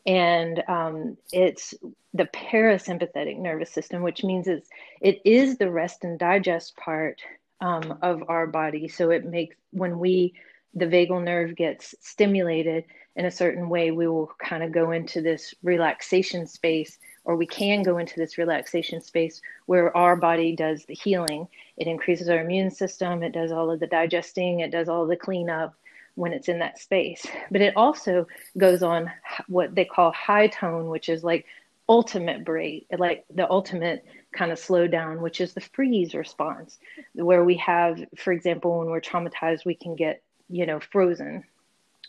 And 0.04 0.64
um, 0.66 1.16
it's 1.32 1.74
the 2.14 2.24
parasympathetic 2.24 3.38
nervous 3.38 3.70
system, 3.70 4.02
which 4.02 4.24
means 4.24 4.48
it's, 4.48 4.68
it 5.00 5.20
is 5.24 5.58
the 5.58 5.70
rest 5.70 6.02
and 6.02 6.18
digest 6.18 6.76
part 6.76 7.20
um, 7.60 7.98
of 8.02 8.24
our 8.28 8.46
body. 8.46 8.88
So 8.88 9.10
it 9.10 9.24
makes, 9.24 9.54
when 9.70 9.98
we, 9.98 10.34
the 10.74 10.86
vagal 10.86 11.22
nerve 11.22 11.54
gets 11.54 11.94
stimulated 12.00 12.84
in 13.14 13.26
a 13.26 13.30
certain 13.30 13.68
way, 13.68 13.90
we 13.90 14.08
will 14.08 14.32
kind 14.42 14.62
of 14.62 14.72
go 14.72 14.90
into 14.90 15.20
this 15.20 15.54
relaxation 15.62 16.46
space 16.46 16.98
or 17.24 17.36
we 17.36 17.46
can 17.46 17.82
go 17.82 17.98
into 17.98 18.18
this 18.18 18.38
relaxation 18.38 19.00
space 19.00 19.40
where 19.66 19.96
our 19.96 20.16
body 20.16 20.56
does 20.56 20.84
the 20.84 20.94
healing. 20.94 21.46
It 21.76 21.86
increases 21.86 22.28
our 22.28 22.40
immune 22.40 22.70
system, 22.70 23.22
it 23.22 23.32
does 23.32 23.52
all 23.52 23.70
of 23.70 23.80
the 23.80 23.86
digesting, 23.86 24.60
it 24.60 24.70
does 24.70 24.88
all 24.88 25.06
the 25.06 25.16
cleanup 25.16 25.74
when 26.14 26.32
it's 26.32 26.48
in 26.48 26.58
that 26.58 26.78
space. 26.78 27.26
But 27.50 27.60
it 27.60 27.76
also 27.76 28.26
goes 28.58 28.82
on 28.82 29.10
what 29.46 29.74
they 29.74 29.84
call 29.84 30.12
high 30.12 30.48
tone, 30.48 30.88
which 30.88 31.08
is 31.08 31.24
like 31.24 31.46
ultimate 31.88 32.44
break, 32.44 32.86
like 32.98 33.24
the 33.34 33.48
ultimate 33.50 34.04
kind 34.32 34.52
of 34.52 34.58
slow 34.58 34.86
down, 34.86 35.20
which 35.20 35.40
is 35.40 35.52
the 35.52 35.60
freeze 35.60 36.14
response, 36.14 36.78
where 37.14 37.44
we 37.44 37.56
have, 37.56 38.02
for 38.16 38.32
example, 38.32 38.78
when 38.78 38.88
we're 38.88 39.00
traumatized, 39.00 39.64
we 39.64 39.74
can 39.74 39.94
get, 39.94 40.22
you 40.48 40.66
know, 40.66 40.80
frozen 40.80 41.44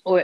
or 0.06 0.24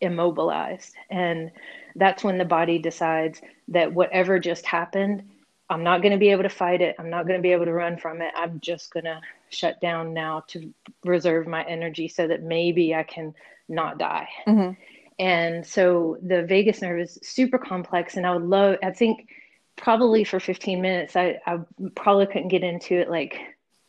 immobilized. 0.00 0.94
And 1.10 1.50
that's 1.96 2.24
when 2.24 2.38
the 2.38 2.44
body 2.44 2.78
decides 2.78 3.40
that 3.68 3.92
whatever 3.92 4.38
just 4.38 4.66
happened, 4.66 5.22
I'm 5.68 5.84
not 5.84 6.02
going 6.02 6.12
to 6.12 6.18
be 6.18 6.30
able 6.30 6.42
to 6.42 6.48
fight 6.48 6.80
it. 6.80 6.96
I'm 6.98 7.10
not 7.10 7.26
going 7.26 7.38
to 7.38 7.42
be 7.42 7.52
able 7.52 7.66
to 7.66 7.72
run 7.72 7.96
from 7.96 8.20
it. 8.20 8.32
I'm 8.34 8.60
just 8.60 8.92
going 8.92 9.04
to 9.04 9.20
shut 9.50 9.80
down 9.80 10.12
now 10.12 10.44
to 10.48 10.72
reserve 11.04 11.46
my 11.46 11.64
energy 11.64 12.08
so 12.08 12.26
that 12.26 12.42
maybe 12.42 12.94
I 12.94 13.04
can 13.04 13.34
not 13.68 13.98
die. 13.98 14.28
Mm-hmm. 14.46 14.72
And 15.20 15.66
so 15.66 16.16
the 16.22 16.42
vagus 16.42 16.82
nerve 16.82 17.00
is 17.00 17.18
super 17.22 17.58
complex. 17.58 18.16
And 18.16 18.26
I 18.26 18.32
would 18.32 18.48
love, 18.48 18.76
I 18.82 18.90
think 18.90 19.28
probably 19.76 20.24
for 20.24 20.40
15 20.40 20.80
minutes, 20.80 21.14
I, 21.14 21.38
I 21.46 21.60
probably 21.94 22.26
couldn't 22.26 22.48
get 22.48 22.64
into 22.64 22.94
it 22.94 23.08
like 23.08 23.38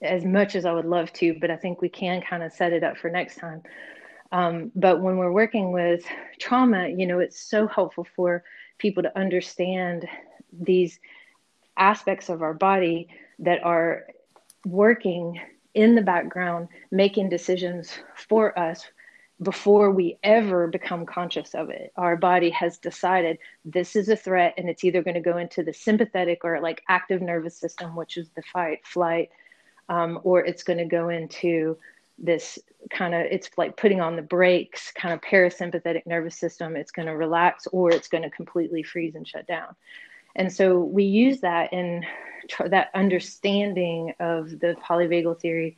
as 0.01 0.25
much 0.25 0.55
as 0.55 0.65
I 0.65 0.73
would 0.73 0.85
love 0.85 1.11
to, 1.13 1.35
but 1.39 1.49
I 1.49 1.57
think 1.57 1.81
we 1.81 1.89
can 1.89 2.21
kind 2.21 2.43
of 2.43 2.51
set 2.53 2.73
it 2.73 2.83
up 2.83 2.97
for 2.97 3.09
next 3.09 3.37
time. 3.37 3.63
Um, 4.32 4.71
but 4.75 5.01
when 5.01 5.17
we're 5.17 5.32
working 5.32 5.71
with 5.71 6.05
trauma, 6.39 6.88
you 6.88 7.05
know, 7.05 7.19
it's 7.19 7.39
so 7.39 7.67
helpful 7.67 8.07
for 8.15 8.43
people 8.77 9.03
to 9.03 9.17
understand 9.17 10.07
these 10.51 10.99
aspects 11.77 12.29
of 12.29 12.41
our 12.41 12.53
body 12.53 13.07
that 13.39 13.63
are 13.63 14.05
working 14.65 15.39
in 15.73 15.95
the 15.95 16.01
background, 16.01 16.67
making 16.91 17.29
decisions 17.29 17.91
for 18.15 18.57
us 18.57 18.86
before 19.41 19.89
we 19.89 20.19
ever 20.23 20.67
become 20.67 21.05
conscious 21.05 21.55
of 21.55 21.69
it. 21.69 21.91
Our 21.95 22.15
body 22.15 22.51
has 22.51 22.77
decided 22.77 23.39
this 23.65 23.95
is 23.95 24.09
a 24.09 24.15
threat, 24.15 24.53
and 24.57 24.69
it's 24.69 24.84
either 24.84 25.01
going 25.01 25.15
to 25.15 25.21
go 25.21 25.38
into 25.38 25.63
the 25.63 25.73
sympathetic 25.73 26.41
or 26.43 26.61
like 26.61 26.84
active 26.88 27.21
nervous 27.21 27.57
system, 27.57 27.95
which 27.95 28.17
is 28.17 28.29
the 28.29 28.43
fight, 28.43 28.86
flight, 28.86 29.29
um, 29.89 30.19
or 30.23 30.45
it's 30.45 30.63
going 30.63 30.77
to 30.77 30.86
go 30.86 31.09
into 31.09 31.77
this 32.24 32.59
kind 32.89 33.13
of 33.13 33.22
it's 33.22 33.49
like 33.57 33.76
putting 33.78 33.99
on 33.99 34.15
the 34.15 34.22
brakes 34.22 34.91
kind 34.91 35.13
of 35.13 35.22
parasympathetic 35.22 36.05
nervous 36.05 36.36
system 36.36 36.76
it's 36.76 36.91
going 36.91 37.07
to 37.07 37.15
relax 37.15 37.67
or 37.67 37.91
it's 37.91 38.07
going 38.07 38.24
to 38.24 38.30
completely 38.30 38.84
freeze 38.84 39.15
and 39.15 39.28
shut 39.28 39.47
down. 39.47 39.76
And 40.36 40.51
so 40.51 40.80
we 40.80 41.03
use 41.03 41.41
that 41.41 41.74
in 41.74 42.05
that 42.67 42.89
understanding 42.93 44.13
of 44.19 44.49
the 44.59 44.76
polyvagal 44.84 45.39
theory 45.39 45.78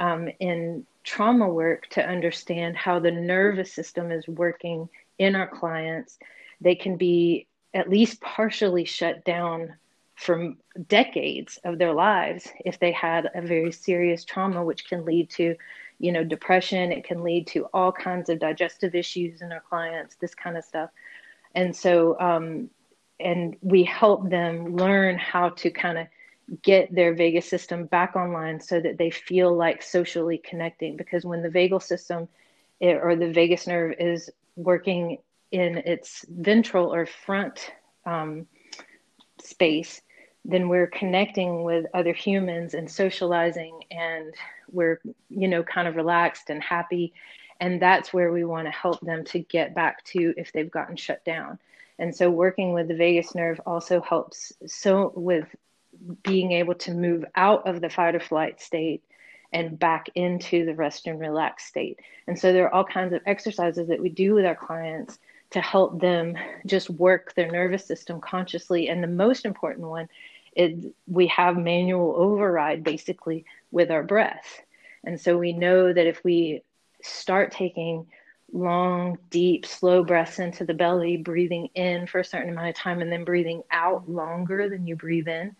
um, 0.00 0.28
in 0.40 0.86
trauma 1.04 1.48
work 1.48 1.88
to 1.90 2.06
understand 2.06 2.76
how 2.76 2.98
the 2.98 3.10
nervous 3.10 3.72
system 3.72 4.10
is 4.10 4.26
working 4.28 4.88
in 5.18 5.36
our 5.36 5.46
clients. 5.46 6.18
They 6.60 6.74
can 6.74 6.96
be 6.96 7.46
at 7.72 7.90
least 7.90 8.20
partially 8.20 8.84
shut 8.84 9.24
down 9.24 9.74
for 10.14 10.54
decades 10.88 11.58
of 11.64 11.78
their 11.78 11.92
lives 11.92 12.48
if 12.64 12.78
they 12.78 12.92
had 12.92 13.28
a 13.34 13.42
very 13.42 13.72
serious 13.72 14.24
trauma 14.24 14.64
which 14.64 14.88
can 14.88 15.04
lead 15.04 15.28
to 15.28 15.56
you 15.98 16.12
know, 16.12 16.24
depression. 16.24 16.92
It 16.92 17.04
can 17.04 17.22
lead 17.22 17.46
to 17.48 17.66
all 17.72 17.92
kinds 17.92 18.28
of 18.28 18.38
digestive 18.38 18.94
issues 18.94 19.42
in 19.42 19.52
our 19.52 19.60
clients, 19.60 20.16
this 20.16 20.34
kind 20.34 20.56
of 20.56 20.64
stuff. 20.64 20.90
And 21.54 21.74
so, 21.74 22.18
um, 22.20 22.70
and 23.20 23.56
we 23.62 23.84
help 23.84 24.28
them 24.28 24.76
learn 24.76 25.18
how 25.18 25.50
to 25.50 25.70
kind 25.70 25.98
of 25.98 26.06
get 26.62 26.94
their 26.94 27.14
vagus 27.14 27.48
system 27.48 27.86
back 27.86 28.16
online 28.16 28.60
so 28.60 28.80
that 28.80 28.98
they 28.98 29.10
feel 29.10 29.54
like 29.54 29.82
socially 29.82 30.38
connecting. 30.38 30.96
Because 30.96 31.24
when 31.24 31.42
the 31.42 31.48
vagal 31.48 31.82
system 31.82 32.28
it, 32.80 32.98
or 33.02 33.16
the 33.16 33.32
vagus 33.32 33.66
nerve 33.66 33.94
is 33.98 34.30
working 34.56 35.18
in 35.52 35.78
its 35.78 36.24
ventral 36.28 36.92
or 36.92 37.06
front 37.06 37.70
um, 38.04 38.46
space, 39.40 40.02
then 40.44 40.68
we're 40.68 40.86
connecting 40.86 41.62
with 41.62 41.86
other 41.94 42.12
humans 42.12 42.74
and 42.74 42.90
socializing 42.90 43.80
and 43.90 44.34
we're, 44.70 45.00
you 45.30 45.48
know, 45.48 45.62
kind 45.62 45.88
of 45.88 45.96
relaxed 45.96 46.50
and 46.50 46.62
happy. 46.62 47.12
And 47.60 47.80
that's 47.80 48.12
where 48.12 48.32
we 48.32 48.44
want 48.44 48.66
to 48.66 48.70
help 48.70 49.00
them 49.00 49.24
to 49.26 49.38
get 49.38 49.74
back 49.74 50.04
to 50.06 50.34
if 50.36 50.52
they've 50.52 50.70
gotten 50.70 50.96
shut 50.96 51.24
down. 51.24 51.58
And 51.98 52.14
so 52.14 52.28
working 52.28 52.72
with 52.72 52.88
the 52.88 52.96
vagus 52.96 53.34
nerve 53.34 53.60
also 53.64 54.00
helps 54.00 54.52
so 54.66 55.12
with 55.14 55.46
being 56.22 56.52
able 56.52 56.74
to 56.74 56.92
move 56.92 57.24
out 57.36 57.66
of 57.66 57.80
the 57.80 57.88
fight 57.88 58.14
or 58.14 58.20
flight 58.20 58.60
state 58.60 59.02
and 59.52 59.78
back 59.78 60.08
into 60.16 60.66
the 60.66 60.74
rest 60.74 61.06
and 61.06 61.20
relax 61.20 61.64
state. 61.64 62.00
And 62.26 62.38
so 62.38 62.52
there 62.52 62.64
are 62.66 62.74
all 62.74 62.84
kinds 62.84 63.14
of 63.14 63.22
exercises 63.24 63.88
that 63.88 64.00
we 64.00 64.08
do 64.08 64.34
with 64.34 64.44
our 64.44 64.56
clients 64.56 65.18
to 65.50 65.60
help 65.60 66.00
them 66.00 66.36
just 66.66 66.90
work 66.90 67.32
their 67.34 67.50
nervous 67.50 67.86
system 67.86 68.20
consciously. 68.20 68.88
And 68.88 69.02
the 69.02 69.08
most 69.08 69.44
important 69.44 69.86
one 69.86 70.08
is 70.56 70.86
we 71.06 71.26
have 71.28 71.56
manual 71.56 72.14
override 72.16 72.84
basically 72.84 73.44
with 73.70 73.90
our 73.90 74.02
breath. 74.02 74.62
And 75.04 75.20
so 75.20 75.36
we 75.36 75.52
know 75.52 75.92
that 75.92 76.06
if 76.06 76.22
we 76.24 76.62
start 77.02 77.52
taking 77.52 78.06
long, 78.52 79.18
deep, 79.30 79.66
slow 79.66 80.04
breaths 80.04 80.38
into 80.38 80.64
the 80.64 80.74
belly, 80.74 81.16
breathing 81.16 81.68
in 81.74 82.06
for 82.06 82.20
a 82.20 82.24
certain 82.24 82.50
amount 82.50 82.68
of 82.68 82.76
time, 82.76 83.02
and 83.02 83.10
then 83.10 83.24
breathing 83.24 83.62
out 83.70 84.08
longer 84.08 84.68
than 84.68 84.86
you 84.86 84.96
breathe 84.96 85.28
in, 85.28 85.54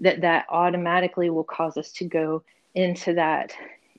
that 0.00 0.20
that 0.22 0.46
automatically 0.48 1.30
will 1.30 1.44
cause 1.44 1.76
us 1.76 1.92
to 1.92 2.04
go 2.04 2.42
into 2.74 3.14
that 3.14 3.52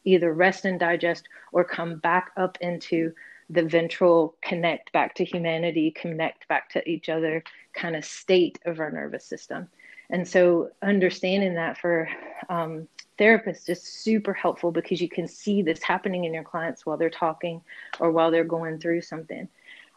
either 0.03 0.33
rest 0.33 0.65
and 0.65 0.79
digest 0.79 1.27
or 1.51 1.63
come 1.63 1.97
back 1.97 2.31
up 2.37 2.57
into 2.61 3.13
the 3.49 3.63
ventral 3.63 4.35
connect 4.41 4.91
back 4.91 5.13
to 5.15 5.25
humanity, 5.25 5.91
connect 5.91 6.47
back 6.47 6.69
to 6.69 6.89
each 6.89 7.09
other 7.09 7.43
kind 7.73 7.95
of 7.95 8.03
state 8.03 8.59
of 8.65 8.79
our 8.79 8.91
nervous 8.91 9.25
system. 9.25 9.67
And 10.11 10.27
so 10.27 10.69
understanding 10.81 11.55
that 11.55 11.77
for 11.77 12.07
um, 12.49 12.87
therapists 13.17 13.69
is 13.69 13.81
super 13.81 14.33
helpful 14.33 14.71
because 14.71 15.01
you 15.01 15.09
can 15.09 15.27
see 15.27 15.61
this 15.61 15.81
happening 15.81 16.25
in 16.25 16.33
your 16.33 16.43
clients 16.43 16.85
while 16.85 16.97
they're 16.97 17.09
talking 17.09 17.61
or 17.99 18.11
while 18.11 18.29
they're 18.29 18.43
going 18.43 18.79
through 18.79 19.01
something. 19.01 19.47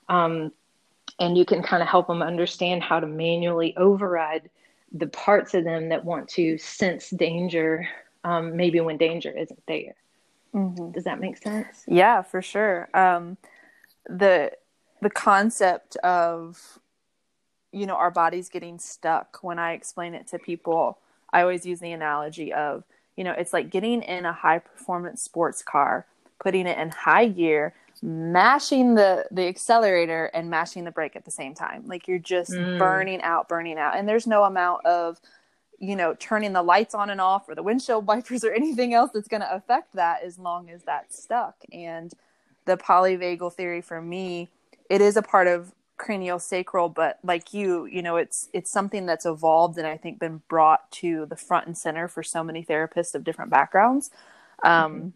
Um, 0.09 0.53
and 1.19 1.37
you 1.37 1.45
can 1.45 1.63
kind 1.63 1.83
of 1.83 1.89
help 1.89 2.07
them 2.07 2.23
understand 2.23 2.83
how 2.83 3.01
to 3.01 3.07
manually 3.07 3.77
override 3.77 4.51
the 4.93 5.07
parts 5.09 5.55
of 5.55 5.65
them 5.65 5.89
that 5.89 6.05
want 6.05 6.29
to 6.29 6.57
sense 6.59 7.11
danger 7.11 7.89
um, 8.23 8.57
maybe 8.57 8.81
when 8.81 8.97
danger 8.97 9.31
isn't 9.31 9.63
there. 9.67 9.95
Mm-hmm. 10.55 10.93
Does 10.93 11.05
that 11.05 11.21
make 11.21 11.37
sense? 11.37 11.85
Yeah, 11.87 12.23
for 12.23 12.41
sure. 12.41 12.89
Um, 12.95 13.37
the 14.07 14.53
the 15.03 15.11
concept 15.11 15.97
of 15.97 16.79
you 17.75 17.87
know 17.87 17.95
our 17.95 18.11
body's 18.11 18.49
getting 18.49 18.79
stuck. 18.79 19.39
When 19.43 19.59
I 19.59 19.73
explain 19.73 20.15
it 20.15 20.27
to 20.29 20.39
people, 20.39 20.99
I 21.33 21.43
always 21.43 21.67
use 21.67 21.81
the 21.81 21.93
analogy 21.93 22.53
of 22.53 22.85
you 23.17 23.25
know 23.25 23.33
it's 23.33 23.53
like 23.53 23.71
getting 23.71 24.03
in 24.03 24.25
a 24.25 24.33
high 24.33 24.59
performance 24.59 25.23
sports 25.23 25.63
car, 25.63 26.07
putting 26.41 26.67
it 26.67 26.79
in 26.79 26.91
high 26.91 27.29
gear, 27.29 27.75
mashing 28.03 28.95
the 28.95 29.27
the 29.31 29.47
accelerator 29.47 30.27
and 30.27 30.51
mashing 30.51 30.85
the 30.85 30.91
brake 30.91 31.17
at 31.17 31.25
the 31.25 31.31
same 31.31 31.55
time. 31.55 31.85
Like 31.87 32.09
you're 32.09 32.19
just 32.19 32.53
mm. 32.53 32.79
burning 32.79 33.23
out, 33.23 33.49
burning 33.49 33.79
out, 33.79 33.97
and 33.97 34.09
there's 34.09 34.27
no 34.27 34.45
amount 34.45 34.87
of 34.87 35.21
you 35.79 35.97
know, 35.97 36.15
turning 36.19 36.53
the 36.53 36.63
lights 36.63 36.95
on 36.95 37.11
and 37.11 37.21
off 37.21 37.49
or 37.49 37.55
the 37.55 37.63
windshield 37.63 38.07
wipers 38.09 38.45
or 38.45 38.53
anything 38.53 38.95
else 38.95 39.11
that's 39.13 39.29
going 39.29 39.43
to 39.43 39.55
affect 39.55 39.95
that 39.95 40.23
as 40.23 40.39
long 40.39 40.71
as 40.71 40.83
that's 40.83 41.23
stuck. 41.23 41.57
And 41.73 42.13
the 42.65 42.77
polyvagal 42.77 43.53
theory 43.55 43.81
for 43.81 44.01
me, 44.01 44.49
it 44.89 45.01
is 45.01 45.17
a 45.17 45.23
part 45.23 45.47
of 45.47 45.73
craniosacral, 45.99 46.95
but 46.95 47.19
like 47.23 47.53
you, 47.53 47.87
you 47.87 48.03
know, 48.03 48.17
it's 48.17 48.49
it's 48.53 48.71
something 48.71 49.07
that's 49.07 49.27
evolved 49.27 49.79
and 49.79 49.87
I 49.87 49.97
think 49.97 50.19
been 50.19 50.43
brought 50.49 50.91
to 50.93 51.27
the 51.27 51.37
front 51.37 51.67
and 51.67 51.77
center 51.77 52.09
for 52.09 52.23
so 52.23 52.43
many 52.43 52.65
therapists 52.65 53.15
of 53.15 53.25
different 53.25 53.51
backgrounds. 53.51 54.11
Um, 54.63 54.95
mm-hmm. 54.95 55.09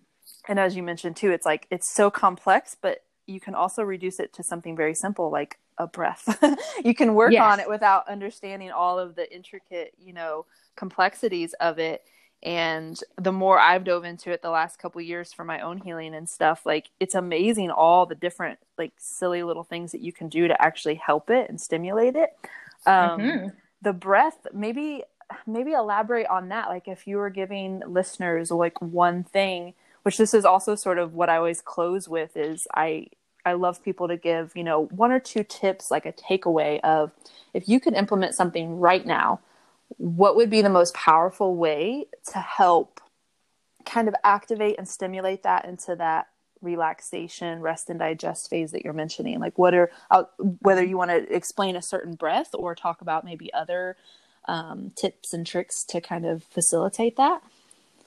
And 0.48 0.58
as 0.58 0.76
you 0.76 0.82
mentioned 0.82 1.16
too, 1.16 1.30
it's 1.30 1.46
like 1.46 1.66
it's 1.70 1.92
so 1.92 2.10
complex, 2.10 2.76
but 2.80 3.02
you 3.26 3.40
can 3.40 3.54
also 3.54 3.82
reduce 3.82 4.18
it 4.18 4.32
to 4.34 4.42
something 4.42 4.76
very 4.76 4.94
simple 4.94 5.30
like 5.30 5.58
a 5.76 5.86
breath. 5.86 6.42
you 6.84 6.94
can 6.94 7.14
work 7.14 7.32
yes. 7.32 7.42
on 7.42 7.60
it 7.60 7.68
without 7.68 8.08
understanding 8.08 8.70
all 8.70 8.98
of 8.98 9.14
the 9.14 9.32
intricate, 9.32 9.94
you 9.98 10.12
know, 10.12 10.46
complexities 10.76 11.54
of 11.60 11.78
it. 11.78 12.02
And 12.42 12.98
the 13.20 13.32
more 13.32 13.58
I've 13.58 13.84
dove 13.84 14.04
into 14.04 14.30
it 14.30 14.42
the 14.42 14.50
last 14.50 14.78
couple 14.78 15.00
years 15.00 15.32
for 15.32 15.44
my 15.44 15.60
own 15.60 15.78
healing 15.78 16.14
and 16.14 16.28
stuff, 16.28 16.64
like 16.64 16.90
it's 17.00 17.14
amazing 17.14 17.70
all 17.70 18.06
the 18.06 18.14
different 18.14 18.58
like 18.76 18.92
silly 18.96 19.42
little 19.42 19.64
things 19.64 19.92
that 19.92 20.00
you 20.00 20.12
can 20.12 20.28
do 20.28 20.46
to 20.46 20.62
actually 20.62 20.94
help 20.94 21.30
it 21.30 21.48
and 21.48 21.60
stimulate 21.60 22.14
it. 22.14 22.30
Um, 22.86 23.20
mm-hmm. 23.20 23.48
The 23.82 23.92
breath, 23.92 24.46
maybe 24.52 25.02
maybe 25.46 25.72
elaborate 25.72 26.26
on 26.28 26.48
that. 26.50 26.68
Like 26.68 26.88
if 26.88 27.06
you 27.06 27.16
were 27.16 27.30
giving 27.30 27.82
listeners 27.86 28.50
like 28.50 28.80
one 28.80 29.24
thing, 29.24 29.74
which 30.02 30.16
this 30.16 30.32
is 30.32 30.44
also 30.44 30.74
sort 30.74 30.98
of 30.98 31.14
what 31.14 31.28
I 31.28 31.36
always 31.36 31.60
close 31.60 32.08
with 32.08 32.36
is 32.36 32.68
I 32.74 33.08
I 33.44 33.54
love 33.54 33.82
people 33.82 34.08
to 34.08 34.16
give, 34.16 34.52
you 34.54 34.64
know, 34.64 34.86
one 34.86 35.10
or 35.10 35.20
two 35.20 35.42
tips, 35.42 35.90
like 35.90 36.06
a 36.06 36.12
takeaway 36.12 36.80
of 36.80 37.10
if 37.54 37.68
you 37.68 37.80
could 37.80 37.94
implement 37.94 38.34
something 38.34 38.78
right 38.78 39.04
now, 39.04 39.40
what 39.98 40.36
would 40.36 40.48
be 40.48 40.62
the 40.62 40.70
most 40.70 40.94
powerful 40.94 41.54
way 41.54 42.06
to 42.32 42.38
help 42.38 43.00
kind 43.84 44.08
of 44.08 44.14
activate 44.24 44.76
and 44.78 44.88
stimulate 44.88 45.42
that 45.42 45.64
into 45.64 45.94
that 45.96 46.28
relaxation, 46.60 47.60
rest 47.60 47.90
and 47.90 47.98
digest 47.98 48.48
phase 48.48 48.72
that 48.72 48.84
you're 48.84 48.92
mentioning? 48.92 49.38
Like, 49.40 49.58
what 49.58 49.74
are, 49.74 49.90
uh, 50.10 50.24
whether 50.60 50.84
you 50.84 50.96
want 50.96 51.10
to 51.10 51.34
explain 51.34 51.76
a 51.76 51.82
certain 51.82 52.14
breath 52.14 52.50
or 52.54 52.74
talk 52.74 53.00
about 53.00 53.24
maybe 53.24 53.52
other 53.52 53.96
um, 54.46 54.92
tips 54.96 55.32
and 55.32 55.46
tricks 55.46 55.84
to 55.84 56.00
kind 56.00 56.24
of 56.24 56.42
facilitate 56.44 57.16
that? 57.16 57.42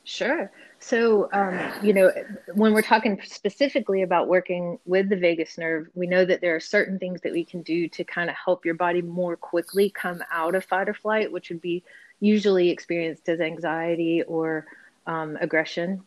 Sure. 0.04 0.52
So, 0.84 1.30
um, 1.32 1.60
you 1.84 1.94
know, 1.94 2.12
when 2.56 2.74
we're 2.74 2.82
talking 2.82 3.22
specifically 3.24 4.02
about 4.02 4.28
working 4.28 4.80
with 4.86 5.10
the 5.10 5.16
vagus 5.16 5.60
nerve, 5.60 5.88
we 5.94 6.08
know 6.08 6.26
that 6.26 6.42
there 6.42 6.56
are 6.56 6.60
certain 6.60 6.98
things 6.98 7.22
that 7.22 7.32
we 7.32 7.46
can 7.46 7.62
do 7.62 7.88
to 7.90 8.04
kind 8.04 8.32
of 8.32 8.36
help 8.36 8.66
your 8.66 8.74
body 8.74 9.04
more 9.04 9.38
quickly 9.38 9.92
come 9.92 10.24
out 10.32 10.56
of 10.56 10.66
fight 10.66 10.90
or 10.90 10.96
flight, 10.96 11.32
which 11.32 11.50
would 11.50 11.62
be 11.62 11.84
usually 12.20 12.72
experienced 12.72 13.30
as 13.30 13.40
anxiety 13.40 14.24
or 14.24 14.66
um, 15.06 15.38
aggression, 15.40 16.02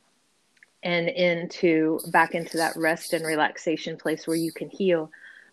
and 0.82 1.08
into 1.08 2.00
back 2.08 2.34
into 2.34 2.56
that 2.56 2.76
rest 2.76 3.12
and 3.12 3.24
relaxation 3.24 3.96
place 3.96 4.26
where 4.26 4.36
you 4.36 4.50
can 4.50 4.68
heal. 4.68 5.08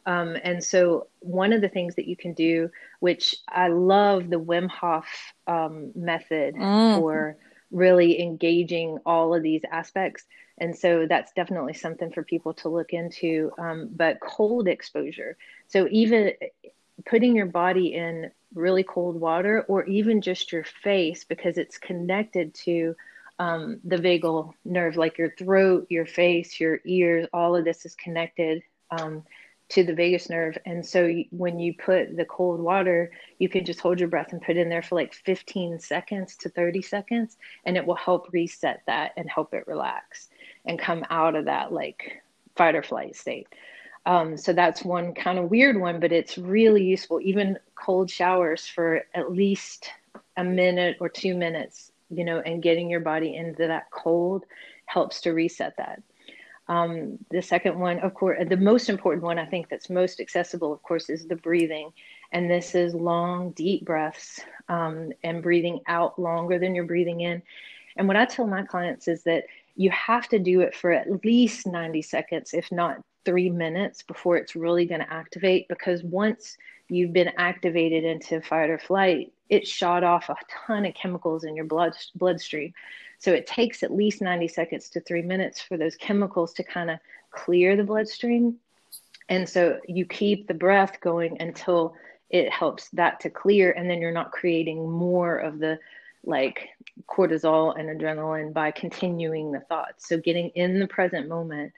Um, 0.08 0.36
and 0.44 0.64
so, 0.64 1.08
one 1.20 1.54
of 1.54 1.62
the 1.62 1.70
things 1.70 1.94
that 1.94 2.08
you 2.08 2.16
can 2.16 2.34
do, 2.34 2.72
which 3.02 3.36
I 3.48 3.68
love 3.68 4.32
the 4.32 4.40
Wim 4.40 4.68
Hof 4.68 5.06
um, 5.46 5.92
method 5.94 6.56
mm. 6.56 6.98
for 6.98 7.38
really 7.72 8.22
engaging 8.22 9.00
all 9.06 9.34
of 9.34 9.44
these 9.44 9.62
aspects. 9.72 10.26
And 10.58 10.78
so 10.78 11.08
that's 11.08 11.32
definitely 11.34 11.74
something 11.74 12.12
for 12.12 12.24
people 12.24 12.54
to 12.56 12.70
look 12.70 12.94
into. 12.94 13.52
Um, 13.58 13.90
but 13.92 14.20
cold 14.20 14.68
exposure. 14.68 15.38
So 15.68 15.88
even 15.90 16.34
putting 17.06 17.36
your 17.36 17.46
body 17.46 17.94
in 17.94 18.32
really 18.54 18.84
cold 18.84 19.20
water 19.20 19.64
or 19.68 19.86
even 19.86 20.22
just 20.22 20.52
your 20.52 20.64
face 20.64 21.24
because 21.24 21.58
it's 21.58 21.78
connected 21.78 22.54
to 22.54 22.96
um, 23.40 23.80
the 23.84 23.96
vagal 23.96 24.54
nerve, 24.66 24.98
like 24.98 25.18
your 25.18 25.32
throat, 25.32 25.88
your 25.90 26.06
face, 26.06 26.60
your 26.60 26.80
ears, 26.86 27.28
all 27.34 27.56
of 27.56 27.66
this 27.66 27.86
is 27.86 27.96
connected. 27.96 28.62
Um, 28.92 29.24
to 29.72 29.84
the 29.86 29.94
vagus 29.94 30.30
nerve. 30.30 30.58
And 30.66 30.86
so 30.86 31.14
when 31.32 31.60
you 31.60 31.74
put 31.74 32.18
the 32.18 32.26
cold 32.26 32.60
water, 32.60 33.12
you 33.40 33.48
can 33.48 33.64
just 33.64 33.80
hold 33.80 34.00
your 34.00 34.10
breath 34.10 34.34
and 34.34 34.42
put 34.42 34.58
in 34.58 34.68
there 34.68 34.82
for 34.82 34.96
like 34.96 35.14
15 35.14 35.80
seconds 35.80 36.36
to 36.38 36.50
30 36.50 36.82
seconds, 36.82 37.38
and 37.66 37.78
it 37.78 37.86
will 37.86 37.96
help 37.96 38.32
reset 38.34 38.82
that 38.88 39.14
and 39.16 39.30
help 39.30 39.54
it 39.54 39.68
relax 39.68 40.28
and 40.66 40.78
come 40.78 41.06
out 41.10 41.36
of 41.36 41.46
that 41.46 41.72
like 41.72 42.22
fight 42.56 42.76
or 42.76 42.84
flight 42.84 43.16
state. 43.16 43.48
Um, 44.06 44.36
so 44.36 44.52
that's 44.52 44.84
one 44.84 45.14
kind 45.14 45.40
of 45.40 45.50
weird 45.50 45.80
one, 45.80 46.00
but 46.00 46.12
it's 46.12 46.38
really 46.38 46.84
useful. 46.84 47.22
Even 47.22 47.58
cold 47.76 48.10
showers 48.10 48.68
for 48.68 49.04
at 49.14 49.32
least 49.32 49.90
a 50.36 50.44
minute 50.44 50.98
or 51.00 51.08
two 51.08 51.36
minutes, 51.36 51.92
you 52.10 52.26
know, 52.26 52.40
and 52.40 52.64
getting 52.64 52.90
your 52.90 53.00
body 53.00 53.36
into 53.36 53.68
that 53.68 53.90
cold 53.92 54.44
helps 54.86 55.22
to 55.22 55.32
reset 55.32 55.78
that. 55.78 56.02
Um, 56.72 57.18
the 57.30 57.42
second 57.42 57.78
one, 57.78 58.00
of 58.00 58.14
course, 58.14 58.42
the 58.48 58.56
most 58.56 58.88
important 58.88 59.26
one 59.26 59.38
I 59.38 59.46
think 59.46 59.68
that's 59.68 59.90
most 59.90 60.22
accessible, 60.22 60.72
of 60.72 60.82
course, 60.84 61.10
is 61.10 61.28
the 61.28 61.36
breathing. 61.36 61.92
And 62.32 62.50
this 62.50 62.76
is 62.76 62.96
long, 62.96 63.52
deep 63.52 63.84
breaths 63.84 64.40
um, 64.70 65.12
and 65.22 65.44
breathing 65.44 65.82
out 65.88 66.18
longer 66.18 66.58
than 66.58 66.74
you're 66.74 66.86
breathing 66.86 67.22
in. 67.22 67.44
And 67.98 68.08
what 68.08 68.16
I 68.16 68.24
tell 68.24 68.48
my 68.48 68.64
clients 68.64 69.10
is 69.10 69.22
that 69.24 69.44
you 69.76 69.90
have 69.90 70.30
to 70.30 70.40
do 70.40 70.62
it 70.62 70.74
for 70.74 70.94
at 70.94 71.26
least 71.26 71.68
90 71.68 72.02
seconds, 72.04 72.54
if 72.54 72.72
not 72.72 73.04
three 73.26 73.50
minutes, 73.50 74.02
before 74.04 74.38
it's 74.38 74.56
really 74.56 74.86
going 74.86 75.02
to 75.02 75.14
activate. 75.14 75.68
Because 75.68 76.06
once 76.06 76.56
you've 76.92 77.14
been 77.14 77.32
activated 77.38 78.04
into 78.04 78.42
fight 78.42 78.70
or 78.70 78.78
flight, 78.78 79.32
it 79.50 79.66
shot 79.66 80.04
off 80.04 80.30
a 80.30 80.36
ton 80.68 80.86
of 80.86 80.94
chemicals 80.94 81.46
in 81.46 81.56
your 81.56 81.66
blood 81.66 81.94
bloodstream. 82.16 82.74
So 83.18 83.32
it 83.32 83.48
takes 83.48 83.82
at 83.82 83.94
least 83.94 84.22
90 84.22 84.50
seconds 84.50 84.90
to 84.90 85.00
three 85.00 85.22
minutes 85.22 85.62
for 85.62 85.78
those 85.78 85.96
chemicals 85.96 86.54
to 86.54 86.64
kind 86.64 86.92
of 86.92 87.00
clear 87.32 87.78
the 87.78 87.84
bloodstream. 87.84 88.58
And 89.30 89.48
so 89.48 89.80
you 89.88 90.06
keep 90.06 90.48
the 90.48 90.54
breath 90.54 91.00
going 91.00 91.42
until 91.42 91.96
it 92.30 92.52
helps 92.52 92.90
that 92.90 93.22
to 93.22 93.30
clear, 93.30 93.72
and 93.72 93.90
then 93.90 94.02
you're 94.02 94.12
not 94.12 94.32
creating 94.32 94.90
more 94.90 95.38
of 95.38 95.60
the 95.60 95.80
like 96.24 96.70
cortisol 97.08 97.78
and 97.80 97.90
adrenaline 97.90 98.54
by 98.54 98.72
continuing 98.72 99.52
the 99.52 99.62
thoughts. 99.62 100.08
So 100.10 100.18
getting 100.18 100.50
in 100.50 100.80
the 100.80 100.88
present 100.88 101.30
moment, 101.30 101.72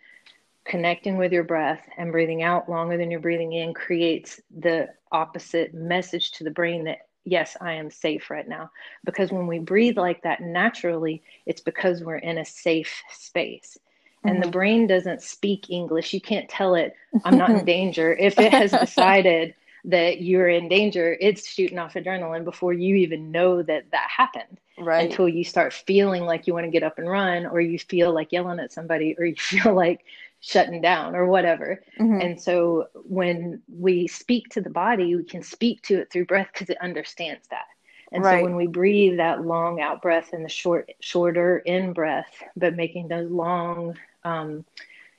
connecting 0.65 1.17
with 1.17 1.31
your 1.31 1.43
breath 1.43 1.87
and 1.97 2.11
breathing 2.11 2.41
out 2.41 2.69
longer 2.69 2.97
than 2.97 3.11
you're 3.11 3.19
breathing 3.19 3.53
in 3.53 3.73
creates 3.73 4.39
the 4.57 4.87
opposite 5.11 5.73
message 5.73 6.31
to 6.31 6.43
the 6.43 6.51
brain 6.51 6.85
that 6.85 6.99
yes, 7.25 7.55
I 7.61 7.73
am 7.73 7.89
safe 7.89 8.29
right 8.29 8.47
now. 8.47 8.71
Because 9.05 9.31
when 9.31 9.47
we 9.47 9.59
breathe 9.59 9.97
like 9.97 10.23
that 10.23 10.41
naturally, 10.41 11.23
it's 11.45 11.61
because 11.61 12.03
we're 12.03 12.17
in 12.17 12.37
a 12.37 12.45
safe 12.45 13.01
space. 13.11 13.77
And 14.23 14.35
mm-hmm. 14.35 14.43
the 14.43 14.51
brain 14.51 14.87
doesn't 14.87 15.21
speak 15.21 15.69
English. 15.69 16.13
You 16.13 16.21
can't 16.21 16.49
tell 16.49 16.75
it, 16.75 16.93
I'm 17.25 17.37
not 17.37 17.49
in 17.49 17.65
danger. 17.65 18.13
If 18.13 18.39
it 18.39 18.51
has 18.51 18.71
decided 18.71 19.53
that 19.85 20.21
you're 20.21 20.47
in 20.47 20.69
danger, 20.69 21.17
it's 21.19 21.47
shooting 21.47 21.77
off 21.77 21.95
adrenaline 21.95 22.45
before 22.45 22.71
you 22.73 22.95
even 22.95 23.31
know 23.31 23.61
that 23.61 23.91
that 23.91 24.09
happened. 24.09 24.59
Right. 24.77 25.09
Until 25.09 25.29
you 25.29 25.43
start 25.43 25.71
feeling 25.71 26.23
like 26.23 26.47
you 26.47 26.53
want 26.53 26.65
to 26.65 26.71
get 26.71 26.83
up 26.83 26.97
and 26.97 27.09
run, 27.09 27.45
or 27.45 27.61
you 27.61 27.77
feel 27.77 28.13
like 28.13 28.31
yelling 28.31 28.59
at 28.59 28.71
somebody, 28.71 29.15
or 29.19 29.25
you 29.25 29.35
feel 29.37 29.73
like 29.73 30.03
shutting 30.45 30.81
down, 30.81 31.15
or 31.15 31.25
whatever. 31.25 31.81
Mm-hmm. 31.97 32.19
And 32.19 32.41
so 32.41 32.89
when 32.95 33.61
we 33.73 34.07
speak 34.07 34.49
to 34.49 34.61
the 34.61 34.69
body, 34.69 35.15
we 35.15 35.23
can 35.23 35.41
speak 35.41 35.81
to 35.83 35.99
it 35.99 36.11
through 36.11 36.25
breath 36.25 36.49
because 36.51 36.69
it 36.69 36.77
understands 36.81 37.47
that. 37.47 37.67
And 38.11 38.23
right. 38.23 38.39
so 38.39 38.43
when 38.43 38.57
we 38.57 38.67
breathe 38.67 39.17
that 39.17 39.45
long 39.45 39.79
out 39.79 40.01
breath 40.01 40.33
and 40.33 40.43
the 40.43 40.49
short, 40.49 40.91
shorter 40.99 41.59
in 41.59 41.93
breath, 41.93 42.43
but 42.57 42.75
making 42.75 43.07
those 43.07 43.31
long, 43.31 43.97
um, 44.25 44.65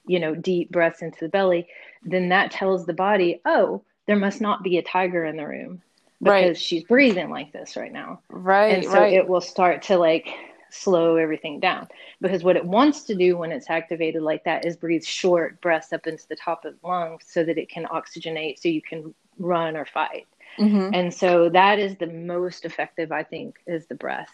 you 0.06 0.20
know, 0.20 0.34
deep 0.34 0.70
breaths 0.70 1.00
into 1.00 1.20
the 1.20 1.30
belly, 1.30 1.68
then 2.02 2.28
that 2.28 2.50
tells 2.50 2.84
the 2.84 2.92
body, 2.92 3.40
oh, 3.46 3.82
there 4.06 4.16
must 4.16 4.42
not 4.42 4.62
be 4.62 4.76
a 4.76 4.82
tiger 4.82 5.24
in 5.24 5.38
the 5.38 5.48
room 5.48 5.80
because 6.22 6.42
right. 6.42 6.58
she's 6.58 6.84
breathing 6.84 7.30
like 7.30 7.50
this 7.50 7.76
right 7.76 7.92
now. 7.92 8.20
Right. 8.28 8.74
And 8.74 8.84
so 8.84 9.00
right. 9.00 9.14
it 9.14 9.26
will 9.26 9.40
start 9.40 9.80
to 9.84 9.96
like 9.96 10.28
slow 10.74 11.16
everything 11.16 11.60
down 11.60 11.86
because 12.20 12.42
what 12.42 12.56
it 12.56 12.64
wants 12.64 13.02
to 13.04 13.14
do 13.14 13.36
when 13.36 13.52
it's 13.52 13.70
activated 13.70 14.22
like 14.22 14.44
that 14.44 14.64
is 14.64 14.76
breathe 14.76 15.04
short 15.04 15.60
breaths 15.60 15.92
up 15.92 16.06
into 16.06 16.26
the 16.28 16.36
top 16.36 16.64
of 16.64 16.74
the 16.80 16.86
lungs 16.86 17.24
so 17.26 17.44
that 17.44 17.58
it 17.58 17.68
can 17.68 17.84
oxygenate 17.86 18.60
so 18.60 18.68
you 18.68 18.82
can 18.82 19.14
run 19.38 19.76
or 19.76 19.84
fight. 19.84 20.26
Mm-hmm. 20.58 20.94
And 20.94 21.12
so 21.12 21.48
that 21.50 21.78
is 21.78 21.96
the 21.96 22.06
most 22.06 22.64
effective, 22.64 23.12
I 23.12 23.22
think, 23.22 23.56
is 23.66 23.86
the 23.86 23.94
breath. 23.94 24.28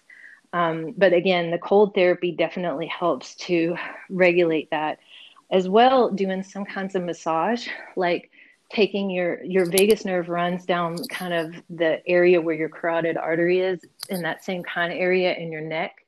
Um, 0.53 0.95
but 0.97 1.13
again, 1.13 1.51
the 1.51 1.59
cold 1.59 1.95
therapy 1.95 2.33
definitely 2.33 2.87
helps 2.87 3.35
to 3.37 3.77
regulate 4.09 4.71
that 4.71 4.99
as 5.51 5.69
well. 5.69 6.11
Doing 6.11 6.43
some 6.43 6.65
kinds 6.65 6.95
of 6.95 7.05
massage, 7.05 7.69
like 7.97 8.31
taking 8.71 9.11
your 9.11 9.43
your 9.43 9.67
vagus 9.67 10.05
nerve 10.05 10.29
runs 10.29 10.65
down 10.65 10.97
kind 11.09 11.35
of 11.35 11.55
the 11.71 12.07
area 12.09 12.41
where 12.41 12.55
your 12.55 12.69
carotid 12.69 13.17
artery 13.17 13.61
is 13.61 13.85
in 14.09 14.23
that 14.23 14.45
same 14.45 14.63
kind 14.63 14.93
of 14.93 14.99
area 14.99 15.35
in 15.35 15.51
your 15.53 15.61
neck 15.61 16.05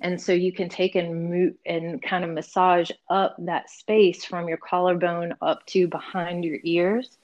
and 0.00 0.20
so 0.20 0.32
you 0.32 0.52
can 0.52 0.68
take 0.68 0.94
and 0.94 1.30
move 1.30 1.54
and 1.66 2.02
kind 2.02 2.24
of 2.24 2.30
massage 2.30 2.90
up 3.08 3.36
that 3.38 3.68
space 3.68 4.24
from 4.24 4.48
your 4.48 4.56
collarbone 4.56 5.34
up 5.42 5.64
to 5.66 5.86
behind 5.88 6.44
your 6.44 6.58
ears. 6.64 7.18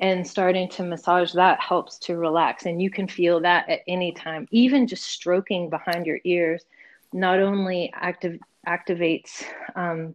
And 0.00 0.26
starting 0.26 0.68
to 0.70 0.84
massage 0.84 1.32
that 1.32 1.60
helps 1.60 1.98
to 2.00 2.16
relax. 2.16 2.66
And 2.66 2.80
you 2.80 2.88
can 2.88 3.08
feel 3.08 3.40
that 3.40 3.68
at 3.68 3.80
any 3.88 4.12
time. 4.12 4.46
Even 4.52 4.86
just 4.86 5.04
stroking 5.04 5.70
behind 5.70 6.06
your 6.06 6.20
ears 6.24 6.64
not 7.12 7.40
only 7.40 7.92
active 7.94 8.38
activates 8.66 9.44
um, 9.74 10.14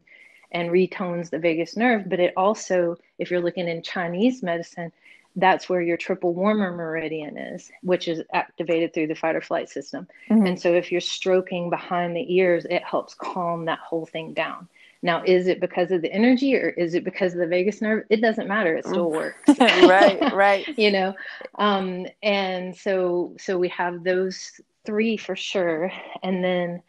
and 0.51 0.69
retones 0.69 1.29
the 1.29 1.39
vagus 1.39 1.75
nerve, 1.75 2.07
but 2.07 2.19
it 2.19 2.33
also, 2.37 2.95
if 3.17 3.31
you're 3.31 3.41
looking 3.41 3.67
in 3.67 3.81
Chinese 3.81 4.43
medicine, 4.43 4.91
that's 5.35 5.67
where 5.67 5.81
your 5.81 5.97
triple 5.97 6.33
warmer 6.33 6.71
meridian 6.71 7.37
is, 7.37 7.71
which 7.81 8.07
is 8.07 8.21
activated 8.33 8.93
through 8.93 9.07
the 9.07 9.15
fight 9.15 9.35
or 9.35 9.41
flight 9.41 9.69
system. 9.69 10.07
Mm-hmm. 10.29 10.45
And 10.45 10.61
so 10.61 10.73
if 10.73 10.91
you're 10.91 11.01
stroking 11.01 11.69
behind 11.69 12.15
the 12.15 12.35
ears, 12.35 12.65
it 12.69 12.83
helps 12.83 13.15
calm 13.15 13.65
that 13.65 13.79
whole 13.79 14.05
thing 14.05 14.33
down. 14.33 14.67
Now, 15.01 15.21
is 15.25 15.47
it 15.47 15.59
because 15.59 15.91
of 15.91 16.01
the 16.01 16.11
energy 16.11 16.55
or 16.55 16.69
is 16.69 16.93
it 16.93 17.03
because 17.03 17.33
of 17.33 17.39
the 17.39 17.47
vagus 17.47 17.81
nerve? 17.81 18.05
It 18.09 18.21
doesn't 18.21 18.47
matter. 18.47 18.75
It 18.75 18.85
still 18.85 19.11
works. 19.11 19.37
right, 19.59 20.33
right. 20.33 20.65
you 20.77 20.91
know, 20.91 21.13
um, 21.55 22.07
and 22.21 22.75
so 22.75 23.35
so 23.37 23.57
we 23.57 23.67
have 23.69 24.03
those 24.05 24.61
three 24.85 25.17
for 25.17 25.35
sure, 25.35 25.91
and 26.23 26.41
then 26.41 26.81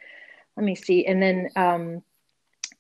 let 0.57 0.65
me 0.65 0.77
see, 0.77 1.07
and 1.07 1.21
then 1.21 1.49
um, 1.57 2.03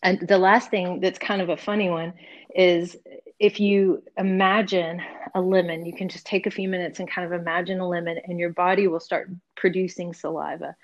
and 0.05 0.21
the 0.21 0.39
last 0.39 0.71
thing 0.71 1.01
that's 1.01 1.19
kind 1.19 1.43
of 1.43 1.49
a 1.49 1.57
funny 1.57 1.91
one 1.91 2.12
is 2.55 2.97
if 3.39 3.59
you 3.59 4.03
imagine 4.16 5.03
a 5.35 5.41
lemon, 5.41 5.85
you 5.85 5.93
can 5.93 6.09
just 6.09 6.26
take 6.26 6.47
a 6.47 6.51
few 6.51 6.68
minutes 6.68 7.01
and 7.01 7.11
kind 7.11 7.26
of 7.26 7.39
imagine 7.39 7.80
a 7.80 7.89
lemon, 7.89 8.18
and 8.24 8.39
your 8.39 8.51
body 8.51 8.87
will 8.87 9.01
start 9.01 9.30
producing 9.57 10.14
saliva. 10.14 10.76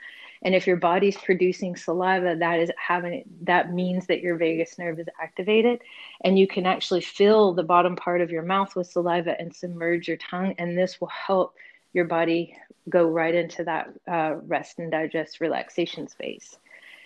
And 0.43 0.55
if 0.55 0.67
your 0.67 0.77
body's 0.77 1.17
producing 1.19 1.77
saliva, 1.77 2.35
that 2.37 2.61
is 2.61 2.71
having 2.77 3.25
that 3.43 3.73
means 3.73 4.07
that 4.07 4.21
your 4.21 4.37
vagus 4.37 4.79
nerve 4.79 4.99
is 4.99 5.07
activated, 5.21 5.81
and 6.25 6.39
you 6.39 6.49
can 6.49 6.67
actually 6.67 7.03
fill 7.03 7.53
the 7.53 7.63
bottom 7.63 7.95
part 7.95 8.21
of 8.21 8.31
your 8.31 8.43
mouth 8.43 8.75
with 8.75 8.89
saliva 8.89 9.39
and 9.39 9.55
submerge 9.55 10.09
your 10.09 10.17
tongue, 10.17 10.55
and 10.59 10.77
this 10.77 11.01
will 11.01 11.09
help 11.09 11.55
your 11.93 12.07
body 12.07 12.57
go 12.89 13.09
right 13.09 13.35
into 13.35 13.63
that 13.65 13.91
uh, 14.11 14.37
rest 14.47 14.79
and 14.79 14.91
digest 14.91 15.41
relaxation 15.41 16.09
space. 16.09 16.57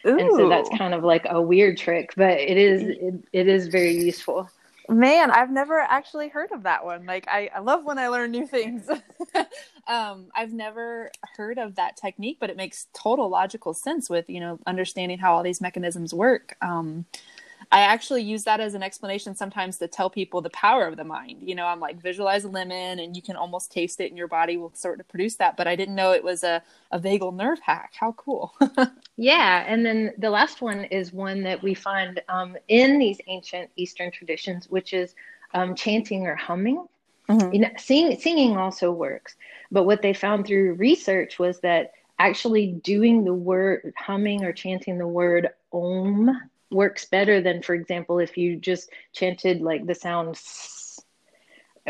Ooh. 0.06 0.18
and 0.18 0.30
so 0.32 0.50
that's 0.50 0.68
kind 0.76 0.92
of 0.92 1.02
like 1.02 1.26
a 1.30 1.40
weird 1.40 1.78
trick 1.78 2.12
but 2.14 2.32
it 2.32 2.58
is 2.58 2.82
it, 2.82 3.14
it 3.32 3.48
is 3.48 3.68
very 3.68 3.94
useful 3.94 4.50
man 4.88 5.30
i've 5.30 5.50
never 5.50 5.78
actually 5.80 6.28
heard 6.28 6.52
of 6.52 6.64
that 6.64 6.84
one. 6.84 7.06
Like 7.06 7.26
i, 7.28 7.50
I 7.54 7.60
love 7.60 7.84
when 7.84 7.98
i 7.98 8.08
learn 8.08 8.30
new 8.30 8.46
things. 8.46 8.88
Um, 9.86 10.28
i've 10.34 10.52
never 10.54 11.10
heard 11.36 11.58
of 11.58 11.74
that 11.74 11.98
technique 11.98 12.38
but 12.40 12.48
it 12.48 12.56
makes 12.56 12.86
total 12.94 13.28
logical 13.28 13.74
sense 13.74 14.08
with 14.08 14.30
you 14.30 14.40
know 14.40 14.58
understanding 14.66 15.18
how 15.18 15.34
all 15.34 15.42
these 15.42 15.60
mechanisms 15.60 16.14
work. 16.14 16.56
Um, 16.62 17.04
I 17.74 17.80
actually 17.80 18.22
use 18.22 18.44
that 18.44 18.60
as 18.60 18.74
an 18.74 18.84
explanation 18.84 19.34
sometimes 19.34 19.78
to 19.78 19.88
tell 19.88 20.08
people 20.08 20.40
the 20.40 20.50
power 20.50 20.86
of 20.86 20.96
the 20.96 21.02
mind. 21.02 21.38
You 21.42 21.56
know, 21.56 21.66
I'm 21.66 21.80
like, 21.80 22.00
visualize 22.00 22.44
a 22.44 22.48
lemon 22.48 23.00
and 23.00 23.16
you 23.16 23.20
can 23.20 23.34
almost 23.34 23.72
taste 23.72 24.00
it 24.00 24.12
and 24.12 24.16
your 24.16 24.28
body 24.28 24.56
will 24.56 24.72
sort 24.74 25.00
of 25.00 25.08
produce 25.08 25.34
that. 25.36 25.56
But 25.56 25.66
I 25.66 25.74
didn't 25.74 25.96
know 25.96 26.12
it 26.12 26.22
was 26.22 26.44
a, 26.44 26.62
a 26.92 27.00
vagal 27.00 27.34
nerve 27.34 27.58
hack. 27.58 27.94
How 27.98 28.12
cool. 28.12 28.54
yeah. 29.16 29.64
And 29.66 29.84
then 29.84 30.12
the 30.18 30.30
last 30.30 30.62
one 30.62 30.84
is 30.84 31.12
one 31.12 31.42
that 31.42 31.64
we 31.64 31.74
find 31.74 32.22
um, 32.28 32.56
in 32.68 33.00
these 33.00 33.18
ancient 33.26 33.68
Eastern 33.74 34.12
traditions, 34.12 34.70
which 34.70 34.92
is 34.92 35.16
um, 35.52 35.74
chanting 35.74 36.28
or 36.28 36.36
humming. 36.36 36.86
Mm-hmm. 37.28 37.54
You 37.54 37.58
know, 37.58 37.70
sing, 37.76 38.16
singing 38.20 38.56
also 38.56 38.92
works. 38.92 39.34
But 39.72 39.82
what 39.82 40.00
they 40.00 40.12
found 40.12 40.46
through 40.46 40.74
research 40.74 41.40
was 41.40 41.58
that 41.62 41.90
actually 42.20 42.68
doing 42.84 43.24
the 43.24 43.34
word 43.34 43.92
humming 43.96 44.44
or 44.44 44.52
chanting 44.52 44.96
the 44.96 45.08
word 45.08 45.48
om 45.72 46.40
works 46.70 47.04
better 47.04 47.40
than, 47.40 47.62
for 47.62 47.74
example, 47.74 48.18
if 48.18 48.36
you 48.36 48.56
just 48.56 48.90
chanted 49.12 49.60
like 49.60 49.86
the 49.86 49.94
sound 49.94 50.38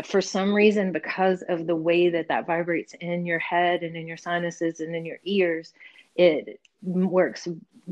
for 0.03 0.21
some 0.21 0.53
reason 0.53 0.91
because 0.91 1.41
of 1.47 1.67
the 1.67 1.75
way 1.75 2.09
that 2.09 2.27
that 2.27 2.45
vibrates 2.45 2.93
in 2.99 3.25
your 3.25 3.39
head 3.39 3.81
and 3.81 3.95
in 3.95 4.07
your 4.07 4.17
sinuses 4.17 4.81
and 4.81 4.93
in 4.93 5.05
your 5.05 5.19
ears 5.23 5.73
it 6.15 6.59
works 6.81 7.47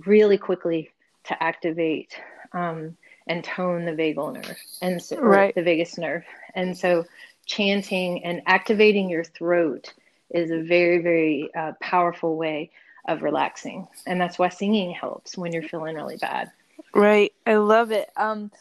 really 0.05 0.37
quickly 0.37 0.91
to 1.23 1.41
activate 1.41 2.19
um, 2.51 2.95
and 3.27 3.43
tone 3.43 3.85
the 3.85 3.91
vagal 3.91 4.33
nerve 4.33 4.57
and 4.81 5.01
so, 5.01 5.19
right. 5.19 5.55
the 5.55 5.63
vagus 5.63 5.97
nerve. 5.97 6.23
And 6.55 6.77
so 6.77 7.05
chanting 7.45 8.23
and 8.23 8.41
activating 8.45 9.09
your 9.09 9.23
throat 9.23 9.93
is 10.29 10.51
a 10.51 10.61
very 10.61 11.01
very 11.01 11.49
uh, 11.55 11.73
powerful 11.79 12.35
way 12.35 12.71
of 13.07 13.21
relaxing. 13.21 13.87
And 14.05 14.19
that's 14.19 14.39
why 14.39 14.49
singing 14.49 14.91
helps 14.91 15.37
when 15.37 15.51
you're 15.51 15.63
feeling 15.63 15.95
really 15.95 16.17
bad 16.17 16.51
Right. 16.93 17.33
I 17.45 17.55
love 17.55 17.91
it. 17.91 18.09
Um 18.17 18.51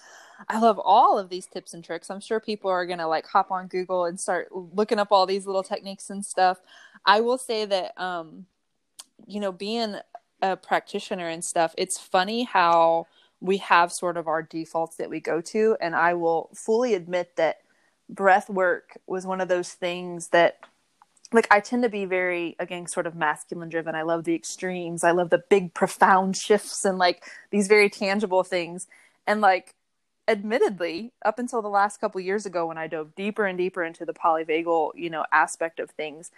I 0.48 0.58
love 0.58 0.80
all 0.82 1.18
of 1.18 1.28
these 1.28 1.46
tips 1.46 1.74
and 1.74 1.84
tricks. 1.84 2.10
I'm 2.10 2.20
sure 2.20 2.40
people 2.40 2.70
are 2.70 2.84
going 2.86 2.98
to 2.98 3.06
like 3.06 3.26
hop 3.28 3.52
on 3.52 3.68
Google 3.68 4.06
and 4.06 4.18
start 4.18 4.48
looking 4.52 4.98
up 4.98 5.12
all 5.12 5.24
these 5.24 5.46
little 5.46 5.62
techniques 5.62 6.10
and 6.10 6.26
stuff. 6.26 6.58
I 7.06 7.20
will 7.20 7.38
say 7.38 7.64
that 7.66 8.00
um 8.00 8.46
you 9.26 9.40
know, 9.40 9.52
being 9.52 9.96
a 10.42 10.56
practitioner 10.56 11.28
and 11.28 11.44
stuff, 11.44 11.74
it's 11.78 11.98
funny 11.98 12.44
how 12.44 13.06
we 13.40 13.58
have 13.58 13.92
sort 13.92 14.16
of 14.16 14.28
our 14.28 14.42
defaults 14.42 14.96
that 14.96 15.10
we 15.10 15.20
go 15.20 15.40
to 15.40 15.76
and 15.80 15.94
I 15.96 16.14
will 16.14 16.50
fully 16.54 16.94
admit 16.94 17.36
that 17.36 17.58
breath 18.08 18.50
work 18.50 18.98
was 19.06 19.26
one 19.26 19.40
of 19.40 19.48
those 19.48 19.72
things 19.72 20.28
that 20.28 20.58
like 21.32 21.48
I 21.50 21.60
tend 21.60 21.82
to 21.82 21.88
be 21.88 22.04
very 22.04 22.56
again 22.58 22.86
sort 22.86 23.06
of 23.06 23.14
masculine 23.14 23.68
driven. 23.68 23.94
I 23.94 24.02
love 24.02 24.24
the 24.24 24.34
extremes. 24.34 25.04
I 25.04 25.12
love 25.12 25.30
the 25.30 25.42
big 25.50 25.74
profound 25.74 26.36
shifts 26.36 26.84
and 26.84 26.98
like 26.98 27.24
these 27.50 27.68
very 27.68 27.90
tangible 27.90 28.44
things. 28.44 28.86
And 29.26 29.40
like 29.40 29.74
admittedly, 30.28 31.12
up 31.24 31.38
until 31.38 31.62
the 31.62 31.68
last 31.68 32.00
couple 32.00 32.20
years 32.20 32.46
ago 32.46 32.66
when 32.66 32.78
I 32.78 32.86
dove 32.86 33.14
deeper 33.14 33.46
and 33.46 33.58
deeper 33.58 33.82
into 33.82 34.04
the 34.04 34.14
polyvagal, 34.14 34.92
you 34.94 35.10
know, 35.10 35.24
aspect 35.32 35.80
of 35.80 35.90
things, 35.90 36.30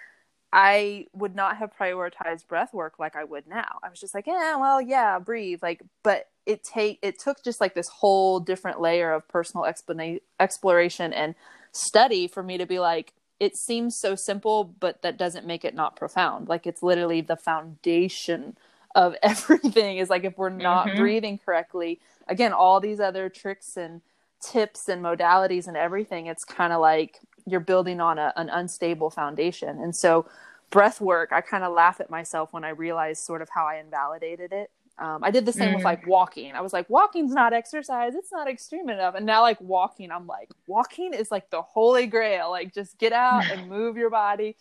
I 0.52 1.06
would 1.12 1.34
not 1.34 1.56
have 1.56 1.76
prioritized 1.76 2.46
breath 2.46 2.72
work 2.72 2.98
like 2.98 3.16
I 3.16 3.24
would 3.24 3.46
now. 3.46 3.78
I 3.82 3.88
was 3.90 4.00
just 4.00 4.14
like, 4.14 4.26
yeah, 4.26 4.56
well, 4.56 4.80
yeah, 4.80 5.18
breathe. 5.18 5.62
Like, 5.62 5.82
but 6.02 6.28
it 6.46 6.62
take 6.62 6.98
it 7.02 7.18
took 7.18 7.42
just 7.42 7.60
like 7.60 7.74
this 7.74 7.88
whole 7.88 8.40
different 8.40 8.80
layer 8.80 9.12
of 9.12 9.26
personal 9.28 9.64
explana- 9.64 10.20
exploration 10.38 11.12
and 11.12 11.34
study 11.72 12.28
for 12.28 12.42
me 12.42 12.58
to 12.58 12.66
be 12.66 12.78
like, 12.78 13.14
it 13.40 13.56
seems 13.56 13.96
so 13.96 14.14
simple, 14.14 14.64
but 14.64 15.02
that 15.02 15.18
doesn't 15.18 15.46
make 15.46 15.64
it 15.64 15.74
not 15.74 15.96
profound. 15.96 16.48
Like 16.48 16.66
it's 16.66 16.82
literally 16.82 17.20
the 17.20 17.36
foundation 17.36 18.56
of 18.94 19.16
everything. 19.22 19.98
Is 19.98 20.10
like 20.10 20.24
if 20.24 20.38
we're 20.38 20.50
not 20.50 20.88
mm-hmm. 20.88 20.98
breathing 20.98 21.38
correctly, 21.44 22.00
again, 22.28 22.52
all 22.52 22.80
these 22.80 23.00
other 23.00 23.28
tricks 23.28 23.76
and 23.76 24.00
tips 24.40 24.88
and 24.88 25.02
modalities 25.02 25.66
and 25.66 25.76
everything, 25.76 26.26
it's 26.26 26.44
kind 26.44 26.72
of 26.72 26.80
like 26.80 27.20
you're 27.46 27.60
building 27.60 28.00
on 28.00 28.18
a, 28.18 28.32
an 28.36 28.48
unstable 28.48 29.10
foundation. 29.10 29.80
And 29.80 29.94
so, 29.94 30.26
breath 30.70 31.00
work, 31.00 31.30
I 31.32 31.40
kind 31.40 31.64
of 31.64 31.72
laugh 31.72 32.00
at 32.00 32.10
myself 32.10 32.52
when 32.52 32.64
I 32.64 32.70
realize 32.70 33.18
sort 33.18 33.42
of 33.42 33.48
how 33.50 33.66
I 33.66 33.76
invalidated 33.76 34.52
it. 34.52 34.70
Um, 34.98 35.24
I 35.24 35.30
did 35.30 35.44
the 35.44 35.52
same 35.52 35.70
mm. 35.70 35.76
with 35.76 35.84
like 35.84 36.06
walking. 36.06 36.52
I 36.52 36.60
was 36.60 36.72
like, 36.72 36.88
walking's 36.88 37.32
not 37.32 37.52
exercise. 37.52 38.14
It's 38.14 38.30
not 38.30 38.48
extreme 38.48 38.88
enough. 38.88 39.14
And 39.14 39.26
now, 39.26 39.42
like 39.42 39.60
walking, 39.60 40.10
I'm 40.10 40.26
like, 40.26 40.50
walking 40.66 41.12
is 41.14 41.30
like 41.30 41.50
the 41.50 41.62
holy 41.62 42.06
grail. 42.06 42.50
Like, 42.50 42.72
just 42.72 42.98
get 42.98 43.12
out 43.12 43.44
and 43.50 43.68
move 43.68 43.96
your 43.96 44.10
body. 44.10 44.56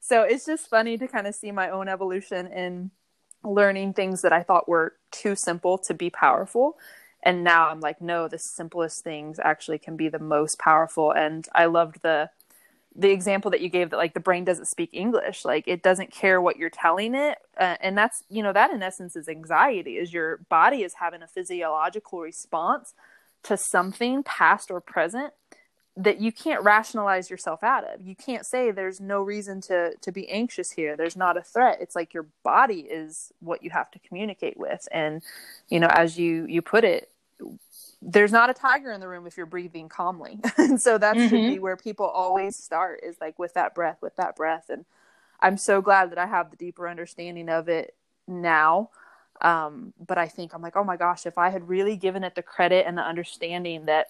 So 0.00 0.22
it's 0.22 0.46
just 0.46 0.68
funny 0.68 0.98
to 0.98 1.08
kind 1.08 1.26
of 1.26 1.34
see 1.34 1.52
my 1.52 1.70
own 1.70 1.88
evolution 1.88 2.46
in 2.48 2.90
learning 3.42 3.94
things 3.94 4.22
that 4.22 4.32
I 4.32 4.42
thought 4.42 4.68
were 4.68 4.94
too 5.10 5.34
simple 5.34 5.78
to 5.78 5.94
be 5.94 6.10
powerful 6.10 6.76
and 7.22 7.42
now 7.42 7.68
i'm 7.68 7.80
like 7.80 8.00
no 8.00 8.28
the 8.28 8.38
simplest 8.38 9.02
things 9.02 9.38
actually 9.42 9.78
can 9.78 9.96
be 9.96 10.08
the 10.08 10.18
most 10.18 10.58
powerful 10.58 11.12
and 11.12 11.48
i 11.54 11.64
loved 11.66 12.00
the 12.02 12.30
the 12.98 13.10
example 13.10 13.50
that 13.50 13.60
you 13.60 13.68
gave 13.68 13.90
that 13.90 13.96
like 13.96 14.12
the 14.12 14.20
brain 14.20 14.44
doesn't 14.44 14.66
speak 14.66 14.90
english 14.92 15.44
like 15.44 15.64
it 15.66 15.82
doesn't 15.82 16.10
care 16.10 16.40
what 16.40 16.56
you're 16.56 16.68
telling 16.68 17.14
it 17.14 17.38
uh, 17.58 17.76
and 17.80 17.96
that's 17.96 18.24
you 18.28 18.42
know 18.42 18.52
that 18.52 18.70
in 18.70 18.82
essence 18.82 19.14
is 19.16 19.28
anxiety 19.28 19.96
is 19.96 20.12
your 20.12 20.38
body 20.48 20.82
is 20.82 20.94
having 20.94 21.22
a 21.22 21.28
physiological 21.28 22.20
response 22.20 22.94
to 23.42 23.56
something 23.56 24.22
past 24.22 24.70
or 24.70 24.80
present 24.80 25.32
that 25.98 26.20
you 26.20 26.30
can't 26.30 26.62
rationalize 26.62 27.28
yourself 27.28 27.64
out 27.64 27.82
of. 27.82 28.00
You 28.00 28.14
can't 28.14 28.46
say 28.46 28.70
there's 28.70 29.00
no 29.00 29.20
reason 29.20 29.60
to 29.62 29.96
to 30.00 30.12
be 30.12 30.28
anxious 30.30 30.70
here. 30.70 30.96
There's 30.96 31.16
not 31.16 31.36
a 31.36 31.42
threat. 31.42 31.78
It's 31.80 31.96
like 31.96 32.14
your 32.14 32.26
body 32.44 32.80
is 32.80 33.32
what 33.40 33.64
you 33.64 33.70
have 33.70 33.90
to 33.90 33.98
communicate 33.98 34.56
with. 34.56 34.86
And 34.92 35.22
you 35.68 35.80
know, 35.80 35.88
as 35.88 36.16
you 36.16 36.46
you 36.46 36.62
put 36.62 36.84
it, 36.84 37.10
there's 38.00 38.32
not 38.32 38.50
a 38.50 38.54
tiger 38.54 38.92
in 38.92 39.00
the 39.00 39.08
room 39.08 39.26
if 39.26 39.36
you're 39.36 39.46
breathing 39.46 39.88
calmly. 39.88 40.38
and 40.58 40.80
so 40.80 40.98
that 40.98 41.16
mm-hmm. 41.16 41.28
should 41.28 41.54
be 41.54 41.58
where 41.58 41.76
people 41.76 42.06
always 42.06 42.56
start 42.56 43.00
is 43.02 43.16
like 43.20 43.38
with 43.38 43.54
that 43.54 43.74
breath, 43.74 43.98
with 44.00 44.16
that 44.16 44.36
breath. 44.36 44.66
And 44.68 44.84
I'm 45.40 45.56
so 45.56 45.80
glad 45.80 46.10
that 46.10 46.18
I 46.18 46.26
have 46.26 46.50
the 46.50 46.56
deeper 46.56 46.88
understanding 46.88 47.48
of 47.48 47.68
it 47.68 47.94
now. 48.26 48.90
Um, 49.40 49.92
but 50.04 50.18
I 50.18 50.26
think 50.26 50.54
I'm 50.54 50.62
like, 50.62 50.76
oh 50.76 50.84
my 50.84 50.96
gosh, 50.96 51.26
if 51.26 51.38
I 51.38 51.50
had 51.50 51.68
really 51.68 51.96
given 51.96 52.24
it 52.24 52.34
the 52.34 52.42
credit 52.42 52.86
and 52.86 52.98
the 52.98 53.02
understanding 53.02 53.86
that 53.86 54.08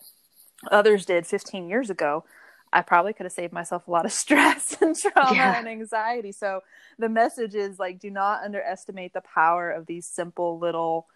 others 0.71 1.05
did 1.05 1.27
15 1.27 1.69
years 1.69 1.91
ago, 1.91 2.25
I 2.73 2.83
probably 2.83 3.13
could 3.13 3.25
have 3.25 3.33
saved 3.33 3.53
myself 3.53 3.89
a 3.89 3.91
lot 3.91 4.05
of 4.05 4.13
stress 4.25 4.77
and 4.81 4.97
trauma 4.97 5.35
yeah. 5.35 5.59
and 5.59 5.69
anxiety. 5.69 6.33
So 6.33 6.61
the 6.99 7.09
message 7.09 7.55
is 7.55 7.79
like, 7.79 7.99
do 7.99 8.11
not 8.11 8.43
underestimate 8.43 9.13
the 9.13 9.23
power 9.23 9.71
of 9.71 9.87
these 9.87 10.07
simple 10.07 10.59
little 10.59 11.07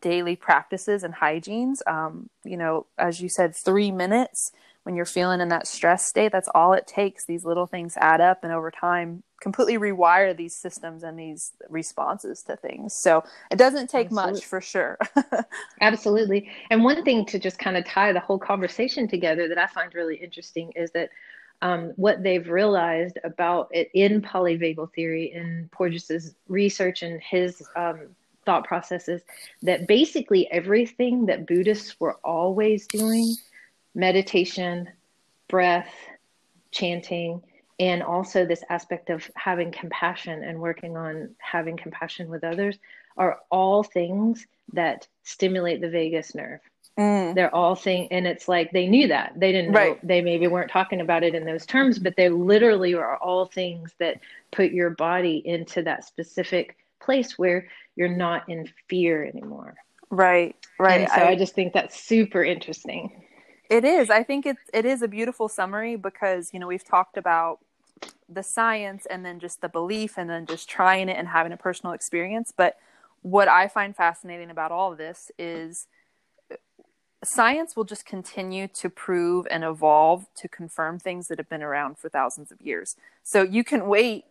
daily 0.00 0.36
practices 0.36 1.02
and 1.02 1.14
hygienes. 1.14 1.82
Um, 1.86 2.30
you 2.44 2.56
know, 2.56 2.86
as 2.98 3.20
you 3.20 3.28
said, 3.28 3.54
three 3.54 3.90
minutes 3.90 4.52
when 4.84 4.96
you're 4.96 5.04
feeling 5.04 5.40
in 5.40 5.48
that 5.48 5.66
stress 5.66 6.04
state, 6.04 6.32
that's 6.32 6.48
all 6.54 6.72
it 6.72 6.86
takes. 6.86 7.24
These 7.24 7.44
little 7.44 7.66
things 7.66 7.96
add 7.96 8.20
up 8.20 8.42
and 8.42 8.52
over 8.52 8.70
time 8.70 9.22
completely 9.40 9.76
rewire 9.76 10.36
these 10.36 10.54
systems 10.54 11.02
and 11.02 11.18
these 11.18 11.52
responses 11.68 12.42
to 12.44 12.56
things. 12.56 12.94
So 12.94 13.24
it 13.50 13.56
doesn't 13.56 13.88
take 13.90 14.06
Absolutely. 14.06 14.32
much 14.34 14.44
for 14.44 14.60
sure. 14.60 14.98
Absolutely. 15.80 16.48
And 16.70 16.84
one 16.84 17.04
thing 17.04 17.26
to 17.26 17.40
just 17.40 17.58
kind 17.58 17.76
of 17.76 17.84
tie 17.84 18.12
the 18.12 18.20
whole 18.20 18.38
conversation 18.38 19.08
together 19.08 19.48
that 19.48 19.58
I 19.58 19.66
find 19.66 19.92
really 19.94 20.16
interesting 20.16 20.72
is 20.76 20.92
that 20.92 21.10
um, 21.60 21.92
what 21.96 22.22
they've 22.22 22.48
realized 22.48 23.18
about 23.24 23.68
it 23.72 23.90
in 23.94 24.22
polyvagal 24.22 24.92
theory 24.94 25.32
in 25.32 25.68
Porges's 25.72 26.34
research 26.48 27.02
and 27.02 27.20
his 27.20 27.62
um, 27.76 28.08
thought 28.44 28.64
processes 28.64 29.22
that 29.62 29.86
basically 29.86 30.50
everything 30.50 31.26
that 31.26 31.46
Buddhists 31.46 31.98
were 32.00 32.18
always 32.24 32.86
doing 32.86 33.34
meditation, 33.94 34.88
breath, 35.48 35.92
chanting, 36.70 37.42
and 37.78 38.02
also 38.02 38.44
this 38.44 38.62
aspect 38.68 39.10
of 39.10 39.28
having 39.34 39.72
compassion 39.72 40.44
and 40.44 40.60
working 40.60 40.96
on 40.96 41.34
having 41.38 41.76
compassion 41.76 42.28
with 42.28 42.44
others 42.44 42.78
are 43.16 43.40
all 43.50 43.82
things 43.82 44.46
that 44.72 45.06
stimulate 45.22 45.80
the 45.80 45.88
vagus 45.88 46.34
nerve. 46.34 46.60
Mm. 46.98 47.34
They're 47.34 47.54
all 47.54 47.74
things, 47.74 48.08
and 48.10 48.26
it's 48.26 48.48
like 48.48 48.70
they 48.72 48.86
knew 48.86 49.08
that 49.08 49.32
they 49.36 49.50
didn't 49.50 49.72
know 49.72 49.80
right. 49.80 50.06
they 50.06 50.20
maybe 50.20 50.46
weren't 50.46 50.70
talking 50.70 51.00
about 51.00 51.22
it 51.22 51.34
in 51.34 51.44
those 51.44 51.64
terms, 51.64 51.98
but 51.98 52.16
they 52.16 52.28
literally 52.28 52.94
are 52.94 53.16
all 53.16 53.46
things 53.46 53.94
that 53.98 54.20
put 54.50 54.72
your 54.72 54.90
body 54.90 55.42
into 55.44 55.82
that 55.82 56.04
specific 56.04 56.76
place 57.04 57.38
where 57.38 57.68
you're 57.96 58.08
not 58.08 58.48
in 58.48 58.68
fear 58.88 59.24
anymore. 59.24 59.74
Right, 60.10 60.56
right. 60.78 61.00
And 61.00 61.10
so 61.10 61.16
I, 61.16 61.28
I 61.30 61.36
just 61.36 61.54
think 61.54 61.72
that's 61.72 61.98
super 61.98 62.44
interesting. 62.44 63.24
It 63.70 63.84
is. 63.84 64.10
I 64.10 64.22
think 64.22 64.44
it's 64.44 64.60
it 64.74 64.84
is 64.84 65.00
a 65.02 65.08
beautiful 65.08 65.48
summary 65.48 65.96
because 65.96 66.50
you 66.52 66.58
know 66.58 66.66
we've 66.66 66.84
talked 66.84 67.16
about 67.16 67.60
the 68.28 68.42
science 68.42 69.06
and 69.06 69.24
then 69.24 69.38
just 69.38 69.60
the 69.60 69.68
belief 69.68 70.18
and 70.18 70.28
then 70.28 70.46
just 70.46 70.68
trying 70.68 71.08
it 71.08 71.16
and 71.16 71.28
having 71.28 71.52
a 71.52 71.56
personal 71.56 71.92
experience. 71.92 72.52
But 72.54 72.76
what 73.22 73.48
I 73.48 73.68
find 73.68 73.94
fascinating 73.94 74.50
about 74.50 74.72
all 74.72 74.92
of 74.92 74.98
this 74.98 75.30
is 75.38 75.86
science 77.24 77.76
will 77.76 77.84
just 77.84 78.04
continue 78.04 78.66
to 78.66 78.90
prove 78.90 79.46
and 79.50 79.62
evolve 79.62 80.26
to 80.34 80.48
confirm 80.48 80.98
things 80.98 81.28
that 81.28 81.38
have 81.38 81.48
been 81.48 81.62
around 81.62 81.98
for 81.98 82.08
thousands 82.08 82.50
of 82.50 82.60
years. 82.60 82.96
So 83.22 83.42
you 83.42 83.62
can 83.62 83.86
wait 83.86 84.24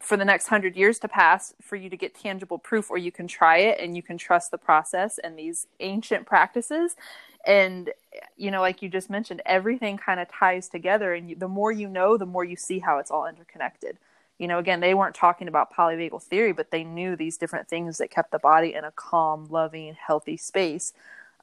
for 0.00 0.16
the 0.16 0.24
next 0.24 0.48
hundred 0.48 0.76
years 0.76 0.98
to 1.00 1.08
pass 1.08 1.54
for 1.60 1.76
you 1.76 1.90
to 1.90 1.96
get 1.96 2.14
tangible 2.14 2.58
proof, 2.58 2.90
or 2.90 2.98
you 2.98 3.12
can 3.12 3.26
try 3.26 3.58
it 3.58 3.78
and 3.80 3.96
you 3.96 4.02
can 4.02 4.18
trust 4.18 4.50
the 4.50 4.58
process 4.58 5.18
and 5.18 5.38
these 5.38 5.66
ancient 5.80 6.26
practices. 6.26 6.96
And, 7.44 7.90
you 8.36 8.50
know, 8.50 8.60
like 8.60 8.82
you 8.82 8.88
just 8.88 9.08
mentioned, 9.08 9.40
everything 9.46 9.96
kind 9.96 10.18
of 10.18 10.28
ties 10.28 10.68
together. 10.68 11.14
And 11.14 11.30
you, 11.30 11.36
the 11.36 11.48
more 11.48 11.70
you 11.70 11.88
know, 11.88 12.16
the 12.16 12.26
more 12.26 12.44
you 12.44 12.56
see 12.56 12.80
how 12.80 12.98
it's 12.98 13.10
all 13.10 13.26
interconnected. 13.26 13.98
You 14.38 14.48
know, 14.48 14.58
again, 14.58 14.80
they 14.80 14.94
weren't 14.94 15.14
talking 15.14 15.48
about 15.48 15.72
polyvagal 15.72 16.22
theory, 16.24 16.52
but 16.52 16.70
they 16.70 16.84
knew 16.84 17.16
these 17.16 17.36
different 17.36 17.68
things 17.68 17.98
that 17.98 18.10
kept 18.10 18.32
the 18.32 18.38
body 18.38 18.74
in 18.74 18.84
a 18.84 18.90
calm, 18.90 19.46
loving, 19.48 19.94
healthy 19.94 20.36
space. 20.36 20.92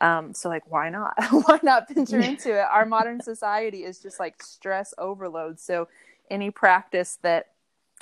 Um, 0.01 0.34
so 0.34 0.49
like, 0.49 0.69
why 0.69 0.89
not? 0.89 1.15
why 1.32 1.59
not 1.63 1.88
venture 1.88 2.19
into 2.19 2.53
it? 2.53 2.67
Our 2.69 2.86
modern 2.86 3.21
society 3.21 3.84
is 3.84 3.99
just 3.99 4.19
like 4.19 4.43
stress 4.43 4.93
overload. 4.97 5.59
So 5.59 5.88
any 6.30 6.51
practice 6.51 7.17
that 7.21 7.47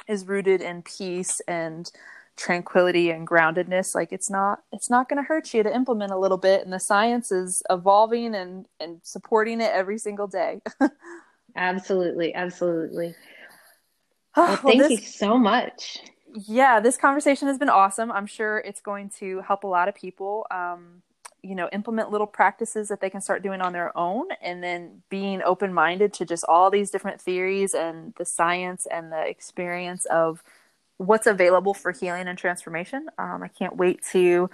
is 0.08 0.28
rooted 0.28 0.62
in 0.62 0.82
peace 0.84 1.42
and 1.48 1.92
tranquility 2.38 3.12
and 3.12 3.28
groundedness 3.28 3.94
like 3.94 4.12
it's 4.12 4.30
not 4.30 4.60
it's 4.72 4.90
not 4.90 5.08
going 5.08 5.22
to 5.22 5.28
hurt 5.28 5.54
you 5.54 5.62
to 5.62 5.76
implement 5.76 6.12
a 6.12 6.18
little 6.18 6.38
bit 6.38 6.64
and 6.64 6.74
the 6.74 6.80
science 6.80 7.32
is 7.32 7.62
evolving 7.70 8.34
and 8.34 8.66
and 8.80 9.00
supporting 9.04 9.62
it 9.62 9.72
every 9.74 9.98
single 9.98 10.28
day. 10.28 10.62
Absolutely 11.56 12.34
absolutely. 12.34 13.14
Well, 14.38 14.48
well, 14.48 14.56
thank 14.56 14.82
this, 14.82 14.92
you 14.92 14.98
so 14.98 15.38
much. 15.38 16.00
Yeah 16.34 16.80
this 16.80 16.96
conversation 16.96 17.50
has 17.50 17.58
been 17.58 17.70
awesome. 17.70 18.14
I'm 18.14 18.26
sure 18.26 18.60
it's 18.60 18.80
going 18.80 19.10
to 19.20 19.42
help 19.42 19.66
a 19.66 19.68
lot 19.68 19.90
of 19.90 19.96
people. 19.96 20.48
Um, 20.50 21.02
you 21.44 21.56
know 21.56 21.70
implement 21.72 22.12
little 22.12 22.28
practices 22.28 22.88
that 22.90 23.02
they 23.02 23.10
can 23.10 23.22
start 23.22 23.42
doing 23.42 23.62
on 23.62 23.74
their 23.74 23.96
own 23.98 24.28
and 24.42 24.64
then 24.64 25.02
being 25.10 25.42
open 25.44 25.74
minded 25.74 26.14
to 26.14 26.26
just 26.26 26.46
all 26.48 26.70
these 26.70 26.92
different 26.92 27.20
theories 27.20 27.74
and 27.74 28.14
the 28.18 28.26
science 28.26 28.86
and 28.92 29.12
the 29.12 29.28
experience 29.28 30.06
of 30.06 30.44
what's 30.98 31.26
available 31.26 31.74
for 31.74 31.92
healing 31.92 32.28
and 32.28 32.38
transformation. 32.38 33.08
Um, 33.18 33.42
i 33.44 33.48
can't 33.48 33.76
wait 33.76 34.04
to 34.12 34.50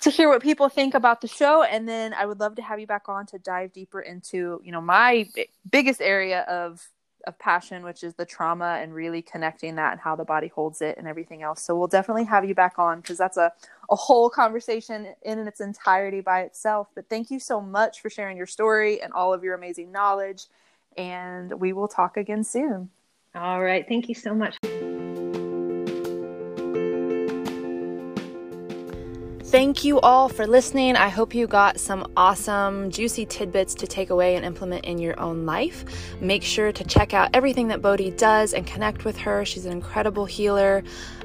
to 0.00 0.10
hear 0.10 0.28
what 0.28 0.42
people 0.42 0.68
think 0.68 0.94
about 0.94 1.20
the 1.20 1.28
show 1.28 1.62
and 1.62 1.88
then 1.88 2.12
i 2.12 2.26
would 2.26 2.40
love 2.40 2.56
to 2.56 2.62
have 2.62 2.80
you 2.80 2.86
back 2.86 3.08
on 3.08 3.26
to 3.26 3.38
dive 3.38 3.72
deeper 3.72 4.00
into 4.00 4.60
you 4.64 4.72
know 4.72 4.80
my 4.80 5.28
biggest 5.70 6.02
area 6.02 6.42
of 6.42 6.86
of 7.26 7.38
passion, 7.38 7.84
which 7.84 8.04
is 8.04 8.14
the 8.14 8.24
trauma 8.24 8.78
and 8.80 8.94
really 8.94 9.20
connecting 9.22 9.74
that 9.76 9.92
and 9.92 10.00
how 10.00 10.16
the 10.16 10.24
body 10.24 10.48
holds 10.48 10.80
it 10.80 10.96
and 10.96 11.06
everything 11.06 11.42
else. 11.42 11.62
So 11.62 11.76
we'll 11.76 11.88
definitely 11.88 12.24
have 12.24 12.44
you 12.44 12.54
back 12.54 12.78
on 12.78 13.00
because 13.00 13.18
that's 13.18 13.36
a, 13.36 13.52
a 13.90 13.96
whole 13.96 14.30
conversation 14.30 15.14
in 15.22 15.38
its 15.46 15.60
entirety 15.60 16.20
by 16.20 16.42
itself. 16.42 16.88
But 16.94 17.08
thank 17.08 17.30
you 17.30 17.40
so 17.40 17.60
much 17.60 18.00
for 18.00 18.10
sharing 18.10 18.36
your 18.36 18.46
story 18.46 19.02
and 19.02 19.12
all 19.12 19.34
of 19.34 19.42
your 19.42 19.54
amazing 19.54 19.92
knowledge. 19.92 20.46
And 20.96 21.52
we 21.60 21.72
will 21.72 21.88
talk 21.88 22.16
again 22.16 22.44
soon. 22.44 22.90
All 23.34 23.62
right. 23.62 23.84
Thank 23.86 24.08
you 24.08 24.14
so 24.14 24.34
much. 24.34 24.56
Thank 29.56 29.84
you 29.84 29.98
all 30.00 30.28
for 30.28 30.46
listening. 30.46 30.96
I 30.96 31.08
hope 31.08 31.34
you 31.34 31.46
got 31.46 31.80
some 31.80 32.12
awesome, 32.14 32.90
juicy 32.90 33.24
tidbits 33.24 33.74
to 33.76 33.86
take 33.86 34.10
away 34.10 34.36
and 34.36 34.44
implement 34.44 34.84
in 34.84 34.98
your 34.98 35.18
own 35.18 35.46
life. 35.46 35.82
Make 36.20 36.42
sure 36.42 36.72
to 36.72 36.84
check 36.84 37.14
out 37.14 37.30
everything 37.32 37.68
that 37.68 37.80
Bodhi 37.80 38.10
does 38.10 38.52
and 38.52 38.66
connect 38.66 39.06
with 39.06 39.16
her. 39.16 39.46
She's 39.46 39.64
an 39.64 39.72
incredible 39.72 40.26
healer 40.26 40.82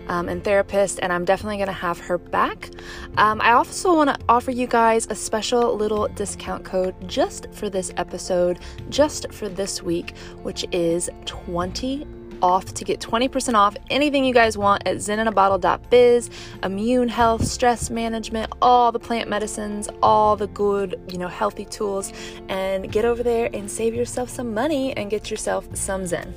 um, 0.07 0.29
and 0.29 0.41
therapist, 0.41 1.01
and 1.01 1.11
I'm 1.11 1.25
definitely 1.25 1.57
going 1.57 1.67
to 1.67 1.73
have 1.73 1.99
her 1.99 2.17
back. 2.17 2.69
Um, 3.17 3.41
I 3.41 3.51
also 3.51 3.93
want 3.93 4.09
to 4.09 4.17
offer 4.29 4.51
you 4.51 4.65
guys 4.65 5.07
a 5.09 5.15
special 5.15 5.75
little 5.75 6.07
discount 6.07 6.63
code 6.63 6.95
just 7.09 7.51
for 7.51 7.69
this 7.69 7.91
episode, 7.97 8.59
just 8.87 9.29
for 9.33 9.49
this 9.49 9.83
week, 9.83 10.15
which 10.41 10.65
is 10.71 11.09
20 11.25 12.07
off 12.41 12.73
to 12.73 12.83
get 12.83 12.99
20% 12.99 13.53
off 13.53 13.75
anything 13.89 14.25
you 14.25 14.33
guys 14.33 14.57
want 14.57 14.83
at 14.85 14.97
zeninabottle.biz 14.97 16.29
immune 16.63 17.07
health 17.07 17.45
stress 17.45 17.89
management 17.89 18.51
all 18.61 18.91
the 18.91 18.99
plant 18.99 19.29
medicines 19.29 19.89
all 20.01 20.35
the 20.35 20.47
good 20.47 20.99
you 21.09 21.17
know 21.17 21.27
healthy 21.27 21.65
tools. 21.65 22.13
And 22.49 22.91
get 22.91 23.05
over 23.05 23.23
there 23.23 23.49
and 23.53 23.69
save 23.69 23.93
yourself 23.93 24.29
some 24.29 24.53
money 24.53 24.95
and 24.97 25.09
get 25.09 25.29
yourself 25.31 25.67
some 25.75 26.05
zen 26.05 26.33